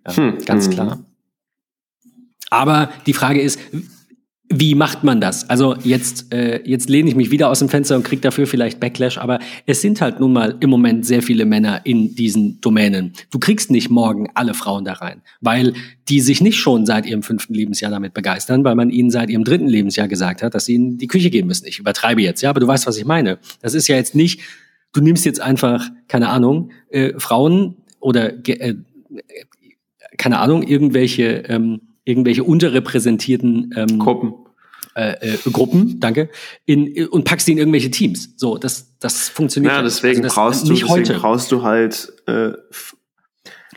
Ja, 0.07 0.15
hm. 0.15 0.39
Ganz 0.45 0.67
hm. 0.67 0.73
klar. 0.75 1.05
Aber 2.51 2.93
die 3.07 3.15
Frage 3.15 3.41
ist, 3.41 3.59
wie 4.53 4.75
macht 4.75 5.05
man 5.05 5.21
das? 5.21 5.49
Also 5.49 5.77
jetzt, 5.85 6.35
äh, 6.35 6.61
jetzt 6.65 6.89
lehne 6.89 7.09
ich 7.09 7.15
mich 7.15 7.31
wieder 7.31 7.49
aus 7.49 7.61
dem 7.61 7.69
Fenster 7.69 7.95
und 7.95 8.03
kriege 8.03 8.21
dafür 8.21 8.49
vielleicht 8.49 8.81
Backlash, 8.81 9.17
aber 9.17 9.39
es 9.65 9.81
sind 9.81 10.01
halt 10.01 10.19
nun 10.19 10.33
mal 10.33 10.57
im 10.59 10.69
Moment 10.71 11.07
sehr 11.07 11.23
viele 11.23 11.45
Männer 11.45 11.83
in 11.85 12.17
diesen 12.17 12.61
Domänen. 12.61 13.13
Du 13.31 13.39
kriegst 13.39 13.71
nicht 13.71 13.91
morgen 13.91 14.29
alle 14.35 14.55
Frauen 14.55 14.85
da 14.85 14.95
rein, 14.95 15.23
weil 15.41 15.75
die 16.09 16.21
sich 16.21 16.41
nicht 16.41 16.59
schon 16.59 16.85
seit 16.85 17.07
ihrem 17.07 17.23
fünften 17.23 17.55
Lebensjahr 17.55 17.93
damit 17.93 18.13
begeistern, 18.13 18.65
weil 18.65 18.75
man 18.75 18.91
ihnen 18.91 19.13
seit 19.13 19.31
ihrem 19.31 19.45
dritten 19.45 19.69
Lebensjahr 19.69 20.09
gesagt 20.09 20.43
hat, 20.43 20.53
dass 20.53 20.65
sie 20.65 20.75
in 20.75 20.99
die 20.99 21.07
Küche 21.07 21.31
gehen 21.31 21.47
müssen. 21.47 21.69
Ich 21.69 21.79
übertreibe 21.79 22.21
jetzt, 22.21 22.43
ja, 22.43 22.51
aber 22.51 22.59
du 22.59 22.67
weißt, 22.67 22.89
was 22.89 22.97
ich 22.97 23.05
meine. 23.05 23.39
Das 23.63 23.75
ist 23.75 23.87
ja 23.87 23.95
jetzt 23.95 24.17
nicht, 24.17 24.41
du 24.93 25.01
nimmst 25.01 25.25
jetzt 25.25 25.41
einfach, 25.41 25.89
keine 26.09 26.29
Ahnung, 26.29 26.73
äh, 26.91 27.13
Frauen 27.19 27.77
oder 28.01 28.33
äh, 28.49 28.75
keine 30.19 30.41
Ahnung, 30.41 30.65
irgendwelche 30.65 31.45
ähm, 31.49 31.83
irgendwelche 32.05 32.45
unterrepräsentierten 32.45 33.75
ähm, 33.77 33.99
Gruppen. 33.99 34.35
Äh, 34.95 35.35
äh, 35.35 35.39
Gruppen, 35.53 36.01
danke, 36.01 36.31
in, 36.67 37.07
und 37.09 37.25
packst 37.25 37.47
die 37.47 37.53
in 37.53 37.59
irgendwelche 37.59 37.91
Teams. 37.91 38.35
So, 38.37 38.59
das, 38.59 38.97
das 38.99 39.29
funktioniert. 39.29 39.73
Ja, 39.73 39.83
deswegen 39.83 40.25
also 40.25 40.35
brauchst 40.35 40.65
du, 40.65 40.73
deswegen 40.73 40.89
heute. 40.89 41.15
brauchst 41.15 41.53
du 41.53 41.63
halt 41.63 42.13
äh, 42.27 42.53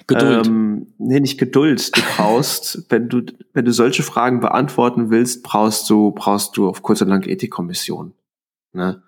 Geduld. 0.07 0.47
Ähm, 0.47 0.88
nee, 0.97 1.20
nicht 1.20 1.38
Geduld. 1.38 1.95
Du 1.95 2.01
brauchst, 2.16 2.86
wenn 2.89 3.09
du, 3.09 3.22
wenn 3.53 3.66
du 3.66 3.72
solche 3.72 4.03
Fragen 4.03 4.39
beantworten 4.39 5.11
willst, 5.11 5.43
brauchst 5.43 5.89
du, 5.89 6.11
brauchst 6.11 6.57
du 6.57 6.68
auf 6.68 6.82
kurz 6.82 7.01
und 7.01 7.09
lang 7.09 7.28
Ethikkommission. 7.28 8.14
Ne? 8.74 9.03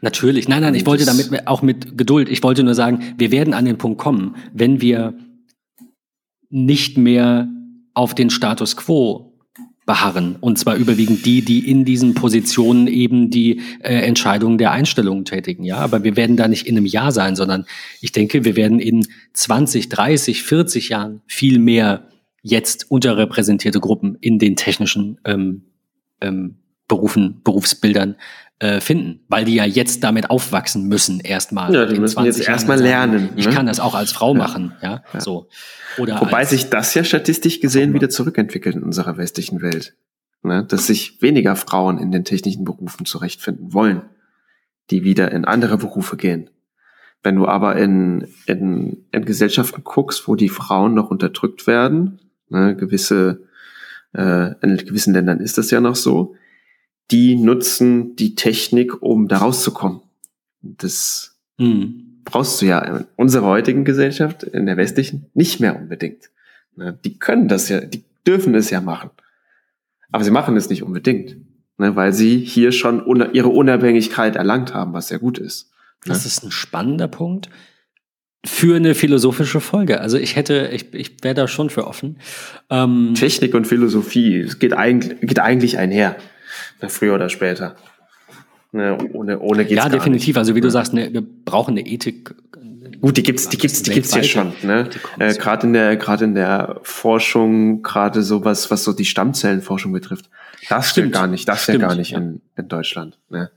Natürlich. 0.00 0.48
Nein, 0.48 0.62
nein, 0.62 0.74
ich 0.74 0.86
wollte 0.86 1.04
damit 1.04 1.46
auch 1.46 1.62
mit 1.62 1.98
Geduld. 1.98 2.28
Ich 2.28 2.42
wollte 2.42 2.62
nur 2.62 2.74
sagen, 2.74 3.14
wir 3.18 3.30
werden 3.30 3.54
an 3.54 3.64
den 3.64 3.78
Punkt 3.78 3.98
kommen, 3.98 4.36
wenn 4.52 4.80
wir 4.80 5.14
nicht 6.48 6.96
mehr 6.98 7.48
auf 7.94 8.14
den 8.14 8.30
Status 8.30 8.76
quo 8.76 9.29
beharren. 9.90 10.36
Und 10.38 10.56
zwar 10.56 10.76
überwiegend 10.76 11.26
die, 11.26 11.42
die 11.42 11.68
in 11.68 11.84
diesen 11.84 12.14
Positionen 12.14 12.86
eben 12.86 13.28
die 13.28 13.60
äh, 13.80 13.92
Entscheidungen 14.02 14.56
der 14.56 14.70
Einstellungen 14.70 15.24
tätigen. 15.24 15.64
Ja, 15.64 15.78
aber 15.78 16.04
wir 16.04 16.14
werden 16.14 16.36
da 16.36 16.46
nicht 16.46 16.68
in 16.68 16.76
einem 16.76 16.86
Jahr 16.86 17.10
sein, 17.10 17.34
sondern 17.34 17.66
ich 18.00 18.12
denke, 18.12 18.44
wir 18.44 18.54
werden 18.54 18.78
in 18.78 19.04
20, 19.32 19.88
30, 19.88 20.44
40 20.44 20.90
Jahren 20.90 21.22
viel 21.26 21.58
mehr 21.58 22.06
jetzt 22.40 22.88
unterrepräsentierte 22.88 23.80
Gruppen 23.80 24.16
in 24.20 24.38
den 24.38 24.54
technischen 24.54 25.18
ähm, 25.24 25.62
ähm, 26.20 26.54
Berufen, 26.86 27.40
Berufsbildern 27.42 28.14
äh, 28.60 28.80
finden, 28.80 29.24
weil 29.28 29.46
die 29.46 29.54
ja 29.54 29.64
jetzt 29.64 30.04
damit 30.04 30.28
aufwachsen 30.30 30.86
müssen 30.86 31.18
erstmal. 31.18 31.74
Ja, 31.74 31.86
die 31.86 31.98
müssen 31.98 32.22
jetzt 32.24 32.46
erstmal 32.46 32.78
lernen. 32.78 33.24
Ne? 33.24 33.30
Ich 33.36 33.50
kann 33.50 33.64
das 33.64 33.80
auch 33.80 33.94
als 33.94 34.12
Frau 34.12 34.32
ja. 34.34 34.38
machen, 34.38 34.72
ja, 34.82 35.02
ja. 35.12 35.20
so. 35.20 35.48
Oder 35.98 36.20
Wobei 36.20 36.44
sich 36.44 36.68
das 36.68 36.92
ja 36.92 37.02
statistisch 37.02 37.60
gesehen 37.60 37.94
wieder 37.94 38.10
zurückentwickelt 38.10 38.76
in 38.76 38.82
unserer 38.82 39.16
westlichen 39.16 39.62
Welt. 39.62 39.96
Ne? 40.42 40.64
Dass 40.68 40.86
sich 40.86 41.20
weniger 41.22 41.56
Frauen 41.56 41.98
in 41.98 42.12
den 42.12 42.24
technischen 42.24 42.64
Berufen 42.64 43.06
zurechtfinden 43.06 43.72
wollen, 43.72 44.02
die 44.90 45.04
wieder 45.04 45.32
in 45.32 45.46
andere 45.46 45.78
Berufe 45.78 46.18
gehen. 46.18 46.50
Wenn 47.22 47.36
du 47.36 47.46
aber 47.46 47.76
in, 47.76 48.28
in, 48.46 49.06
in 49.10 49.24
Gesellschaften 49.24 49.84
guckst, 49.84 50.28
wo 50.28 50.34
die 50.36 50.48
Frauen 50.50 50.92
noch 50.92 51.10
unterdrückt 51.10 51.66
werden, 51.66 52.20
ne, 52.50 52.76
gewisse, 52.76 53.42
äh, 54.12 54.52
in 54.62 54.76
gewissen 54.76 55.14
Ländern 55.14 55.40
ist 55.40 55.56
das 55.56 55.70
ja 55.70 55.80
noch 55.80 55.96
so, 55.96 56.34
die 57.10 57.36
nutzen 57.36 58.16
die 58.16 58.34
Technik, 58.34 59.02
um 59.02 59.28
da 59.28 59.38
rauszukommen. 59.38 60.00
Das 60.62 61.36
mhm. 61.58 62.20
brauchst 62.24 62.60
du 62.60 62.66
ja 62.66 62.78
in 62.80 63.06
unserer 63.16 63.46
heutigen 63.46 63.84
Gesellschaft, 63.84 64.42
in 64.42 64.66
der 64.66 64.76
westlichen, 64.76 65.26
nicht 65.34 65.60
mehr 65.60 65.76
unbedingt. 65.76 66.30
Die 67.04 67.18
können 67.18 67.48
das 67.48 67.68
ja, 67.68 67.80
die, 67.80 68.04
dürfen 68.26 68.54
es 68.54 68.70
ja 68.70 68.80
machen. 68.80 69.10
Aber 70.12 70.24
sie 70.24 70.30
machen 70.30 70.56
es 70.56 70.70
nicht 70.70 70.82
unbedingt, 70.82 71.36
ne, 71.78 71.96
weil 71.96 72.12
sie 72.12 72.38
hier 72.38 72.72
schon 72.72 73.04
ihre 73.32 73.48
Unabhängigkeit 73.48 74.36
erlangt 74.36 74.74
haben, 74.74 74.92
was 74.92 75.08
sehr 75.08 75.18
gut 75.18 75.38
ist. 75.38 75.70
Ne? 76.06 76.12
Das 76.12 76.26
ist 76.26 76.42
ein 76.44 76.50
spannender 76.50 77.08
Punkt 77.08 77.50
für 78.44 78.76
eine 78.76 78.94
philosophische 78.94 79.60
Folge. 79.60 80.00
Also 80.00 80.16
ich 80.16 80.34
hätte, 80.34 80.70
ich, 80.72 80.94
ich 80.94 81.16
wäre 81.22 81.34
da 81.34 81.46
schon 81.46 81.68
für 81.68 81.86
offen. 81.86 82.18
Ähm, 82.70 83.12
Technik 83.14 83.54
und 83.54 83.66
Philosophie, 83.66 84.40
es 84.40 84.58
geht 84.58 84.72
eigentlich, 84.72 85.20
geht 85.20 85.40
eigentlich 85.40 85.78
einher, 85.78 86.12
ne, 86.12 86.16
früher 86.88 87.14
oder 87.14 87.28
später. 87.28 87.76
Ne, 88.72 88.96
ohne, 89.12 89.40
ohne 89.40 89.64
geht's 89.64 89.82
Ja, 89.82 89.88
definitiv. 89.88 90.28
Nicht. 90.28 90.38
Also 90.38 90.54
wie 90.54 90.60
du 90.60 90.70
sagst, 90.70 90.92
ne, 90.92 91.12
wir 91.12 91.22
brauchen 91.44 91.72
eine 91.76 91.86
Ethik. 91.86 92.34
Gut, 93.00 93.16
die 93.16 93.22
gibt's, 93.22 93.48
die 93.48 93.56
gibt's, 93.56 93.82
die 93.82 93.90
gibt's 93.90 94.12
hier 94.12 94.22
schon. 94.22 94.52
Ne? 94.62 94.88
Äh, 95.18 95.34
gerade 95.34 95.66
in 95.66 95.72
der, 95.72 95.96
gerade 95.96 96.24
in 96.24 96.34
der 96.34 96.78
Forschung, 96.82 97.82
gerade 97.82 98.22
sowas, 98.22 98.70
was 98.70 98.84
so 98.84 98.92
die 98.92 99.06
Stammzellenforschung 99.06 99.92
betrifft, 99.92 100.28
das 100.68 100.90
stimmt 100.90 101.12
gar 101.12 101.26
nicht. 101.26 101.48
Das 101.48 101.62
stimmt 101.62 101.80
gar 101.80 101.94
nicht 101.94 102.12
ja. 102.12 102.18
in, 102.18 102.42
in 102.56 102.68
Deutschland. 102.68 103.18
Ne? 103.30 103.50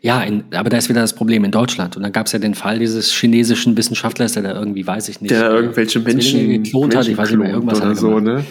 Ja, 0.00 0.22
in, 0.22 0.44
aber 0.54 0.70
da 0.70 0.76
ist 0.76 0.88
wieder 0.88 1.00
das 1.00 1.14
Problem 1.14 1.44
in 1.44 1.50
Deutschland. 1.50 1.96
Und 1.96 2.02
dann 2.02 2.12
gab 2.12 2.26
es 2.26 2.32
ja 2.32 2.38
den 2.38 2.54
Fall 2.54 2.78
dieses 2.78 3.10
chinesischen 3.12 3.76
Wissenschaftlers, 3.76 4.34
der 4.34 4.42
da 4.42 4.52
irgendwie, 4.52 4.86
weiß 4.86 5.08
ich 5.08 5.20
nicht, 5.20 5.30
der 5.30 5.50
irgendwelche 5.50 5.98
Menschen 6.00 6.62
geklont 6.62 6.94
hat, 6.94 7.08
ich 7.08 7.16
weiß 7.16 7.30
nicht 7.30 7.38
mehr, 7.38 7.50
irgendwas 7.50 7.80
oder 7.80 7.94
so, 7.94 8.20
ne? 8.20 8.44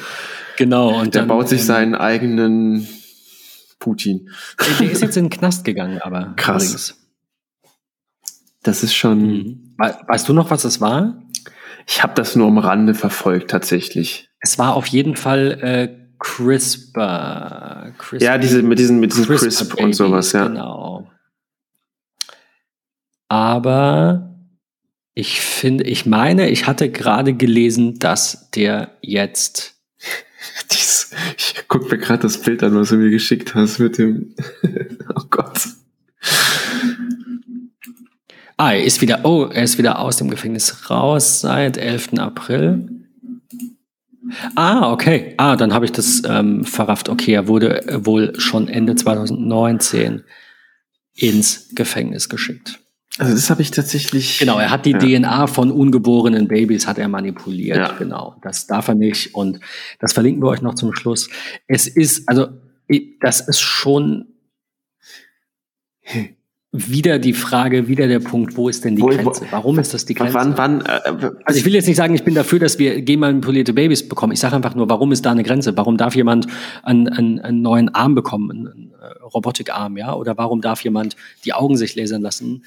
Genau. 0.58 1.00
Und 1.00 1.16
der 1.16 1.22
dann, 1.22 1.30
baut 1.30 1.50
sich 1.50 1.62
ähm, 1.62 1.68
seinen 1.68 1.96
eigenen 1.96 2.88
Putin. 3.80 4.30
Der 4.80 4.92
ist 4.92 5.02
jetzt 5.02 5.18
in 5.18 5.26
den 5.26 5.30
Knast 5.30 5.64
gegangen, 5.66 6.00
aber 6.02 6.34
krass. 6.36 6.64
Übrigens. 6.64 7.00
Das 8.64 8.84
ist 8.84 8.94
schon. 8.94 9.20
Mhm. 9.20 9.76
Weißt 9.78 10.28
du 10.30 10.34
noch, 10.34 10.50
was 10.50 10.62
das 10.62 10.80
war? 10.80 11.22
Ich 11.88 12.02
habe 12.02 12.14
das 12.16 12.36
nur 12.36 12.48
am 12.48 12.58
Rande 12.58 12.94
verfolgt, 12.94 13.52
tatsächlich. 13.52 14.30
Es 14.40 14.58
war 14.58 14.76
auf 14.76 14.88
jeden 14.88 15.18
Fall 15.18 15.60
äh, 15.62 16.04
CRISPR. 16.20 17.94
CRISPR. 17.98 18.26
Ja, 18.26 18.38
diese 18.38 18.62
mit 18.64 18.80
diesen 18.80 19.00
mit 19.00 19.12
diesen 19.12 19.26
CRISP, 19.26 19.42
CRISP 19.42 19.74
und 19.82 19.94
sowas, 19.94 20.32
ja. 20.32 20.48
Genau. 20.48 21.10
Aber 23.28 24.34
ich 25.16 25.42
finde, 25.42 25.84
ich 25.84 26.06
meine, 26.06 26.50
ich 26.50 26.68
hatte 26.68 26.90
gerade 26.90 27.34
gelesen, 27.34 28.00
dass 28.00 28.50
der 28.52 28.92
jetzt. 29.02 29.76
ich 31.38 31.68
guck 31.68 31.90
mir 31.92 31.98
gerade 31.98 32.24
das 32.24 32.42
Bild 32.42 32.64
an, 32.64 32.76
was 32.76 32.90
du 32.90 32.96
mir 32.96 33.10
geschickt 33.10 33.56
hast 33.56 33.80
mit 33.80 33.98
dem. 33.98 34.36
oh 35.16 35.24
Gott. 35.30 35.60
Ah, 38.58 38.74
er 38.74 38.84
ist 38.84 39.02
wieder, 39.02 39.26
oh, 39.26 39.46
er 39.46 39.64
ist 39.64 39.78
wieder 39.78 40.00
aus 40.00 40.18
dem 40.18 40.30
Gefängnis 40.30 40.90
raus 40.90 41.42
seit 41.42 41.78
11. 41.78 42.14
April. 42.20 42.90
Ah, 44.56 44.92
okay. 44.92 45.34
Ah, 45.38 45.56
dann 45.56 45.74
habe 45.74 45.86
ich 45.86 45.92
das 45.92 46.22
ähm, 46.26 46.64
verrafft. 46.64 47.10
Okay, 47.10 47.34
er 47.34 47.48
wurde 47.48 47.84
wohl 48.06 48.40
schon 48.40 48.68
Ende 48.68 48.96
2019 48.96 50.24
ins 51.16 51.70
Gefängnis 51.74 52.30
geschickt. 52.30 52.80
Also 53.20 53.34
das 53.34 53.50
habe 53.50 53.62
ich 53.62 53.70
tatsächlich. 53.70 54.40
Genau, 54.40 54.58
er 54.58 54.72
hat 54.72 54.86
die 54.86 54.92
ja. 54.92 55.22
DNA 55.22 55.48
von 55.48 55.72
ungeborenen 55.72 56.48
Babys 56.48 56.88
hat 56.88 56.98
er 56.98 57.08
manipuliert. 57.08 57.78
Ja. 57.78 57.92
Genau, 57.92 58.36
das 58.42 58.66
darf 58.66 58.88
er 58.88 58.96
nicht 58.96 59.36
und 59.36 59.60
das 60.00 60.14
verlinken 60.14 60.42
wir 60.42 60.50
euch 60.50 60.62
noch 60.62 60.74
zum 60.74 60.96
Schluss. 60.96 61.30
Es 61.68 61.88
ist 61.88 62.28
also 62.28 62.48
das 63.22 63.42
ist 63.42 63.60
schon 63.60 64.26
wieder 66.76 67.20
die 67.20 67.34
Frage, 67.34 67.88
wieder 67.88 68.08
der 68.08 68.20
Punkt, 68.20 68.58
wo 68.58 68.68
ist 68.68 68.84
denn 68.84 68.96
die 68.96 69.04
wo, 69.04 69.08
Grenze? 69.08 69.46
Warum 69.52 69.78
ist 69.78 69.94
das 69.94 70.06
die 70.06 70.16
Grenze? 70.16 70.34
Wann, 70.34 70.58
wann, 70.58 70.82
äh, 70.82 71.30
also 71.46 71.60
ich 71.60 71.66
will 71.66 71.74
jetzt 71.76 71.86
nicht 71.86 71.98
sagen, 71.98 72.16
ich 72.16 72.24
bin 72.24 72.34
dafür, 72.34 72.58
dass 72.58 72.80
wir 72.80 73.00
genmanipulierte 73.04 73.74
Babys 73.74 74.10
bekommen. 74.10 74.34
Ich 74.34 74.40
sage 74.40 74.56
einfach 74.56 74.74
nur, 74.74 74.90
warum 74.90 75.12
ist 75.12 75.24
da 75.24 75.32
eine 75.32 75.44
Grenze? 75.44 75.78
Warum 75.78 75.98
darf 75.98 76.16
jemand 76.16 76.48
einen, 76.82 77.08
einen, 77.10 77.40
einen 77.40 77.62
neuen 77.62 77.94
Arm 77.94 78.16
bekommen, 78.16 78.50
einen 78.50 78.92
äh, 79.00 79.24
Robotikarm, 79.24 79.98
ja? 79.98 80.16
Oder 80.16 80.36
warum 80.36 80.62
darf 80.62 80.84
jemand 80.84 81.16
die 81.46 81.54
Augen 81.54 81.78
sich 81.78 81.96
lasern 81.96 82.24
lassen? 82.24 82.64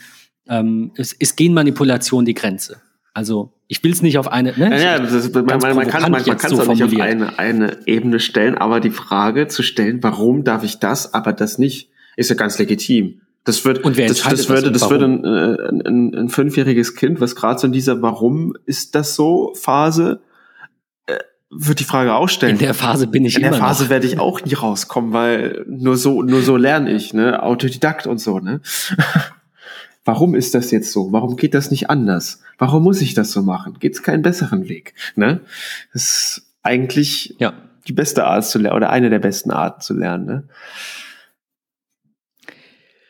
Ähm, 0.48 0.92
ist, 0.94 1.12
ist 1.12 1.36
Genmanipulation 1.36 2.24
die 2.24 2.34
Grenze. 2.34 2.80
Also 3.14 3.52
ich 3.68 3.82
will 3.82 3.92
es 3.92 4.02
nicht 4.02 4.18
auf 4.18 4.28
eine. 4.28 4.52
Ne? 4.56 4.70
Ja, 4.70 4.76
ja 4.76 4.98
das, 4.98 5.32
man, 5.32 5.46
man, 5.46 5.74
man 5.74 5.88
kann 5.88 6.14
es 6.14 6.24
so 6.50 6.72
nicht 6.72 6.84
auf 6.84 7.00
eine, 7.00 7.38
eine 7.38 7.78
Ebene 7.86 8.20
stellen, 8.20 8.56
aber 8.56 8.80
die 8.80 8.90
Frage 8.90 9.48
zu 9.48 9.62
stellen, 9.62 10.02
warum 10.02 10.44
darf 10.44 10.62
ich 10.62 10.78
das, 10.78 11.14
aber 11.14 11.32
das 11.32 11.58
nicht, 11.58 11.90
ist 12.16 12.30
ja 12.30 12.36
ganz 12.36 12.58
legitim. 12.58 13.22
Das 13.44 13.64
wird, 13.64 13.84
und 13.84 13.96
wer 13.96 14.08
das, 14.08 14.22
das 14.22 14.48
würde, 14.48 14.72
das, 14.72 14.82
das 14.82 14.90
würde 14.90 15.04
ein, 15.04 15.24
äh, 15.24 15.68
ein, 15.68 15.86
ein, 15.86 16.14
ein 16.14 16.28
fünfjähriges 16.28 16.96
Kind, 16.96 17.20
was 17.20 17.36
gerade 17.36 17.60
so 17.60 17.68
in 17.68 17.72
dieser 17.72 18.02
Warum 18.02 18.54
ist 18.66 18.94
das 18.94 19.14
so 19.14 19.52
Phase, 19.54 20.20
äh, 21.06 21.14
wird 21.50 21.78
die 21.78 21.84
Frage 21.84 22.14
auch 22.14 22.28
stellen. 22.28 22.54
In 22.54 22.58
der 22.58 22.74
Phase 22.74 23.06
bin 23.06 23.24
ich 23.24 23.36
In 23.36 23.42
der 23.42 23.52
Phase 23.52 23.84
noch. 23.84 23.90
werde 23.90 24.06
ich 24.06 24.18
auch 24.18 24.44
nie 24.44 24.54
rauskommen, 24.54 25.12
weil 25.12 25.64
nur 25.68 25.96
so, 25.96 26.22
nur 26.22 26.42
so 26.42 26.56
lerne 26.56 26.92
ich, 26.92 27.14
ne? 27.14 27.42
Autodidakt 27.42 28.06
und 28.06 28.18
so, 28.18 28.40
ne? 28.40 28.60
warum 30.06 30.34
ist 30.34 30.54
das 30.54 30.70
jetzt 30.70 30.92
so? 30.92 31.12
Warum 31.12 31.36
geht 31.36 31.52
das 31.52 31.70
nicht 31.70 31.90
anders? 31.90 32.40
Warum 32.56 32.84
muss 32.84 33.02
ich 33.02 33.12
das 33.12 33.32
so 33.32 33.42
machen? 33.42 33.78
Geht 33.78 33.94
es 33.94 34.02
keinen 34.02 34.22
besseren 34.22 34.68
Weg? 34.68 34.94
Ne? 35.16 35.40
Das 35.92 36.02
ist 36.04 36.54
eigentlich 36.62 37.34
ja. 37.38 37.52
die 37.86 37.92
beste 37.92 38.24
Art 38.24 38.46
zu 38.46 38.58
lernen 38.58 38.76
oder 38.76 38.90
eine 38.90 39.10
der 39.10 39.18
besten 39.18 39.50
Arten 39.50 39.82
zu 39.82 39.94
lernen. 39.94 40.24
Ne? 40.24 40.48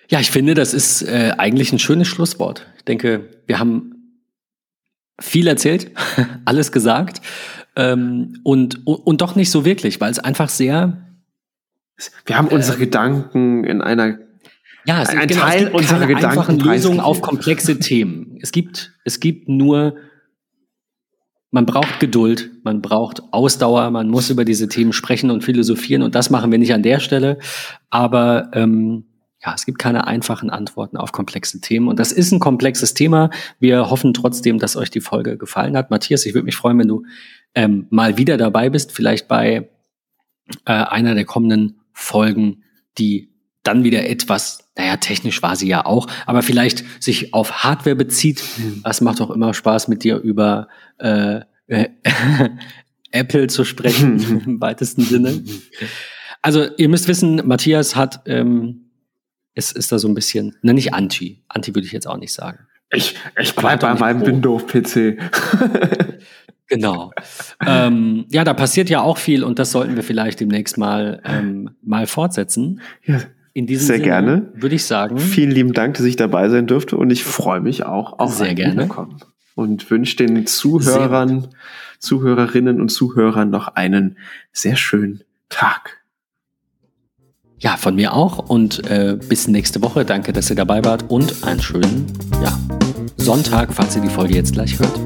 Ja, 0.08 0.20
ich 0.20 0.30
finde, 0.30 0.54
das 0.54 0.72
ist 0.72 1.02
äh, 1.02 1.34
eigentlich 1.36 1.72
ein 1.72 1.78
schönes 1.78 2.08
Schlusswort. 2.08 2.66
Ich 2.78 2.84
denke, 2.84 3.28
wir 3.46 3.58
haben 3.58 4.22
viel 5.20 5.46
erzählt, 5.46 5.90
alles 6.46 6.72
gesagt 6.72 7.20
ähm, 7.76 8.40
und, 8.42 8.86
und 8.86 9.20
doch 9.20 9.36
nicht 9.36 9.50
so 9.50 9.66
wirklich, 9.66 10.00
weil 10.00 10.10
es 10.10 10.18
einfach 10.18 10.48
sehr. 10.48 10.96
Wir 12.24 12.38
haben 12.38 12.48
unsere 12.48 12.78
äh, 12.78 12.80
Gedanken 12.80 13.64
in 13.64 13.82
einer 13.82 14.18
ja, 14.86 15.02
es, 15.02 15.08
ein 15.08 15.26
genau, 15.26 15.42
Teil 15.42 15.58
es 15.58 15.64
gibt 15.64 15.74
unserer 15.74 16.06
Gedanken 16.06 16.26
einfachen 16.26 16.58
Lösungen 16.60 17.00
auf 17.00 17.20
komplexe 17.20 17.78
Themen. 17.78 18.38
Es 18.40 18.52
gibt, 18.52 18.92
es 19.04 19.20
gibt 19.20 19.48
nur, 19.48 19.96
man 21.50 21.66
braucht 21.66 22.00
Geduld, 22.00 22.50
man 22.62 22.82
braucht 22.82 23.22
Ausdauer, 23.32 23.90
man 23.90 24.08
muss 24.08 24.30
über 24.30 24.44
diese 24.44 24.68
Themen 24.68 24.92
sprechen 24.92 25.30
und 25.30 25.42
philosophieren 25.42 26.02
und 26.02 26.14
das 26.14 26.30
machen 26.30 26.50
wir 26.52 26.58
nicht 26.58 26.72
an 26.72 26.82
der 26.82 27.00
Stelle. 27.00 27.38
Aber 27.90 28.50
ähm, 28.52 29.06
ja, 29.44 29.54
es 29.54 29.66
gibt 29.66 29.78
keine 29.78 30.06
einfachen 30.06 30.50
Antworten 30.50 30.96
auf 30.96 31.12
komplexe 31.12 31.60
Themen 31.60 31.88
und 31.88 31.98
das 31.98 32.12
ist 32.12 32.32
ein 32.32 32.40
komplexes 32.40 32.94
Thema. 32.94 33.30
Wir 33.58 33.90
hoffen 33.90 34.14
trotzdem, 34.14 34.58
dass 34.58 34.76
euch 34.76 34.90
die 34.90 35.00
Folge 35.00 35.36
gefallen 35.36 35.76
hat. 35.76 35.90
Matthias, 35.90 36.26
ich 36.26 36.34
würde 36.34 36.46
mich 36.46 36.56
freuen, 36.56 36.78
wenn 36.78 36.88
du 36.88 37.04
ähm, 37.54 37.86
mal 37.90 38.18
wieder 38.18 38.36
dabei 38.36 38.70
bist, 38.70 38.92
vielleicht 38.92 39.28
bei 39.28 39.68
äh, 40.64 40.72
einer 40.72 41.14
der 41.14 41.24
kommenden 41.24 41.80
Folgen, 41.92 42.62
die 42.98 43.35
dann 43.66 43.84
wieder 43.84 44.08
etwas, 44.08 44.70
naja, 44.76 44.96
technisch 44.96 45.42
war 45.42 45.56
sie 45.56 45.68
ja 45.68 45.84
auch, 45.86 46.06
aber 46.26 46.42
vielleicht 46.42 46.84
sich 47.02 47.34
auf 47.34 47.64
Hardware 47.64 47.96
bezieht. 47.96 48.42
Mhm. 48.58 48.82
Das 48.84 49.00
macht 49.00 49.20
auch 49.20 49.30
immer 49.30 49.54
Spaß, 49.54 49.88
mit 49.88 50.04
dir 50.04 50.18
über 50.18 50.68
äh, 50.98 51.40
äh, 51.66 51.88
Apple 53.10 53.46
zu 53.48 53.64
sprechen, 53.64 54.42
im 54.46 54.60
weitesten 54.60 55.02
Sinne. 55.02 55.42
Also 56.42 56.66
ihr 56.76 56.88
müsst 56.88 57.08
wissen, 57.08 57.42
Matthias 57.46 57.96
hat, 57.96 58.20
ähm, 58.26 58.90
es 59.54 59.72
ist 59.72 59.90
da 59.90 59.98
so 59.98 60.06
ein 60.06 60.14
bisschen, 60.14 60.54
ne, 60.62 60.74
nicht 60.74 60.92
Anti. 60.94 61.42
Anti 61.48 61.74
würde 61.74 61.86
ich 61.86 61.92
jetzt 61.92 62.06
auch 62.06 62.18
nicht 62.18 62.32
sagen. 62.32 62.66
Ich, 62.90 63.16
ich 63.40 63.54
bleib 63.54 63.80
bei 63.80 63.94
meinem 63.94 64.24
Windows-PC. 64.24 65.18
Genau. 66.68 67.12
ähm, 67.64 68.26
ja, 68.28 68.42
da 68.42 68.52
passiert 68.52 68.90
ja 68.90 69.00
auch 69.00 69.18
viel 69.18 69.44
und 69.44 69.60
das 69.60 69.70
sollten 69.70 69.94
wir 69.94 70.02
vielleicht 70.02 70.40
demnächst 70.40 70.78
mal, 70.78 71.22
ähm, 71.24 71.76
mal 71.80 72.08
fortsetzen. 72.08 72.80
Ja, 73.04 73.20
in 73.56 73.66
diesem 73.66 73.86
Sehr 73.86 73.96
Sinne 73.96 74.04
gerne. 74.04 74.52
würde 74.52 74.74
ich 74.74 74.84
sagen. 74.84 75.16
Vielen 75.16 75.50
lieben 75.50 75.72
Dank, 75.72 75.94
dass 75.96 76.04
ich 76.04 76.16
dabei 76.16 76.50
sein 76.50 76.66
durfte 76.66 76.98
und 76.98 77.08
ich 77.08 77.24
freue 77.24 77.60
mich 77.60 77.86
auch 77.86 78.18
auf 78.18 78.34
Sehr 78.34 78.54
gerne. 78.54 78.86
Und 79.54 79.90
wünsche 79.90 80.16
den 80.16 80.46
Zuhörern, 80.46 81.48
Zuhörerinnen 81.98 82.82
und 82.82 82.90
Zuhörern 82.90 83.48
noch 83.48 83.68
einen 83.68 84.18
sehr 84.52 84.76
schönen 84.76 85.24
Tag. 85.48 86.02
Ja, 87.58 87.78
von 87.78 87.94
mir 87.94 88.12
auch 88.12 88.50
und 88.50 88.86
äh, 88.90 89.18
bis 89.26 89.48
nächste 89.48 89.80
Woche. 89.80 90.04
Danke, 90.04 90.34
dass 90.34 90.50
ihr 90.50 90.56
dabei 90.56 90.84
wart 90.84 91.06
und 91.08 91.42
einen 91.42 91.62
schönen 91.62 92.12
ja, 92.42 92.58
Sonntag, 93.16 93.72
falls 93.72 93.96
ihr 93.96 94.02
die 94.02 94.10
Folge 94.10 94.34
jetzt 94.34 94.52
gleich 94.52 94.78
hört. 94.78 95.00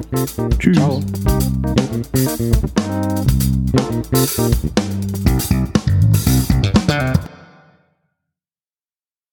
Tschüss. 0.59 0.77
Ciao. 0.77 1.01